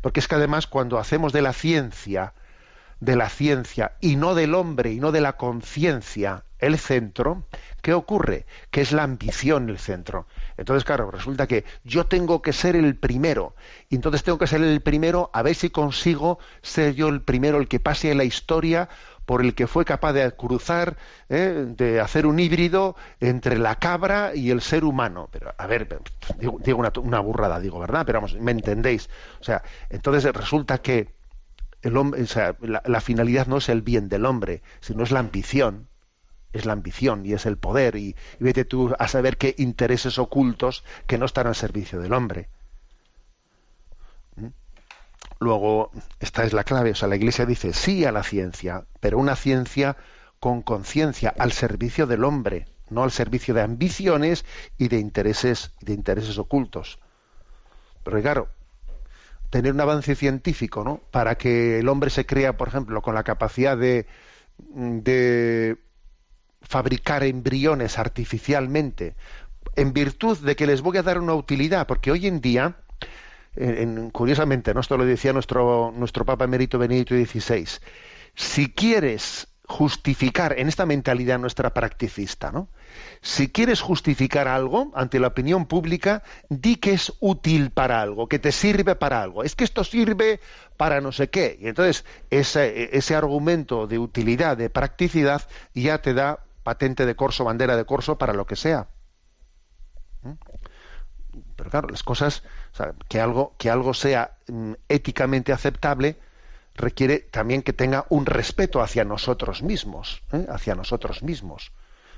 Porque 0.00 0.20
es 0.20 0.28
que 0.28 0.34
además 0.34 0.66
cuando 0.66 0.98
hacemos 0.98 1.32
de 1.32 1.42
la 1.42 1.52
ciencia, 1.52 2.34
de 3.00 3.16
la 3.16 3.28
ciencia 3.28 3.92
y 4.00 4.16
no 4.16 4.34
del 4.34 4.54
hombre 4.54 4.92
y 4.92 5.00
no 5.00 5.10
de 5.10 5.20
la 5.20 5.36
conciencia 5.36 6.44
el 6.62 6.78
centro, 6.78 7.44
¿qué 7.82 7.92
ocurre? 7.92 8.46
Que 8.70 8.80
es 8.80 8.92
la 8.92 9.02
ambición 9.02 9.68
el 9.68 9.78
centro. 9.78 10.28
Entonces, 10.56 10.84
claro, 10.84 11.10
resulta 11.10 11.48
que 11.48 11.64
yo 11.82 12.06
tengo 12.06 12.40
que 12.40 12.52
ser 12.52 12.76
el 12.76 12.96
primero, 12.96 13.56
y 13.88 13.96
entonces 13.96 14.22
tengo 14.22 14.38
que 14.38 14.46
ser 14.46 14.62
el 14.62 14.80
primero 14.80 15.30
a 15.34 15.42
ver 15.42 15.56
si 15.56 15.70
consigo 15.70 16.38
ser 16.62 16.94
yo 16.94 17.08
el 17.08 17.22
primero, 17.22 17.58
el 17.58 17.66
que 17.66 17.80
pase 17.80 18.12
en 18.12 18.18
la 18.18 18.24
historia 18.24 18.88
por 19.26 19.42
el 19.42 19.54
que 19.54 19.66
fue 19.66 19.84
capaz 19.84 20.12
de 20.12 20.30
cruzar, 20.32 20.96
¿eh? 21.28 21.66
de 21.68 22.00
hacer 22.00 22.26
un 22.26 22.38
híbrido 22.40 22.96
entre 23.20 23.58
la 23.58 23.76
cabra 23.76 24.34
y 24.34 24.50
el 24.50 24.60
ser 24.60 24.84
humano. 24.84 25.28
Pero, 25.30 25.54
a 25.56 25.66
ver, 25.66 26.00
digo, 26.38 26.58
digo 26.62 26.82
una, 27.02 27.20
burrada, 27.20 27.60
digo, 27.60 27.78
¿verdad? 27.78 28.04
Pero 28.06 28.18
vamos, 28.18 28.34
me 28.36 28.52
entendéis. 28.52 29.08
O 29.40 29.44
sea, 29.44 29.62
entonces 29.90 30.32
resulta 30.32 30.78
que 30.78 31.14
el 31.82 31.96
hombre, 31.96 32.24
la, 32.60 32.82
la 32.84 33.00
finalidad 33.00 33.46
no 33.46 33.58
es 33.58 33.68
el 33.68 33.82
bien 33.82 34.08
del 34.08 34.26
hombre, 34.26 34.62
sino 34.80 35.02
es 35.02 35.10
la 35.10 35.20
ambición, 35.20 35.88
es 36.52 36.66
la 36.66 36.72
ambición 36.72 37.24
y 37.26 37.32
es 37.32 37.46
el 37.46 37.56
poder 37.56 37.96
y, 37.96 38.14
y 38.40 38.44
vete 38.44 38.64
tú 38.64 38.94
a 38.98 39.08
saber 39.08 39.36
qué 39.36 39.54
intereses 39.58 40.18
ocultos 40.18 40.84
que 41.06 41.18
no 41.18 41.26
están 41.26 41.46
al 41.46 41.54
servicio 41.54 42.00
del 42.00 42.12
hombre. 42.12 42.48
Luego, 45.40 45.90
esta 46.20 46.44
es 46.44 46.52
la 46.52 46.64
clave, 46.64 46.92
o 46.92 46.94
sea, 46.94 47.08
la 47.08 47.16
Iglesia 47.16 47.46
dice 47.46 47.72
sí 47.72 48.04
a 48.04 48.12
la 48.12 48.22
ciencia, 48.22 48.84
pero 49.00 49.18
una 49.18 49.34
ciencia 49.34 49.96
con 50.38 50.62
conciencia 50.62 51.34
al 51.36 51.52
servicio 51.52 52.06
del 52.06 52.24
hombre, 52.24 52.66
no 52.90 53.02
al 53.02 53.10
servicio 53.10 53.54
de 53.54 53.62
ambiciones 53.62 54.44
y 54.78 54.88
de 54.88 54.98
intereses, 54.98 55.72
de 55.80 55.94
intereses 55.94 56.38
ocultos. 56.38 56.98
Pero 58.04 58.20
claro, 58.20 58.48
tener 59.50 59.72
un 59.72 59.80
avance 59.80 60.14
científico, 60.14 60.84
¿no? 60.84 61.00
Para 61.10 61.36
que 61.36 61.78
el 61.78 61.88
hombre 61.88 62.10
se 62.10 62.26
crea, 62.26 62.56
por 62.56 62.68
ejemplo, 62.68 63.02
con 63.02 63.14
la 63.14 63.22
capacidad 63.22 63.76
de, 63.76 64.06
de 64.58 65.76
fabricar 66.62 67.22
embriones 67.24 67.98
artificialmente, 67.98 69.14
en 69.76 69.92
virtud 69.92 70.38
de 70.38 70.56
que 70.56 70.66
les 70.66 70.82
voy 70.82 70.98
a 70.98 71.02
dar 71.02 71.18
una 71.18 71.34
utilidad, 71.34 71.86
porque 71.86 72.10
hoy 72.10 72.26
en 72.26 72.40
día, 72.40 72.76
en- 73.56 73.78
en- 73.78 74.10
curiosamente, 74.10 74.72
esto 74.78 74.96
lo 74.96 75.04
decía 75.04 75.32
nuestro, 75.32 75.92
nuestro 75.96 76.24
Papa 76.24 76.44
Emérito 76.44 76.78
Benedicto 76.78 77.14
XVI, 77.14 77.66
si 78.34 78.72
quieres 78.72 79.48
justificar 79.66 80.58
en 80.58 80.68
esta 80.68 80.84
mentalidad 80.86 81.38
nuestra 81.38 81.72
practicista, 81.72 82.50
¿no? 82.50 82.68
Si 83.22 83.48
quieres 83.48 83.80
justificar 83.80 84.46
algo 84.48 84.90
ante 84.94 85.18
la 85.18 85.28
opinión 85.28 85.64
pública, 85.66 86.22
di 86.50 86.76
que 86.76 86.92
es 86.92 87.12
útil 87.20 87.70
para 87.70 88.02
algo, 88.02 88.28
que 88.28 88.38
te 88.38 88.52
sirve 88.52 88.96
para 88.96 89.22
algo. 89.22 89.44
Es 89.44 89.54
que 89.54 89.64
esto 89.64 89.82
sirve 89.84 90.40
para 90.76 91.00
no 91.00 91.10
sé 91.12 91.30
qué. 91.30 91.56
Y 91.60 91.68
entonces 91.68 92.04
ese, 92.28 92.94
ese 92.96 93.14
argumento 93.14 93.86
de 93.86 93.98
utilidad, 93.98 94.56
de 94.58 94.68
practicidad, 94.68 95.48
ya 95.74 96.02
te 96.02 96.12
da 96.12 96.40
patente 96.64 97.06
de 97.06 97.14
corso, 97.16 97.44
bandera 97.44 97.76
de 97.76 97.86
corso 97.86 98.18
para 98.18 98.34
lo 98.34 98.46
que 98.46 98.56
sea. 98.56 98.88
¿Mm? 100.22 100.32
Pero 101.56 101.70
claro, 101.70 101.88
las 101.88 102.02
cosas, 102.02 102.42
que 103.08 103.20
algo, 103.20 103.54
que 103.58 103.70
algo 103.70 103.94
sea 103.94 104.36
mm, 104.48 104.72
éticamente 104.88 105.52
aceptable, 105.52 106.16
requiere 106.74 107.18
también 107.18 107.62
que 107.62 107.72
tenga 107.72 108.06
un 108.08 108.26
respeto 108.26 108.80
hacia 108.80 109.04
nosotros 109.04 109.62
mismos, 109.62 110.22
¿eh? 110.32 110.46
hacia 110.48 110.74
nosotros 110.74 111.22
mismos. 111.22 111.72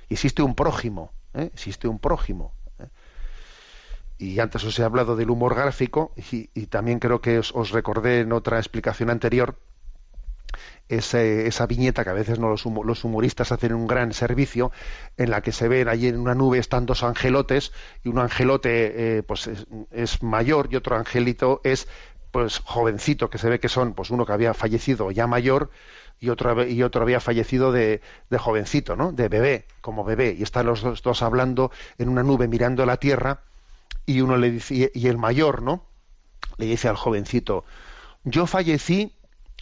Y 0.09 0.15
existe 0.15 0.43
un 0.43 0.55
prójimo, 0.55 1.13
¿eh? 1.35 1.51
existe 1.53 1.89
un 1.89 1.99
prójimo. 1.99 2.53
¿eh? 2.79 2.87
Y 4.19 4.39
antes 4.39 4.65
os 4.65 4.79
he 4.79 4.85
hablado 4.85 5.17
del 5.17 5.31
humor 5.31 5.55
gráfico 5.55 6.13
y, 6.17 6.67
también 6.67 6.99
creo 6.99 7.21
que 7.21 7.39
os, 7.39 7.71
recordé 7.71 8.21
en 8.21 8.33
otra 8.33 8.59
explicación 8.59 9.11
anterior 9.11 9.59
ese, 10.89 11.47
esa 11.47 11.67
viñeta 11.67 12.05
que 12.05 12.11
a 12.11 12.15
veces 12.15 12.39
no 12.39 12.49
los, 12.49 12.65
humoristas 13.05 13.53
hacen 13.53 13.75
un 13.75 13.87
gran 13.87 14.13
servicio 14.13 14.73
en 15.17 15.31
la 15.31 15.41
que 15.41 15.53
se 15.53 15.69
ven 15.69 15.89
allí 15.89 16.09
en 16.09 16.19
una 16.19 16.35
nube 16.35 16.59
están 16.59 16.87
dos 16.87 17.03
angelotes 17.03 17.73
y 18.03 18.09
un 18.09 18.19
angelote 18.19 19.19
eh, 19.19 19.23
pues 19.23 19.47
es, 19.47 19.67
es, 19.91 20.23
mayor 20.23 20.69
y 20.71 20.77
otro 20.77 20.97
angelito 20.97 21.61
es 21.65 21.89
pues 22.31 22.59
jovencito 22.59 23.31
que 23.31 23.39
se 23.39 23.49
ve 23.49 23.61
que 23.61 23.69
son 23.69 23.95
pues 23.95 24.11
uno 24.11 24.27
que 24.27 24.33
había 24.33 24.55
fallecido 24.55 25.11
ya 25.11 25.27
mayor 25.27 25.71
y 26.19 26.31
otro 26.31 26.67
y 26.67 26.83
otro 26.83 27.03
había 27.03 27.21
fallecido 27.21 27.71
de, 27.71 28.01
de 28.29 28.39
jovencito 28.39 28.97
no 28.97 29.13
de 29.13 29.29
bebé 29.29 29.67
como 29.81 30.05
bebé. 30.05 30.35
Y 30.37 30.43
están 30.43 30.67
los 30.67 30.83
dos, 30.83 31.03
dos 31.03 31.23
hablando 31.23 31.71
en 31.99 32.09
una 32.09 32.23
nube 32.23 32.49
mirando 32.49 32.85
la 32.87 32.97
tierra 32.97 33.41
y 34.07 34.21
uno 34.21 34.37
le 34.37 34.51
dice 34.51 34.91
y 34.93 35.07
el 35.07 35.17
mayor 35.17 35.63
no 35.63 35.87
le 36.57 36.67
dice 36.67 36.89
al 36.89 36.97
jovencito 36.97 37.65
yo 38.25 38.47
fallecí 38.47 39.15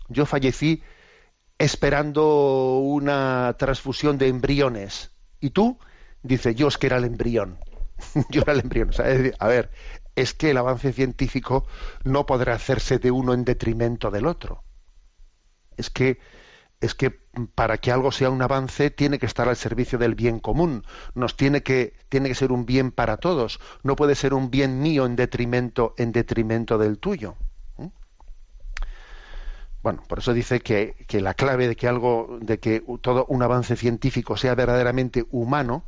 yo 0.09 0.27
fallecí 0.27 0.83
esperando 1.59 2.79
una 2.79 3.55
transfusión 3.59 4.19
de 4.19 4.29
embriones. 4.29 5.13
¿Y 5.41 5.51
tú? 5.51 5.79
Dice, 6.23 6.55
yo 6.55 6.69
es 6.69 6.79
que 6.79 6.87
era 6.87 6.97
el 6.97 7.05
embrión. 7.05 7.59
yo 8.31 8.43
era 8.43 8.53
el 8.53 8.61
embrión. 8.61 8.91
A 9.39 9.47
ver, 9.49 9.71
es 10.17 10.35
que 10.35 10.51
el 10.51 10.59
avance 10.59 10.93
científico 10.93 11.67
no 12.05 12.27
podrá 12.27 12.55
hacerse 12.55 12.99
de 12.99 13.11
uno 13.11 13.35
en 13.35 13.45
detrimento 13.45 14.11
del 14.11 14.27
otro. 14.27 14.65
Es 15.77 15.91
que 15.91 16.19
es 16.81 16.97
que 16.97 17.11
para 17.55 17.79
que 17.79 17.93
algo 17.93 18.11
sea 18.11 18.29
un 18.29 18.43
avance 18.43 18.91
tiene 18.91 19.21
que 19.21 19.27
estar 19.27 19.49
al 19.49 19.57
servicio 19.57 19.99
del 19.99 20.17
bien 20.17 20.41
común, 20.41 20.85
nos 21.15 21.37
tiene 21.37 21.63
que 21.63 21.95
tiene 22.09 22.29
que 22.29 22.35
ser 22.35 22.51
un 22.51 22.67
bien 22.67 22.91
para 22.91 23.19
todos, 23.19 23.61
no 23.85 23.95
puede 23.95 24.17
ser 24.17 24.35
un 24.35 24.51
bien 24.51 24.81
mío 24.81 25.07
en 25.07 25.15
detrimento 25.15 25.95
en 25.97 26.11
detrimento 26.11 26.79
del 26.79 26.99
tuyo. 26.99 27.37
Bueno, 29.83 30.03
por 30.07 30.21
eso 30.21 30.33
dice 30.33 30.61
que, 30.61 30.95
que, 31.09 31.21
la 31.21 31.35
clave 31.35 31.67
de 31.67 31.77
que 31.77 31.89
algo, 31.89 32.39
de 32.41 32.61
que 32.61 32.85
todo 33.01 33.27
un 33.29 33.43
avance 33.43 33.77
científico 33.77 34.37
sea 34.37 34.55
verdaderamente 34.55 35.27
humano, 35.31 35.85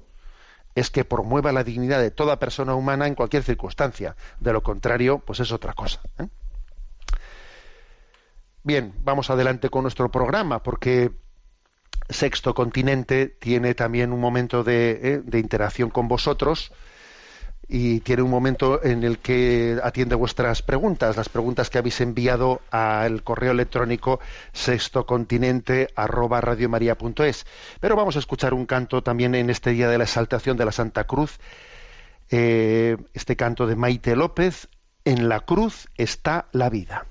es 0.74 0.90
que 0.90 1.04
promueva 1.04 1.52
la 1.52 1.64
dignidad 1.64 2.00
de 2.00 2.10
toda 2.10 2.38
persona 2.38 2.74
humana 2.74 3.06
en 3.06 3.14
cualquier 3.14 3.44
circunstancia. 3.44 4.16
De 4.40 4.52
lo 4.52 4.62
contrario, 4.62 5.20
pues 5.20 5.40
es 5.40 5.52
otra 5.52 5.72
cosa. 5.72 6.00
¿eh? 6.18 6.26
Bien, 8.64 8.94
vamos 9.02 9.30
adelante 9.30 9.70
con 9.70 9.82
nuestro 9.82 10.10
programa, 10.10 10.62
porque 10.62 11.12
Sexto 12.08 12.54
Continente 12.54 13.28
tiene 13.28 13.74
también 13.74 14.12
un 14.12 14.20
momento 14.20 14.64
de, 14.64 15.00
¿eh? 15.02 15.22
de 15.24 15.38
interacción 15.38 15.90
con 15.90 16.08
vosotros 16.08 16.72
y 17.68 18.00
tiene 18.00 18.22
un 18.22 18.30
momento 18.30 18.82
en 18.84 19.04
el 19.04 19.18
que 19.18 19.78
atiende 19.82 20.14
vuestras 20.14 20.62
preguntas, 20.62 21.16
las 21.16 21.28
preguntas 21.28 21.70
que 21.70 21.78
habéis 21.78 22.00
enviado 22.00 22.60
al 22.70 23.22
correo 23.22 23.52
electrónico 23.52 24.20
sextocontinente 24.52 25.88
arroba 25.96 26.40
radiomaria.es. 26.40 27.46
Pero 27.80 27.96
vamos 27.96 28.16
a 28.16 28.18
escuchar 28.18 28.54
un 28.54 28.66
canto 28.66 29.02
también 29.02 29.34
en 29.34 29.50
este 29.50 29.70
día 29.70 29.88
de 29.88 29.98
la 29.98 30.04
exaltación 30.04 30.56
de 30.56 30.64
la 30.64 30.72
Santa 30.72 31.04
Cruz, 31.04 31.38
eh, 32.30 32.96
este 33.12 33.36
canto 33.36 33.66
de 33.66 33.76
Maite 33.76 34.16
López, 34.16 34.68
En 35.06 35.28
la 35.28 35.40
cruz 35.40 35.88
está 35.98 36.46
la 36.52 36.70
vida. 36.70 37.06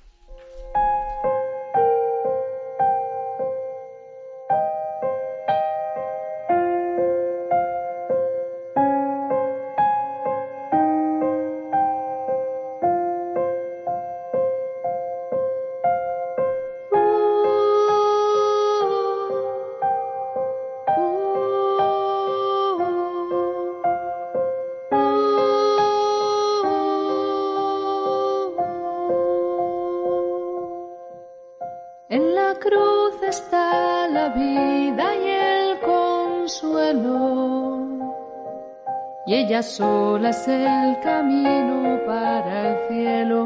Sola 39.64 40.30
es 40.30 40.48
el 40.48 41.00
camino 41.00 42.00
para 42.06 42.70
el 42.70 42.88
cielo. 42.90 43.40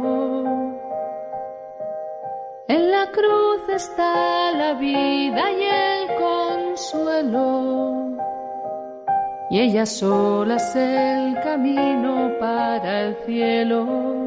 En 2.68 2.92
la 2.92 3.06
cruz 3.12 3.62
está 3.70 4.52
la 4.52 4.74
vida 4.74 5.52
y 5.52 5.64
el 5.64 6.16
consuelo. 6.18 7.48
Y 9.50 9.60
ella 9.60 9.86
sola 9.86 10.56
es 10.56 10.76
el 10.76 11.40
camino 11.42 12.32
para 12.40 13.04
el 13.04 13.16
cielo. 13.26 14.27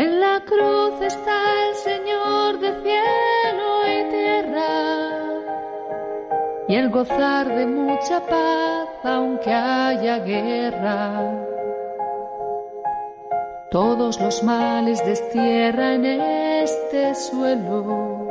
En 0.00 0.20
la 0.20 0.40
cruz 0.46 0.94
está 1.02 1.38
el 1.66 1.74
Señor 1.74 2.60
de 2.60 2.70
cielo 2.84 3.68
y 3.96 3.98
tierra 4.14 4.74
y 6.68 6.74
el 6.76 6.88
gozar 6.90 7.48
de 7.48 7.66
mucha 7.66 8.24
paz 8.24 8.88
aunque 9.02 9.52
haya 9.52 10.20
guerra. 10.20 11.32
Todos 13.72 14.20
los 14.20 14.40
males 14.44 15.04
destierran 15.04 16.04
este 16.04 17.16
suelo 17.16 18.28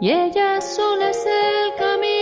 y 0.00 0.10
ella 0.10 0.60
sola 0.60 1.10
es 1.10 1.24
el 1.24 1.74
camino 1.76 2.19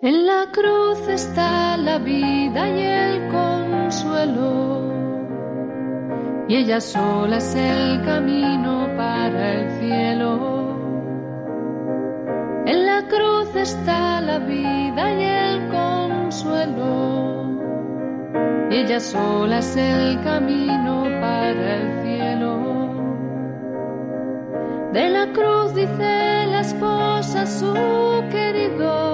En 0.00 0.26
la 0.26 0.46
cruz 0.52 1.08
está 1.08 1.76
la 1.76 1.98
vida 1.98 2.68
y 2.68 2.82
el 2.82 3.28
consuelo 3.32 4.78
y 6.46 6.54
ella 6.54 6.80
sola 6.80 7.38
es 7.38 7.54
el 7.56 8.04
camino 8.04 8.88
para 8.96 9.54
el 9.54 9.70
cielo. 9.80 10.78
En 12.64 12.86
la 12.86 13.08
cruz 13.08 13.54
está 13.56 14.20
la 14.20 14.38
vida 14.38 15.12
y 15.12 15.22
el 15.24 15.68
consuelo. 15.68 17.58
Ella 18.70 19.00
sola 19.00 19.58
es 19.58 19.76
el 19.76 20.20
camino 20.22 21.02
para 21.20 21.76
el 21.76 22.02
cielo. 22.04 22.68
De 24.92 25.10
la 25.10 25.26
cruz 25.32 25.74
dice 25.74 26.46
la 26.46 26.60
esposa 26.60 27.44
su 27.44 27.74
querido, 28.30 29.07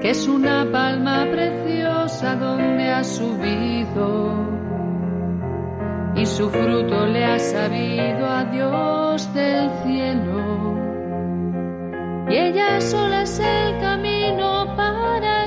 que 0.00 0.10
es 0.10 0.28
una 0.28 0.70
palma 0.70 1.26
preciosa 1.30 2.36
donde 2.36 2.90
ha 2.90 3.02
subido 3.02 4.58
y 6.14 6.26
su 6.26 6.50
fruto 6.50 7.06
le 7.06 7.24
ha 7.24 7.38
sabido 7.38 8.26
a 8.26 8.44
Dios 8.44 9.32
del 9.34 9.70
cielo. 9.84 10.76
Y 12.28 12.36
ella 12.36 12.80
sola 12.80 13.22
es 13.22 13.38
el 13.38 13.78
camino 13.78 14.74
para 14.76 15.37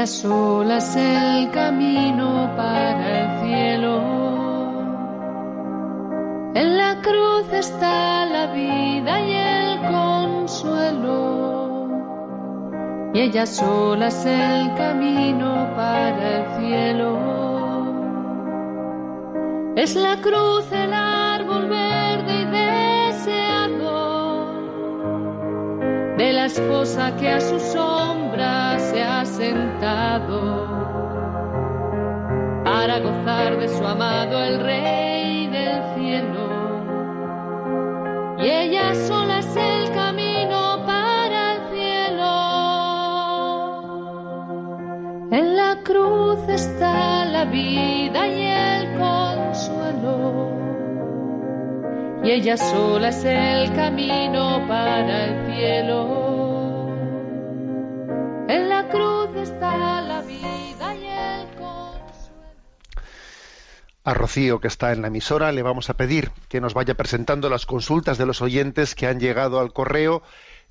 y 0.00 0.02
ella 0.02 0.06
sola 0.06 0.78
es 0.78 0.96
el 0.96 1.50
camino 1.50 2.50
para 2.56 3.20
el 3.20 3.40
cielo. 3.42 4.00
En 6.54 6.78
la 6.78 7.02
cruz 7.02 7.52
está 7.52 8.24
la 8.24 8.46
vida 8.46 9.20
y 9.20 9.32
el 9.34 9.78
consuelo, 9.92 11.18
y 13.12 13.20
ella 13.20 13.44
sola 13.44 14.06
es 14.06 14.24
el 14.24 14.72
camino 14.74 15.68
para 15.76 16.36
el 16.36 16.46
cielo. 16.58 17.18
Es 19.76 19.96
la 19.96 20.16
cruz 20.22 20.72
el 20.72 20.94
árbol 20.94 21.68
verde 21.68 22.40
y 22.40 22.46
deseado 22.46 24.00
de 26.16 26.32
la 26.32 26.46
esposa 26.46 27.14
que 27.18 27.28
a 27.28 27.40
su 27.42 27.60
sombra 27.60 27.70
se 27.70 27.78
ha 27.78 27.89
sentado 29.40 30.38
para 32.62 32.98
gozar 32.98 33.58
de 33.58 33.68
su 33.68 33.82
amado 33.86 34.44
el 34.44 34.60
rey 34.60 35.46
del 35.46 35.82
cielo. 35.94 36.44
Y 38.38 38.46
ella 38.62 38.94
sola 39.08 39.38
es 39.38 39.56
el 39.56 39.90
camino 39.92 40.84
para 40.84 41.54
el 41.54 41.60
cielo. 41.72 42.34
En 45.32 45.56
la 45.56 45.78
cruz 45.84 46.40
está 46.48 47.24
la 47.24 47.44
vida 47.46 48.28
y 48.28 48.42
el 48.42 48.82
consuelo. 48.98 50.52
Y 52.22 52.30
ella 52.30 52.58
sola 52.58 53.08
es 53.08 53.24
el 53.24 53.72
camino 53.72 54.66
para 54.68 55.24
el 55.24 55.46
cielo. 55.46 56.19
A 64.02 64.14
Rocío, 64.14 64.60
que 64.60 64.68
está 64.68 64.92
en 64.92 65.02
la 65.02 65.08
emisora, 65.08 65.52
le 65.52 65.62
vamos 65.62 65.90
a 65.90 65.94
pedir 65.94 66.30
que 66.48 66.60
nos 66.60 66.74
vaya 66.74 66.94
presentando 66.94 67.50
las 67.50 67.66
consultas 67.66 68.18
de 68.18 68.26
los 68.26 68.40
oyentes 68.40 68.94
que 68.94 69.06
han 69.06 69.20
llegado 69.20 69.60
al 69.60 69.72
correo 69.72 70.22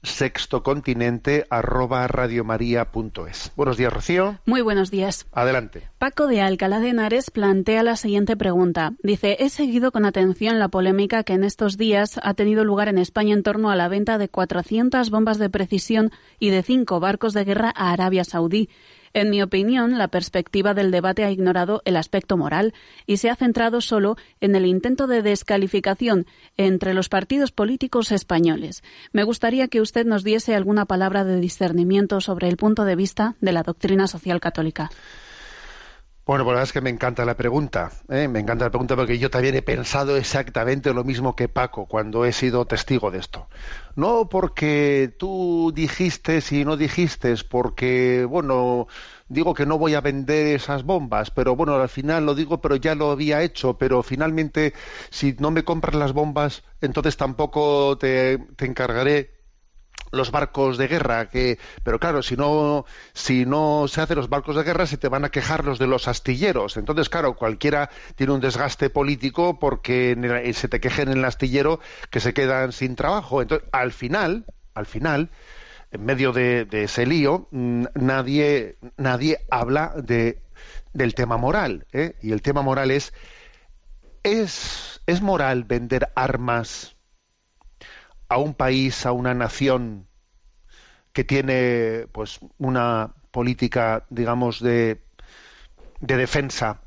sextocontinente 0.03 1.45
arroba 1.49 2.07
radiomaria.es. 2.07 3.51
Buenos 3.55 3.77
días, 3.77 3.91
Rocío. 3.91 4.39
Muy 4.45 4.61
buenos 4.61 4.91
días. 4.91 5.27
Adelante. 5.31 5.89
Paco 5.97 6.27
de 6.27 6.41
Alcalá 6.41 6.79
de 6.79 6.89
Henares 6.89 7.31
plantea 7.31 7.83
la 7.83 7.95
siguiente 7.95 8.37
pregunta. 8.37 8.93
Dice, 9.03 9.37
he 9.39 9.49
seguido 9.49 9.91
con 9.91 10.05
atención 10.05 10.59
la 10.59 10.69
polémica 10.69 11.23
que 11.23 11.33
en 11.33 11.43
estos 11.43 11.77
días 11.77 12.19
ha 12.23 12.33
tenido 12.33 12.63
lugar 12.63 12.87
en 12.87 12.97
España 12.97 13.33
en 13.33 13.43
torno 13.43 13.69
a 13.69 13.75
la 13.75 13.87
venta 13.87 14.17
de 14.17 14.29
400 14.29 15.09
bombas 15.09 15.37
de 15.37 15.49
precisión 15.49 16.11
y 16.39 16.49
de 16.49 16.63
cinco 16.63 16.99
barcos 16.99 17.33
de 17.33 17.43
guerra 17.43 17.73
a 17.75 17.91
Arabia 17.91 18.23
Saudí. 18.23 18.69
En 19.13 19.29
mi 19.29 19.41
opinión, 19.41 19.97
la 19.97 20.07
perspectiva 20.07 20.73
del 20.73 20.91
debate 20.91 21.23
ha 21.23 21.31
ignorado 21.31 21.81
el 21.85 21.97
aspecto 21.97 22.37
moral 22.37 22.73
y 23.05 23.17
se 23.17 23.29
ha 23.29 23.35
centrado 23.35 23.81
solo 23.81 24.17
en 24.41 24.55
el 24.55 24.65
intento 24.65 25.07
de 25.07 25.21
descalificación 25.21 26.25
entre 26.57 26.93
los 26.93 27.09
partidos 27.09 27.51
políticos 27.51 28.11
españoles. 28.11 28.83
Me 29.11 29.23
gustaría 29.23 29.67
que 29.67 29.81
usted 29.81 30.05
nos 30.05 30.23
diese 30.23 30.55
alguna 30.55 30.85
palabra 30.85 31.23
de 31.23 31.39
discernimiento 31.39 32.21
sobre 32.21 32.47
el 32.47 32.57
punto 32.57 32.85
de 32.85 32.95
vista 32.95 33.35
de 33.41 33.51
la 33.51 33.63
doctrina 33.63 34.07
social 34.07 34.39
católica. 34.39 34.89
Bueno, 36.29 36.43
pues 36.43 36.53
la 36.53 36.59
verdad 36.59 36.69
es 36.69 36.73
que 36.73 36.81
me 36.81 36.91
encanta 36.91 37.25
la 37.25 37.35
pregunta. 37.35 37.91
¿eh? 38.07 38.27
Me 38.27 38.37
encanta 38.37 38.65
la 38.65 38.69
pregunta 38.69 38.95
porque 38.95 39.17
yo 39.17 39.31
también 39.31 39.55
he 39.55 39.63
pensado 39.63 40.15
exactamente 40.15 40.93
lo 40.93 41.03
mismo 41.03 41.35
que 41.35 41.49
Paco 41.49 41.87
cuando 41.87 42.23
he 42.23 42.33
sido 42.33 42.65
testigo 42.65 43.09
de 43.09 43.17
esto. 43.17 43.47
No 43.95 44.29
porque 44.29 45.11
tú 45.17 45.71
dijiste 45.73 46.39
y 46.51 46.65
no 46.65 46.77
dijiste, 46.77 47.33
porque, 47.49 48.27
bueno, 48.29 48.87
digo 49.27 49.55
que 49.55 49.65
no 49.65 49.79
voy 49.79 49.95
a 49.95 50.01
vender 50.01 50.55
esas 50.55 50.83
bombas, 50.83 51.31
pero 51.31 51.55
bueno, 51.55 51.73
al 51.73 51.89
final 51.89 52.27
lo 52.27 52.35
digo, 52.35 52.61
pero 52.61 52.75
ya 52.75 52.93
lo 52.93 53.09
había 53.09 53.41
hecho, 53.41 53.79
pero 53.79 54.03
finalmente 54.03 54.75
si 55.09 55.35
no 55.39 55.49
me 55.49 55.63
compras 55.63 55.95
las 55.95 56.13
bombas, 56.13 56.61
entonces 56.79 57.17
tampoco 57.17 57.97
te, 57.97 58.37
te 58.55 58.67
encargaré 58.67 59.38
los 60.11 60.31
barcos 60.31 60.77
de 60.77 60.87
guerra 60.87 61.29
que 61.29 61.59
pero 61.83 61.99
claro 61.99 62.21
si 62.23 62.35
no 62.35 62.85
si 63.13 63.45
no 63.45 63.87
se 63.87 64.01
hacen 64.01 64.17
los 64.17 64.29
barcos 64.29 64.55
de 64.55 64.63
guerra 64.63 64.85
se 64.87 64.97
te 64.97 65.07
van 65.07 65.25
a 65.25 65.29
quejar 65.29 65.65
los 65.65 65.79
de 65.79 65.87
los 65.87 66.07
astilleros 66.07 66.77
entonces 66.77 67.09
claro 67.09 67.35
cualquiera 67.35 67.89
tiene 68.15 68.33
un 68.33 68.41
desgaste 68.41 68.89
político 68.89 69.59
porque 69.59 70.11
el- 70.11 70.55
se 70.55 70.67
te 70.67 70.79
quejen 70.79 71.09
en 71.09 71.19
el 71.19 71.25
astillero 71.25 71.79
que 72.09 72.19
se 72.19 72.33
quedan 72.33 72.71
sin 72.71 72.95
trabajo 72.95 73.41
entonces 73.41 73.67
al 73.71 73.91
final 73.91 74.45
al 74.73 74.85
final 74.85 75.29
en 75.91 76.05
medio 76.05 76.31
de, 76.33 76.65
de 76.65 76.83
ese 76.83 77.05
lío 77.05 77.47
mm, 77.51 77.85
nadie 77.95 78.77
nadie 78.97 79.39
habla 79.49 79.93
de 79.97 80.41
del 80.93 81.13
tema 81.15 81.37
moral 81.37 81.85
¿eh? 81.93 82.15
y 82.21 82.31
el 82.31 82.41
tema 82.41 82.61
moral 82.61 82.91
es 82.91 83.13
es 84.23 85.01
es 85.05 85.21
moral 85.21 85.63
vender 85.63 86.11
armas 86.15 86.95
a 88.29 88.37
un 88.37 88.53
país, 88.53 89.05
a 89.05 89.11
una 89.11 89.33
nación 89.33 90.07
que 91.13 91.23
tiene 91.23 92.07
pues 92.11 92.39
una 92.57 93.13
política, 93.31 94.05
digamos, 94.09 94.61
de, 94.61 95.01
de 95.99 96.17
defensa 96.17 96.81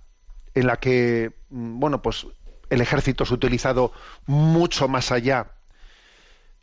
en 0.54 0.66
la 0.66 0.78
que 0.78 1.32
mm, 1.50 1.80
bueno, 1.80 2.02
pues 2.02 2.26
el 2.70 2.80
ejército 2.80 3.24
es 3.24 3.30
utilizado 3.30 3.92
mucho 4.26 4.88
más 4.88 5.12
allá 5.12 5.52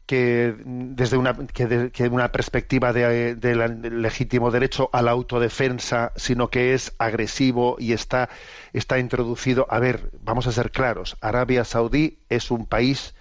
que 0.09 0.55
desde 0.65 1.17
una, 1.17 1.35
que 1.35 2.09
una 2.09 2.31
perspectiva 2.31 2.93
de, 2.93 3.35
de 3.35 3.55
del 3.55 4.01
legítimo 4.01 4.49
derecho 4.49 4.89
a 4.91 5.03
la 5.03 5.11
autodefensa, 5.11 6.13
sino 6.15 6.49
que 6.49 6.73
es 6.73 6.93
agresivo 6.97 7.75
y 7.77 7.93
está, 7.93 8.27
está 8.73 8.97
introducido. 8.97 9.67
A 9.69 9.77
ver, 9.77 10.09
vamos 10.23 10.47
a 10.47 10.51
ser 10.51 10.71
claros, 10.71 11.15
Arabia 11.21 11.63
Saudí 11.63 12.17
es 12.27 12.49
un 12.49 12.65
país 12.65 13.13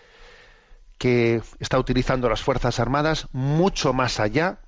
que 0.99 1.41
está 1.61 1.79
utilizando 1.79 2.29
las 2.29 2.43
Fuerzas 2.43 2.81
Armadas 2.81 3.29
mucho 3.33 3.93
más 3.93 4.21
allá 4.21 4.59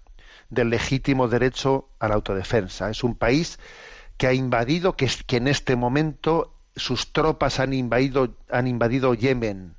del 0.49 0.71
legítimo 0.71 1.29
derecho 1.29 1.89
a 1.99 2.09
la 2.09 2.15
autodefensa. 2.15 2.91
Es 2.91 3.05
un 3.05 3.17
país 3.17 3.59
que 4.17 4.27
ha 4.27 4.33
invadido, 4.33 4.97
que, 4.97 5.09
en 5.31 5.49
este 5.49 5.77
momento 5.77 6.55
sus 6.77 7.13
tropas 7.13 7.59
han 7.59 7.73
invadido, 7.73 8.37
han 8.49 8.67
invadido 8.67 9.15
Yemen. 9.15 9.75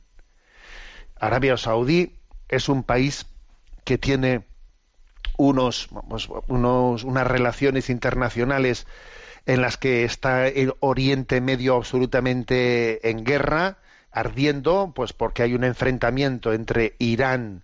Arabia 1.19 1.57
Saudí 1.57 2.15
es 2.49 2.67
un 2.67 2.83
país 2.83 3.27
que 3.85 3.97
tiene 3.97 4.45
unos, 5.37 5.89
unos, 6.47 7.03
unas 7.03 7.27
relaciones 7.27 7.89
internacionales 7.89 8.87
en 9.45 9.61
las 9.61 9.77
que 9.77 10.03
está 10.03 10.47
el 10.47 10.73
Oriente 10.79 11.41
Medio 11.41 11.75
absolutamente 11.75 13.09
en 13.09 13.23
guerra, 13.23 13.77
ardiendo, 14.11 14.91
pues 14.95 15.13
porque 15.13 15.43
hay 15.43 15.53
un 15.53 15.63
enfrentamiento 15.63 16.53
entre 16.53 16.95
Irán 16.99 17.63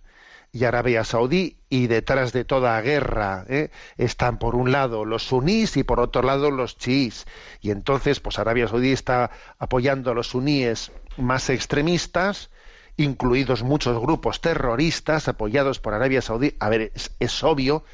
y 0.50 0.64
Arabia 0.64 1.04
Saudí 1.04 1.58
y 1.68 1.88
detrás 1.88 2.32
de 2.32 2.44
toda 2.44 2.80
guerra 2.80 3.44
¿eh? 3.48 3.70
están 3.98 4.38
por 4.38 4.54
un 4.54 4.72
lado 4.72 5.04
los 5.04 5.24
sunís 5.24 5.76
y 5.76 5.84
por 5.84 6.00
otro 6.00 6.22
lado 6.22 6.50
los 6.50 6.78
chiís 6.78 7.26
y 7.60 7.70
entonces 7.70 8.20
pues 8.20 8.38
Arabia 8.38 8.66
Saudí 8.66 8.92
está 8.92 9.30
apoyando 9.58 10.10
a 10.10 10.14
los 10.14 10.28
suníes 10.28 10.90
más 11.18 11.50
extremistas 11.50 12.48
incluidos 12.96 13.62
muchos 13.62 14.00
grupos 14.00 14.40
terroristas 14.40 15.28
apoyados 15.28 15.80
por 15.80 15.92
Arabia 15.92 16.22
Saudí 16.22 16.54
a 16.60 16.70
ver 16.70 16.92
es, 16.94 17.10
es 17.20 17.44
obvio 17.44 17.84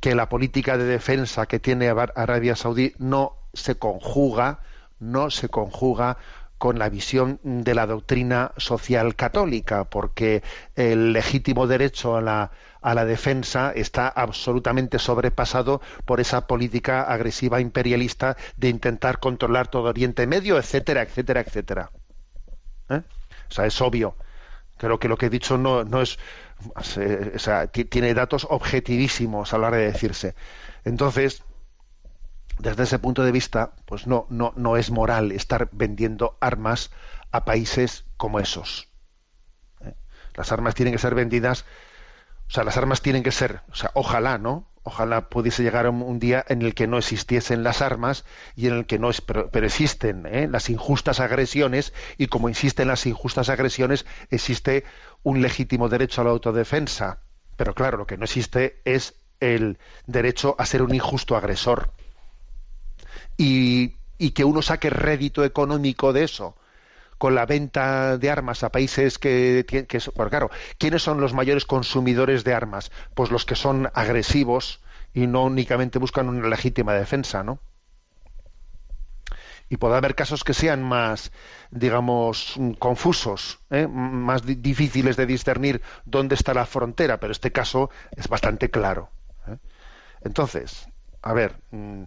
que 0.00 0.14
la 0.14 0.28
política 0.28 0.76
de 0.76 0.84
defensa 0.84 1.46
que 1.46 1.58
tiene 1.58 1.88
Ar- 1.88 2.12
Arabia 2.16 2.54
Saudí 2.54 2.92
no 2.98 3.32
se 3.54 3.76
conjuga 3.76 4.60
no 5.00 5.30
se 5.30 5.48
conjuga 5.48 6.18
con 6.58 6.78
la 6.78 6.88
visión 6.88 7.40
de 7.42 7.74
la 7.74 7.86
doctrina 7.86 8.52
social 8.56 9.16
católica, 9.16 9.84
porque 9.84 10.42
el 10.76 11.12
legítimo 11.12 11.66
derecho 11.66 12.16
a 12.16 12.20
la, 12.22 12.50
a 12.80 12.94
la 12.94 13.04
defensa 13.04 13.72
está 13.74 14.08
absolutamente 14.08 14.98
sobrepasado 14.98 15.80
por 16.04 16.20
esa 16.20 16.46
política 16.46 17.02
agresiva 17.02 17.60
imperialista 17.60 18.36
de 18.56 18.68
intentar 18.68 19.18
controlar 19.20 19.68
todo 19.68 19.88
Oriente 19.90 20.26
Medio, 20.26 20.58
etcétera, 20.58 21.02
etcétera, 21.02 21.40
etcétera. 21.40 21.90
¿Eh? 22.88 23.02
O 23.50 23.52
sea, 23.54 23.66
es 23.66 23.80
obvio. 23.80 24.16
Creo 24.78 24.98
que 24.98 25.08
lo 25.08 25.16
que 25.18 25.26
he 25.26 25.30
dicho 25.30 25.58
no, 25.58 25.84
no 25.84 26.02
es. 26.02 26.18
o 26.74 27.38
sea, 27.38 27.66
ti- 27.68 27.84
tiene 27.84 28.14
datos 28.14 28.46
objetivísimos 28.50 29.52
a 29.54 29.58
la 29.58 29.68
hora 29.68 29.76
de 29.78 29.92
decirse. 29.92 30.34
Entonces, 30.84 31.44
desde 32.58 32.84
ese 32.84 32.98
punto 32.98 33.22
de 33.22 33.32
vista, 33.32 33.72
pues 33.84 34.06
no, 34.06 34.26
no, 34.30 34.52
no 34.56 34.76
es 34.76 34.90
moral 34.90 35.32
estar 35.32 35.68
vendiendo 35.72 36.36
armas 36.40 36.90
a 37.30 37.44
países 37.44 38.04
como 38.16 38.40
esos. 38.40 38.88
¿Eh? 39.80 39.94
Las 40.34 40.52
armas 40.52 40.74
tienen 40.74 40.94
que 40.94 40.98
ser 40.98 41.14
vendidas, 41.14 41.64
o 42.48 42.50
sea, 42.50 42.64
las 42.64 42.76
armas 42.76 43.02
tienen 43.02 43.22
que 43.22 43.32
ser, 43.32 43.62
o 43.70 43.74
sea, 43.74 43.90
ojalá, 43.94 44.38
¿no? 44.38 44.68
Ojalá 44.86 45.30
pudiese 45.30 45.62
llegar 45.62 45.88
un, 45.88 46.18
día 46.18 46.44
en 46.46 46.60
el 46.60 46.74
que 46.74 46.86
no 46.86 46.98
existiesen 46.98 47.64
las 47.64 47.80
armas 47.80 48.26
y 48.54 48.66
en 48.66 48.74
el 48.74 48.86
que 48.86 48.98
no 48.98 49.08
es, 49.08 49.22
pero, 49.22 49.50
pero 49.50 49.66
existen 49.66 50.26
¿eh? 50.26 50.46
las 50.46 50.68
injustas 50.68 51.20
agresiones 51.20 51.94
y 52.18 52.26
como 52.26 52.50
existen 52.50 52.88
las 52.88 53.06
injustas 53.06 53.48
agresiones 53.48 54.04
existe 54.28 54.84
un 55.22 55.40
legítimo 55.40 55.88
derecho 55.88 56.20
a 56.20 56.24
la 56.24 56.30
autodefensa. 56.30 57.20
Pero 57.56 57.74
claro, 57.74 57.96
lo 57.96 58.06
que 58.06 58.18
no 58.18 58.24
existe 58.24 58.82
es 58.84 59.14
el 59.40 59.78
derecho 60.06 60.54
a 60.58 60.66
ser 60.66 60.82
un 60.82 60.94
injusto 60.94 61.34
agresor 61.34 61.94
y, 63.36 63.96
que 64.34 64.44
uno 64.44 64.62
saque 64.62 64.90
rédito 64.90 65.44
económico 65.44 66.12
de 66.12 66.24
eso 66.24 66.56
con 67.18 67.34
la 67.34 67.46
venta 67.46 68.18
de 68.18 68.30
armas 68.30 68.64
a 68.64 68.70
países 68.72 69.18
que, 69.18 69.64
que, 69.68 69.86
que- 69.86 70.00
claro, 70.30 70.50
¿quiénes 70.78 71.02
son 71.02 71.20
los 71.20 71.34
mayores 71.34 71.64
consumidores 71.66 72.44
de 72.44 72.54
armas? 72.54 72.92
Pues 73.14 73.30
los 73.30 73.44
que 73.46 73.56
son 73.56 73.90
agresivos 73.94 74.82
y 75.14 75.26
no 75.28 75.44
únicamente 75.44 75.98
buscan 76.00 76.28
una 76.28 76.48
legítima 76.48 76.94
defensa, 76.94 77.42
¿no? 77.44 77.60
y 79.68 79.76
puede 79.76 79.96
haber 79.96 80.14
casos 80.14 80.44
que 80.44 80.54
sean 80.54 80.82
más, 80.82 81.32
digamos, 81.70 82.56
confusos, 82.78 83.60
¿eh? 83.70 83.86
más 83.86 84.42
difíciles 84.44 85.16
de 85.16 85.26
discernir 85.26 85.82
dónde 86.04 86.34
está 86.34 86.54
la 86.54 86.66
frontera, 86.66 87.18
pero 87.20 87.32
este 87.32 87.52
caso 87.52 87.90
es 88.16 88.28
bastante 88.28 88.70
claro. 88.70 89.10
¿eh? 89.46 89.56
Entonces, 90.22 90.88
a 91.22 91.32
ver, 91.32 91.56
mm, 91.70 92.04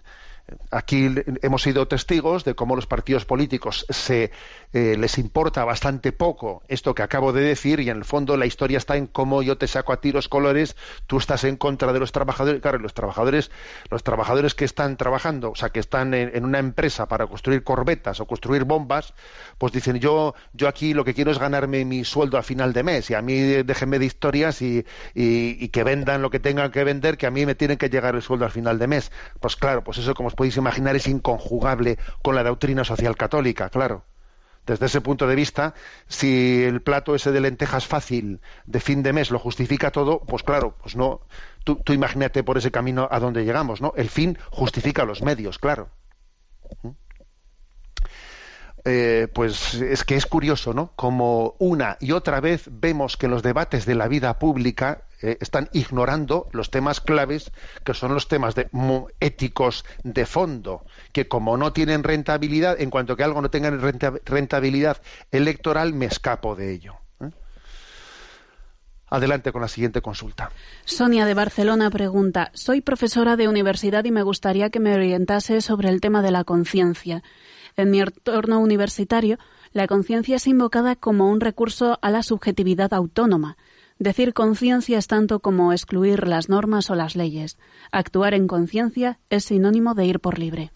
Aquí 0.71 1.13
hemos 1.41 1.61
sido 1.61 1.89
testigos 1.89 2.45
de 2.45 2.55
cómo 2.55 2.77
los 2.77 2.87
partidos 2.87 3.25
políticos 3.25 3.85
se 3.89 4.31
eh, 4.71 4.95
les 4.97 5.17
importa 5.17 5.65
bastante 5.65 6.13
poco 6.13 6.63
esto 6.69 6.95
que 6.95 7.03
acabo 7.03 7.33
de 7.33 7.41
decir 7.41 7.81
y 7.81 7.89
en 7.89 7.97
el 7.97 8.05
fondo 8.05 8.37
la 8.37 8.45
historia 8.45 8.77
está 8.77 8.95
en 8.95 9.07
cómo 9.07 9.41
yo 9.41 9.57
te 9.57 9.67
saco 9.67 9.91
a 9.91 9.99
ti 9.99 10.13
los 10.13 10.29
colores, 10.29 10.77
tú 11.05 11.17
estás 11.17 11.43
en 11.43 11.57
contra 11.57 11.91
de 11.91 11.99
los 11.99 12.13
trabajadores, 12.13 12.61
claro, 12.61 12.79
los 12.79 12.93
trabajadores, 12.93 13.51
los 13.89 14.03
trabajadores 14.03 14.55
que 14.55 14.63
están 14.63 14.95
trabajando, 14.95 15.51
o 15.51 15.55
sea, 15.55 15.69
que 15.69 15.81
están 15.81 16.13
en, 16.13 16.45
una 16.45 16.59
empresa 16.59 17.07
para 17.07 17.27
construir 17.27 17.63
corbetas 17.63 18.21
o 18.21 18.25
construir 18.25 18.63
bombas, 18.63 19.13
pues 19.57 19.73
dicen 19.73 19.99
yo 19.99 20.33
yo 20.53 20.69
aquí 20.69 20.93
lo 20.93 21.03
que 21.03 21.13
quiero 21.13 21.31
es 21.31 21.39
ganarme 21.39 21.83
mi 21.83 22.05
sueldo 22.05 22.37
a 22.37 22.43
final 22.43 22.71
de 22.71 22.83
mes 22.83 23.09
y 23.09 23.15
a 23.15 23.21
mí 23.21 23.35
déjenme 23.37 23.99
de 23.99 24.05
historias 24.05 24.61
y, 24.61 24.85
y 25.13 25.67
que 25.69 25.83
vendan 25.83 26.21
lo 26.21 26.29
que 26.29 26.39
tengan 26.39 26.71
que 26.71 26.85
vender, 26.85 27.17
que 27.17 27.27
a 27.27 27.31
mí 27.31 27.45
me 27.45 27.55
tienen 27.55 27.77
que 27.77 27.89
llegar 27.89 28.15
el 28.15 28.21
sueldo 28.21 28.45
al 28.45 28.51
final 28.51 28.79
de 28.79 28.87
mes. 28.87 29.11
Pues 29.41 29.57
claro, 29.57 29.83
pues 29.83 29.97
eso 29.97 30.13
como 30.13 30.29
podéis 30.37 30.55
imaginar, 30.55 30.95
es 30.95 31.07
inconjugable 31.07 31.97
con 32.21 32.35
la 32.35 32.43
doctrina 32.43 32.85
social 32.85 33.17
católica, 33.17 33.69
claro. 33.69 34.05
Desde 34.67 34.85
ese 34.85 35.01
punto 35.01 35.27
de 35.27 35.35
vista, 35.35 35.73
si 36.07 36.63
el 36.63 36.81
plato 36.81 37.15
ese 37.15 37.31
de 37.31 37.41
lentejas 37.41 37.87
fácil 37.87 38.39
de 38.65 38.79
fin 38.79 39.01
de 39.01 39.13
mes 39.13 39.31
lo 39.31 39.39
justifica 39.39 39.91
todo, 39.91 40.19
pues 40.19 40.43
claro, 40.43 40.75
pues 40.81 40.95
no. 40.95 41.21
Tú, 41.63 41.81
imagínate 41.91 42.43
por 42.43 42.57
ese 42.57 42.71
camino 42.71 43.07
a 43.09 43.19
donde 43.19 43.45
llegamos, 43.45 43.81
¿no? 43.81 43.93
El 43.97 44.09
fin 44.09 44.37
justifica 44.51 45.05
los 45.05 45.21
medios, 45.21 45.57
claro. 45.57 45.89
¿Mm? 46.83 46.89
Eh, 48.85 49.27
pues 49.33 49.73
es 49.73 50.03
que 50.03 50.15
es 50.15 50.25
curioso, 50.25 50.73
¿no? 50.73 50.93
Como 50.95 51.55
una 51.59 51.97
y 51.99 52.11
otra 52.11 52.39
vez 52.39 52.69
vemos 52.71 53.17
que 53.17 53.27
los 53.27 53.43
debates 53.43 53.85
de 53.85 53.95
la 53.95 54.07
vida 54.07 54.39
pública 54.39 55.03
eh, 55.21 55.37
están 55.41 55.67
ignorando 55.73 56.47
los 56.51 56.69
temas 56.69 57.01
claves, 57.01 57.51
que 57.83 57.93
son 57.93 58.13
los 58.13 58.27
temas 58.27 58.53
éticos 59.19 59.83
de 60.03 60.25
fondo, 60.25 60.85
que 61.11 61.27
como 61.27 61.57
no 61.57 61.73
tienen 61.73 62.03
rentabilidad, 62.03 62.79
en 62.79 62.91
cuanto 62.91 63.15
que 63.15 63.23
algo 63.23 63.41
no 63.41 63.49
tenga 63.49 63.71
rentabilidad 63.71 65.01
electoral, 65.31 65.93
me 65.93 66.05
escapo 66.05 66.55
de 66.55 66.71
ello. 66.71 66.93
¿eh? 67.19 67.31
Adelante 69.09 69.51
con 69.51 69.61
la 69.63 69.67
siguiente 69.67 70.01
consulta. 70.01 70.51
Sonia 70.85 71.25
de 71.25 71.33
Barcelona 71.33 71.89
pregunta, 71.89 72.51
soy 72.53 72.81
profesora 72.81 73.35
de 73.35 73.47
universidad 73.47 74.05
y 74.05 74.11
me 74.11 74.21
gustaría 74.21 74.69
que 74.69 74.79
me 74.79 74.93
orientase 74.93 75.61
sobre 75.61 75.89
el 75.89 75.99
tema 75.99 76.21
de 76.21 76.31
la 76.31 76.43
conciencia. 76.43 77.23
En 77.79 77.91
mi 77.91 77.99
entorno 77.99 78.59
universitario, 78.59 79.37
la 79.71 79.85
conciencia 79.85 80.37
es 80.37 80.47
invocada 80.47 80.95
como 80.95 81.29
un 81.29 81.39
recurso 81.39 81.99
a 82.01 82.09
la 82.09 82.23
subjetividad 82.23 82.91
autónoma. 82.91 83.55
Decir 83.99 84.33
conciencia 84.33 84.97
es 84.97 85.05
tanto 85.05 85.41
como 85.41 85.71
excluir 85.71 86.27
las 86.27 86.49
normas 86.49 86.89
o 86.89 86.95
las 86.95 87.15
leyes. 87.15 87.59
Actuar 87.91 88.33
en 88.33 88.47
conciencia 88.47 89.19
es 89.29 89.45
sinónimo 89.45 89.93
de 89.93 90.05
ir 90.05 90.19
por 90.19 90.39
libre. 90.39 90.71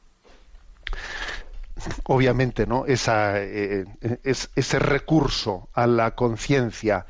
Obviamente, 2.03 2.67
¿no? 2.67 2.85
Eh, 2.87 3.85
ese 4.23 4.79
recurso 4.79 5.69
a 5.73 5.87
la 5.87 6.13
conciencia, 6.13 7.07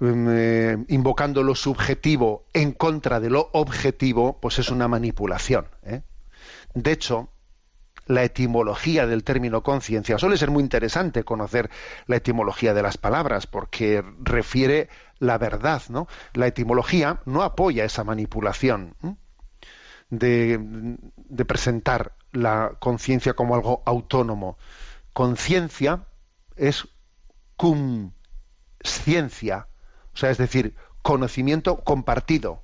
mm, 0.00 0.28
eh, 0.28 0.84
invocando 0.88 1.44
lo 1.44 1.54
subjetivo 1.54 2.46
en 2.52 2.72
contra 2.72 3.20
de 3.20 3.30
lo 3.30 3.48
objetivo, 3.52 4.40
pues 4.40 4.58
es 4.58 4.70
una 4.70 4.88
manipulación. 4.88 5.66
¿eh? 5.84 6.02
De 6.74 6.90
hecho, 6.90 7.28
la 8.10 8.24
etimología 8.24 9.06
del 9.06 9.22
término 9.22 9.62
conciencia. 9.62 10.18
Suele 10.18 10.36
ser 10.36 10.50
muy 10.50 10.62
interesante 10.62 11.22
conocer 11.22 11.70
la 12.06 12.16
etimología 12.16 12.74
de 12.74 12.82
las 12.82 12.98
palabras 12.98 13.46
porque 13.46 14.04
refiere 14.20 14.88
la 15.18 15.38
verdad, 15.38 15.82
¿no? 15.88 16.08
La 16.34 16.48
etimología 16.48 17.20
no 17.24 17.42
apoya 17.42 17.84
esa 17.84 18.02
manipulación 18.02 18.96
de, 20.08 20.58
de, 21.14 21.44
presentar 21.44 22.14
la 22.32 22.72
conciencia 22.80 23.34
como 23.34 23.54
algo 23.54 23.82
autónomo. 23.86 24.58
Conciencia 25.12 26.06
es 26.56 26.88
cum 27.56 28.12
ciencia, 28.82 29.68
o 30.14 30.16
sea, 30.16 30.30
es 30.30 30.38
decir, 30.38 30.74
conocimiento 31.02 31.84
compartido. 31.84 32.62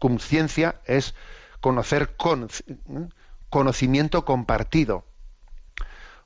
Cum 0.00 0.18
ciencia 0.18 0.80
es 0.86 1.14
conocer 1.60 2.16
con 2.16 2.48
conocimiento 3.50 4.24
compartido. 4.24 5.04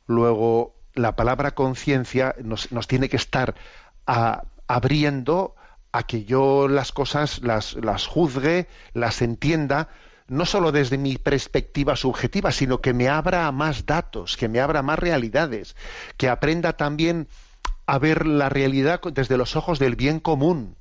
Luego, 0.06 0.74
la 0.94 1.16
palabra 1.16 1.52
conciencia 1.52 2.34
nos, 2.42 2.68
tiene 2.88 3.08
que 3.08 3.16
estar 3.16 3.54
abriendo 4.66 5.54
a 5.92 6.02
que 6.04 6.24
yo 6.24 6.68
las 6.68 6.92
cosas 6.92 7.40
las, 7.42 8.06
juzgue, 8.06 8.68
las 8.92 9.22
entienda, 9.22 9.88
no 10.28 10.46
solo 10.46 10.72
desde 10.72 10.98
mi 10.98 11.16
perspectiva 11.16 11.96
subjetiva, 11.96 12.52
sino 12.52 12.80
que 12.80 12.92
me 12.92 13.08
abra 13.08 13.46
a 13.46 13.52
más 13.52 13.86
datos, 13.86 14.36
que 14.36 14.48
me 14.48 14.60
abra 14.60 14.82
más 14.82 14.98
realidades, 14.98 15.74
que 16.16 16.28
aprenda 16.28 16.74
también 16.74 17.28
a 17.86 17.98
ver 17.98 18.26
la 18.26 18.48
realidad 18.48 19.00
desde 19.12 19.36
los 19.36 19.56
ojos 19.56 19.78
del 19.78 19.96
bien 19.96 20.20
común. 20.20 20.76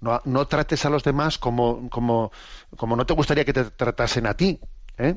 No, 0.00 0.46
trates 0.46 0.84
a 0.84 0.90
los 0.90 1.02
demás 1.02 1.38
como, 1.38 1.88
como, 1.88 2.30
como 2.76 2.94
no 2.94 3.06
te 3.06 3.14
gustaría 3.14 3.46
que 3.46 3.54
te 3.54 3.64
tratasen 3.64 4.26
a 4.26 4.34
ti. 4.34 4.60
¿eh? 4.98 5.16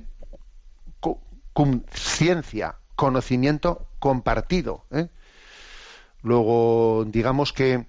Ciencia, 1.92 2.76
conocimiento 2.96 3.88
compartido. 4.00 4.86
¿eh? 4.92 5.08
Luego, 6.22 7.06
digamos 7.08 7.54
que 7.54 7.86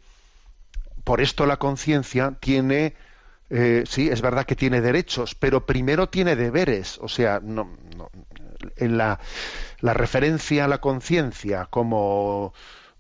por 1.05 1.21
esto 1.21 1.47
la 1.47 1.57
conciencia 1.57 2.37
tiene, 2.41 2.95
eh, 3.51 3.85
sí, 3.87 4.09
es 4.09 4.21
verdad 4.21 4.45
que 4.45 4.57
tiene 4.57 4.81
derechos, 4.81 5.35
pero 5.35 5.67
primero 5.67 6.09
tiene 6.09 6.37
deberes. 6.37 6.99
O 6.99 7.09
sea, 7.09 7.41
no, 7.43 7.71
en 8.77 8.99
la, 8.99 9.21
la, 9.81 9.95
referencia 9.95 10.65
a 10.65 10.69
la 10.69 10.79
conciencia 10.79 11.67
como, 11.71 12.53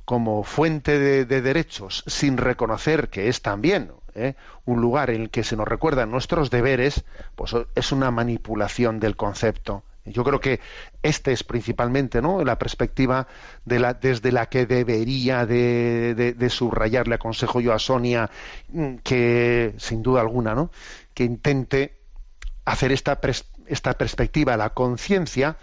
como 0.04 0.42
fuente 0.44 0.98
de, 0.98 1.42
derechos, 1.42 2.02
sin 2.06 2.38
reconocer 2.38 3.10
que 3.10 3.28
es 3.28 3.42
también 3.42 3.92
¿eh? 4.14 4.34
un 4.64 4.80
lugar 4.80 5.10
en 5.10 5.22
el 5.22 5.30
que 5.30 5.44
se 5.44 5.56
nos 5.56 5.68
recuerdan 5.68 6.10
nuestros 6.10 6.50
deberes, 6.50 7.04
pues 7.34 7.54
es 7.74 7.92
una 7.92 8.10
manipulación 8.10 9.00
del 9.00 9.16
concepto. 9.16 9.82
Yo 10.04 10.24
creo 10.24 10.40
que 10.40 10.60
esta 11.02 11.30
es 11.30 11.44
principalmente 11.44 12.22
¿no? 12.22 12.42
la 12.44 12.58
perspectiva 12.58 13.26
de 13.64 13.78
la, 13.78 13.94
desde 13.94 14.32
la 14.32 14.46
que 14.46 14.66
debería 14.66 15.46
de, 15.46 16.14
de, 16.14 17.14
aconsejo 17.14 17.60
yo 17.60 17.72
a 17.72 17.78
Sonia 17.78 18.30
mm, 18.68 18.96
que, 18.96 19.74
sin 19.78 20.02
duda 20.02 20.20
alguna, 20.20 20.54
¿no? 20.54 20.70
que 21.14 21.24
intente 21.24 21.98
hacer 22.64 22.92
esta, 22.92 23.20
esta 23.66 23.94
perspectiva, 23.94 24.56
la 24.56 24.70
conciencia, 24.70 25.56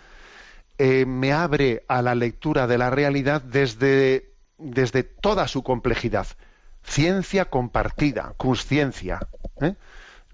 eh, 0.77 1.05
me 1.05 1.31
abre 1.31 1.85
a 1.87 2.01
la 2.01 2.15
lectura 2.15 2.67
de 2.67 2.77
la 2.77 2.89
realidad 2.89 3.41
desde, 3.41 4.33
desde 4.57 5.03
toda 5.03 5.47
su 5.47 5.63
complejidad. 5.63 6.27
Ciencia 6.83 7.45
compartida, 7.45 8.33
conciencia. 8.37 9.19
¿eh? 9.61 9.75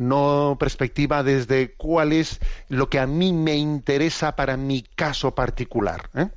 No 0.01 0.57
perspectiva 0.59 1.23
desde 1.23 1.73
cuál 1.75 2.11
es 2.11 2.39
lo 2.67 2.89
que 2.89 2.99
a 2.99 3.07
mí 3.07 3.31
me 3.31 3.55
interesa 3.55 4.35
para 4.35 4.57
mi 4.57 4.81
caso 4.81 5.33
particular. 5.33 6.09
¿eh? 6.15 6.29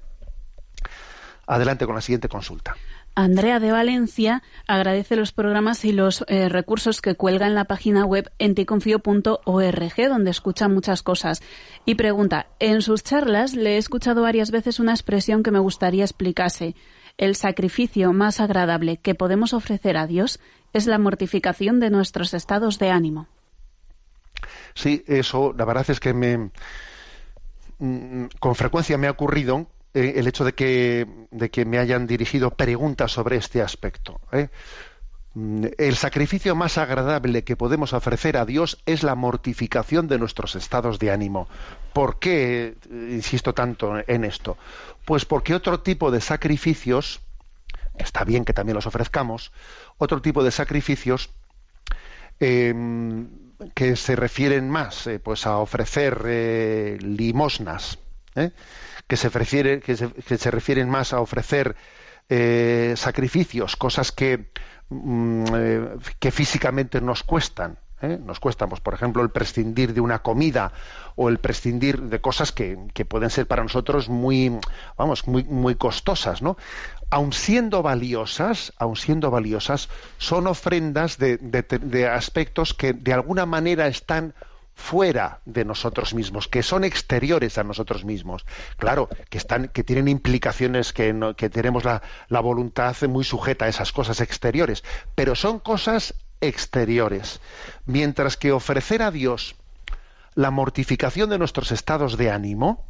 Adelante 1.47 1.87
con 1.87 1.95
la 1.95 2.01
siguiente 2.01 2.29
consulta. 2.29 2.77
Andrea 3.17 3.61
de 3.61 3.71
Valencia 3.71 4.43
agradece 4.67 5.15
los 5.15 5.31
programas 5.31 5.85
y 5.85 5.93
los 5.93 6.25
eh, 6.27 6.49
recursos 6.49 7.01
que 7.01 7.15
cuelga 7.15 7.47
en 7.47 7.55
la 7.55 7.65
página 7.65 8.05
web 8.05 8.33
enticonfio.org, 8.41 10.09
donde 10.09 10.31
escucha 10.31 10.69
muchas 10.69 11.03
cosas. 11.03 11.41
Y 11.85 11.95
pregunta, 11.95 12.49
en 12.59 12.83
sus 12.83 13.05
charlas 13.05 13.55
le 13.55 13.75
he 13.75 13.79
escuchado 13.79 14.23
varias 14.23 14.51
veces 14.51 14.81
una 14.81 14.93
expresión 14.93 15.45
que 15.45 15.53
me 15.53 15.61
gustaría 15.61 16.03
explicase. 16.03 16.75
El 17.17 17.37
sacrificio 17.37 18.13
más 18.13 18.41
agradable 18.41 18.97
que 18.97 19.15
podemos 19.15 19.55
ofrecer 19.55 19.97
a 19.97 20.09
Dios 20.09 20.41
es 20.73 20.89
la 20.89 20.99
mortificación 20.99 21.79
de 21.79 21.91
nuestros 21.91 22.35
estados 22.35 22.81
de 22.81 22.91
ánimo. 22.91 23.29
Sí, 24.75 25.05
eso, 25.07 25.55
la 25.57 25.65
verdad 25.65 25.89
es 25.89 26.01
que 26.01 26.13
me, 26.13 26.51
mm, 27.79 28.27
con 28.41 28.55
frecuencia 28.55 28.99
me 28.99 29.07
ha 29.07 29.13
ocurrido 29.13 29.69
eh, 29.95 30.15
el 30.17 30.27
hecho 30.27 30.45
de 30.45 30.55
que, 30.55 31.07
me 31.65 31.79
hayan 31.79 32.07
dirigido 32.07 32.51
preguntas 32.51 33.13
sobre 33.13 33.37
este 33.37 33.63
aspecto. 33.63 34.21
¿eh? 34.33 34.49
Mm, 35.35 35.67
el 35.79 35.95
sacrificio 35.95 36.57
más 36.57 36.79
agradable 36.79 37.45
que 37.45 37.57
podemos 37.57 37.93
ofrecer 37.93 38.37
a 38.37 38.45
Dios 38.45 38.83
es 38.87 39.05
la 39.05 39.15
mortificación 39.15 40.09
de 40.09 40.19
nuestros 40.19 40.57
estados 40.57 40.99
de 40.99 41.13
ánimo. 41.13 41.49
¿Por 41.93 42.19
qué 42.19 42.77
eh, 42.91 43.09
insisto 43.13 43.55
tanto 43.55 43.95
en 44.07 44.25
esto? 44.25 44.59
Pues 45.05 45.25
porque 45.25 45.55
otro 45.55 45.81
tipo 45.81 46.11
de 46.11 46.21
sacrificios, 46.21 47.21
está 47.97 48.25
bien 48.25 48.45
que 48.45 48.53
también 48.53 48.75
los 48.75 48.87
ofrezcamos, 48.87 49.53
otro 49.99 50.21
tipo 50.21 50.43
de 50.43 50.51
sacrificios 50.51 51.31
que 53.75 53.97
se 53.97 54.17
refieren 54.17 54.69
más 54.69 55.07
eh, 55.07 55.19
pues 55.19 55.47
a 55.47 55.59
ofrecer 55.59 56.23
eh, 56.27 56.99
limosnas, 57.01 57.99
¿eh? 58.35 58.51
que, 59.07 59.17
se 59.17 59.29
refiere, 59.29 59.81
que, 59.81 59.97
se, 59.97 60.09
que 60.11 60.37
se 60.37 60.51
refieren 60.51 60.89
más 60.89 61.13
a 61.13 61.21
ofrecer 61.21 61.77
sacrificios, 62.97 63.77
cosas 63.77 64.11
que, 64.11 64.51
mm, 64.89 65.45
que 66.19 66.31
físicamente 66.31 67.01
nos 67.01 67.23
cuestan. 67.23 67.79
Nos 68.03 68.39
cuestan, 68.39 68.69
pues, 68.69 68.83
por 68.83 68.93
ejemplo, 68.93 69.23
el 69.23 69.31
prescindir 69.31 69.95
de 69.95 70.03
una 70.03 70.19
comida 70.21 70.73
o 71.17 71.31
el 71.31 71.39
prescindir 71.39 72.03
de 72.03 72.21
cosas 72.21 72.53
que, 72.53 72.77
que 72.93 73.07
pueden 73.07 73.31
ser 73.31 73.47
para 73.47 73.63
nosotros 73.63 74.11
muy, 74.11 74.59
vamos, 74.99 75.27
muy, 75.27 75.45
muy 75.45 75.75
costosas, 75.77 76.43
¿no? 76.43 76.59
Aun 77.15 77.33
siendo 77.33 77.81
valiosas, 77.81 78.73
aun 78.77 78.97
siendo 78.97 79.31
valiosas, 79.31 79.89
son 80.19 80.49
ofrendas 80.49 81.17
de, 81.17 82.09
aspectos 82.11 82.75
que 82.75 82.93
de 82.93 83.13
alguna 83.13 83.47
manera 83.47 83.87
están 83.87 84.35
fuera 84.75 85.39
de 85.45 85.65
nosotros 85.65 86.13
mismos, 86.13 86.49
que 86.49 86.65
son 86.65 86.83
exteriores 86.83 87.57
a 87.57 87.63
nosotros 87.63 88.05
mismos. 88.05 88.45
Claro, 88.79 89.09
que 89.31 89.39
están, 89.39 89.69
que 89.69 89.85
tienen 89.85 90.09
implicaciones 90.09 90.93
que, 90.93 91.15
tenemos 91.53 91.85
la 91.85 92.41
voluntad 92.41 92.97
muy 93.09 93.23
sujeta 93.23 93.67
a 93.67 93.69
esas 93.69 93.93
cosas 93.93 94.21
exteriores, 94.21 94.83
pero 95.15 95.37
son 95.37 95.61
cosas 95.61 96.15
exteriores. 96.41 97.41
Mientras 97.87 98.37
que 98.37 98.51
ofrecer 98.51 99.03
a 99.03 99.13
Dios 99.13 99.55
la 100.35 100.51
mortificación 100.51 101.31
de 101.31 101.39
nuestros 101.39 101.71
estados 101.71 102.17
de 102.17 102.33
ánimo, 102.33 102.89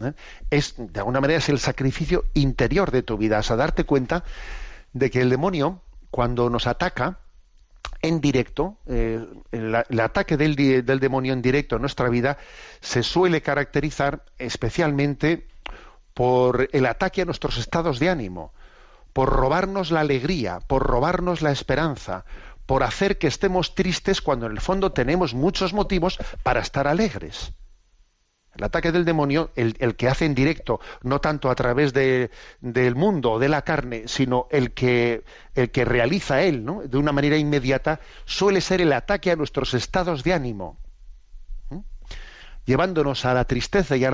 ¿eh? 0.00 0.12
es 0.50 0.74
de 0.76 1.00
alguna 1.00 1.20
manera 1.20 1.38
es 1.38 1.48
el 1.48 1.58
sacrificio 1.58 2.24
interior 2.34 2.90
de 2.90 3.02
tu 3.02 3.16
vida, 3.16 3.38
es 3.38 3.50
a 3.50 3.56
darte 3.56 3.84
cuenta 3.84 4.24
de 4.92 5.10
que 5.10 5.20
el 5.20 5.30
demonio 5.30 5.80
cuando 6.10 6.48
nos 6.50 6.66
ataca 6.66 7.18
en 8.02 8.20
directo, 8.20 8.76
eh, 8.86 9.24
el, 9.52 10.00
ataque 10.00 10.36
del, 10.36 10.54
del 10.56 11.00
demonio 11.00 11.32
en 11.32 11.42
directo 11.42 11.76
en 11.76 11.82
nuestra 11.82 12.08
vida 12.08 12.38
se 12.80 13.02
suele 13.02 13.42
caracterizar 13.42 14.24
especialmente 14.38 15.46
por 16.14 16.68
el 16.72 16.86
ataque 16.86 17.22
a 17.22 17.24
nuestros 17.24 17.58
estados 17.58 17.98
de 17.98 18.08
ánimo, 18.08 18.52
por 19.12 19.28
robarnos 19.28 19.90
la 19.90 20.00
alegría, 20.00 20.60
por 20.60 20.82
robarnos 20.82 21.42
la 21.42 21.50
esperanza, 21.50 22.24
por 22.66 22.82
hacer 22.82 23.18
que 23.18 23.28
estemos 23.28 23.74
tristes 23.74 24.20
cuando 24.20 24.46
en 24.46 24.52
el 24.52 24.60
fondo 24.60 24.92
tenemos 24.92 25.34
muchos 25.34 25.72
motivos 25.72 26.18
para 26.42 26.60
estar 26.60 26.86
alegres. 26.86 27.52
El 28.56 28.64
ataque 28.64 28.90
del 28.92 29.04
demonio, 29.04 29.50
el, 29.54 29.74
que 29.96 30.08
hace 30.08 30.24
en 30.24 30.34
directo, 30.34 30.80
no 31.02 31.20
tanto 31.20 31.50
a 31.50 31.54
través 31.54 31.92
de- 31.92 32.30
del 32.60 32.94
mundo 32.94 33.32
o 33.32 33.38
de 33.38 33.48
la 33.48 33.62
carne, 33.62 34.04
sino 34.06 34.46
el 34.50 34.72
que, 34.72 35.24
el 35.54 35.70
que 35.70 35.84
realiza 35.84 36.42
él, 36.42 36.64
de 36.86 36.96
una 36.98 37.12
manera 37.12 37.36
inmediata, 37.36 38.00
suele 38.24 38.60
ser 38.60 38.80
el 38.80 38.92
ataque 38.92 39.30
a 39.30 39.36
nuestros 39.36 39.74
estados 39.74 40.24
de 40.24 40.32
ánimo, 40.32 40.78
llevándonos 42.64 43.24
a 43.24 43.32
la 43.34 43.44
tristeza 43.44 43.96
y 43.96 44.04
a 44.04 44.10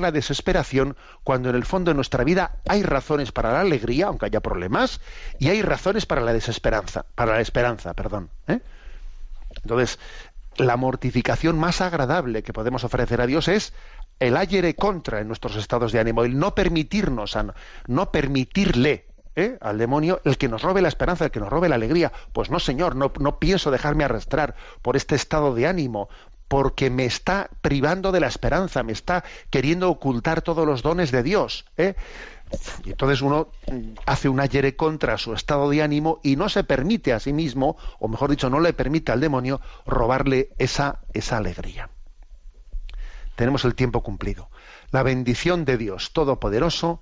la 0.00 0.12
desesperación, 0.12 0.96
cuando 1.24 1.48
en 1.48 1.56
el 1.56 1.64
fondo 1.64 1.90
de 1.90 1.94
nuestra 1.94 2.24
vida 2.24 2.56
hay 2.68 2.82
razones 2.82 3.32
para 3.32 3.52
la 3.52 3.60
alegría, 3.60 4.08
aunque 4.08 4.26
haya 4.26 4.40
problemas, 4.40 5.00
y 5.38 5.48
hay 5.48 5.62
razones 5.62 6.04
para 6.04 6.20
la 6.20 6.32
desesperanza, 6.34 7.06
para 7.14 7.34
la 7.34 7.40
esperanza, 7.40 7.94
perdón. 7.94 8.28
¿eh? 8.48 8.60
Entonces, 9.62 9.98
la 10.56 10.76
mortificación 10.76 11.58
más 11.58 11.80
agradable 11.80 12.42
que 12.42 12.52
podemos 12.52 12.84
ofrecer 12.84 13.20
a 13.20 13.26
Dios 13.26 13.48
es 13.48 13.72
el 14.18 14.36
ayer 14.36 14.74
contra 14.74 15.20
en 15.20 15.28
nuestros 15.28 15.56
estados 15.56 15.92
de 15.92 16.00
ánimo, 16.00 16.24
el 16.24 16.38
no 16.38 16.54
permitirnos, 16.54 17.36
no, 17.86 18.12
permitirle 18.12 19.06
¿eh? 19.34 19.56
al 19.60 19.78
demonio 19.78 20.20
el 20.24 20.36
que 20.36 20.48
nos 20.48 20.62
robe 20.62 20.82
la 20.82 20.88
esperanza, 20.88 21.24
el 21.24 21.30
que 21.30 21.40
nos 21.40 21.48
robe 21.48 21.68
la 21.68 21.76
alegría. 21.76 22.12
Pues 22.32 22.50
no, 22.50 22.60
Señor, 22.60 22.96
no 22.96 23.38
pienso 23.38 23.70
dejarme 23.70 24.04
arrastrar 24.04 24.54
por 24.82 24.96
este 24.96 25.14
estado 25.14 25.54
de 25.54 25.66
ánimo, 25.66 26.10
porque 26.50 26.90
me 26.90 27.04
está 27.04 27.48
privando 27.62 28.10
de 28.10 28.18
la 28.18 28.26
esperanza, 28.26 28.82
me 28.82 28.90
está 28.90 29.22
queriendo 29.50 29.88
ocultar 29.88 30.42
todos 30.42 30.66
los 30.66 30.82
dones 30.82 31.12
de 31.12 31.22
Dios. 31.22 31.64
¿eh? 31.76 31.94
Y 32.84 32.90
entonces 32.90 33.22
uno 33.22 33.52
mm, 33.70 33.92
hace 34.04 34.28
un 34.28 34.40
ayer 34.40 34.74
contra 34.74 35.16
su 35.16 35.32
estado 35.32 35.70
de 35.70 35.80
ánimo 35.80 36.18
y 36.24 36.34
no 36.34 36.48
se 36.48 36.64
permite 36.64 37.12
a 37.12 37.20
sí 37.20 37.32
mismo, 37.32 37.76
o 38.00 38.08
mejor 38.08 38.30
dicho, 38.30 38.50
no 38.50 38.58
le 38.58 38.72
permite 38.72 39.12
al 39.12 39.20
demonio 39.20 39.60
robarle 39.86 40.50
esa, 40.58 40.98
esa 41.12 41.36
alegría. 41.36 41.88
Tenemos 43.36 43.64
el 43.64 43.76
tiempo 43.76 44.02
cumplido. 44.02 44.50
La 44.90 45.04
bendición 45.04 45.64
de 45.64 45.78
Dios 45.78 46.12
Todopoderoso, 46.12 47.00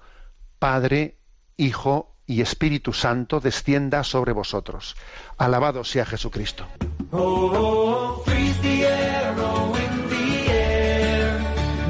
Padre, 0.58 1.16
Hijo 1.56 2.14
y 2.26 2.42
Espíritu 2.42 2.92
Santo 2.92 3.40
descienda 3.40 4.04
sobre 4.04 4.32
vosotros. 4.32 4.94
Alabado 5.38 5.84
sea 5.84 6.04
Jesucristo. 6.04 6.68
Oh, 7.10 8.22
freeze 8.26 8.60
the 8.60 8.84
arrow 8.84 9.74
in 9.74 10.08
the 10.10 10.50
air. 10.52 11.40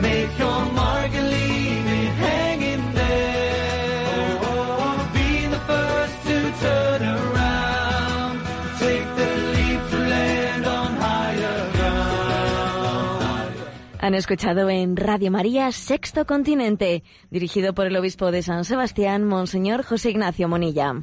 Make 0.00 0.38
your 0.38 0.64
mark 0.72 1.10
and 1.12 1.28
leave 1.30 1.86
it 1.86 2.12
hanging 2.22 2.94
there. 2.94 4.38
Oh, 4.42 5.10
be 5.12 5.46
the 5.48 5.58
first 5.66 6.22
to 6.28 6.52
turn 6.60 7.02
around. 7.02 8.40
Take 8.78 9.08
the 9.16 9.30
leap 9.54 9.90
to 9.90 9.98
land 9.98 10.66
on 10.66 10.96
higher 10.96 11.70
ground. 11.72 13.54
Han 14.00 14.14
escuchado 14.14 14.70
en 14.70 14.96
Radio 14.96 15.32
María 15.32 15.72
Sexto 15.72 16.26
Continente, 16.26 17.02
dirigido 17.30 17.74
por 17.74 17.86
el 17.86 17.96
obispo 17.96 18.30
de 18.30 18.42
San 18.42 18.64
Sebastián, 18.64 19.24
Monseñor 19.24 19.82
José 19.82 20.10
Ignacio 20.10 20.48
Monilla. 20.48 20.94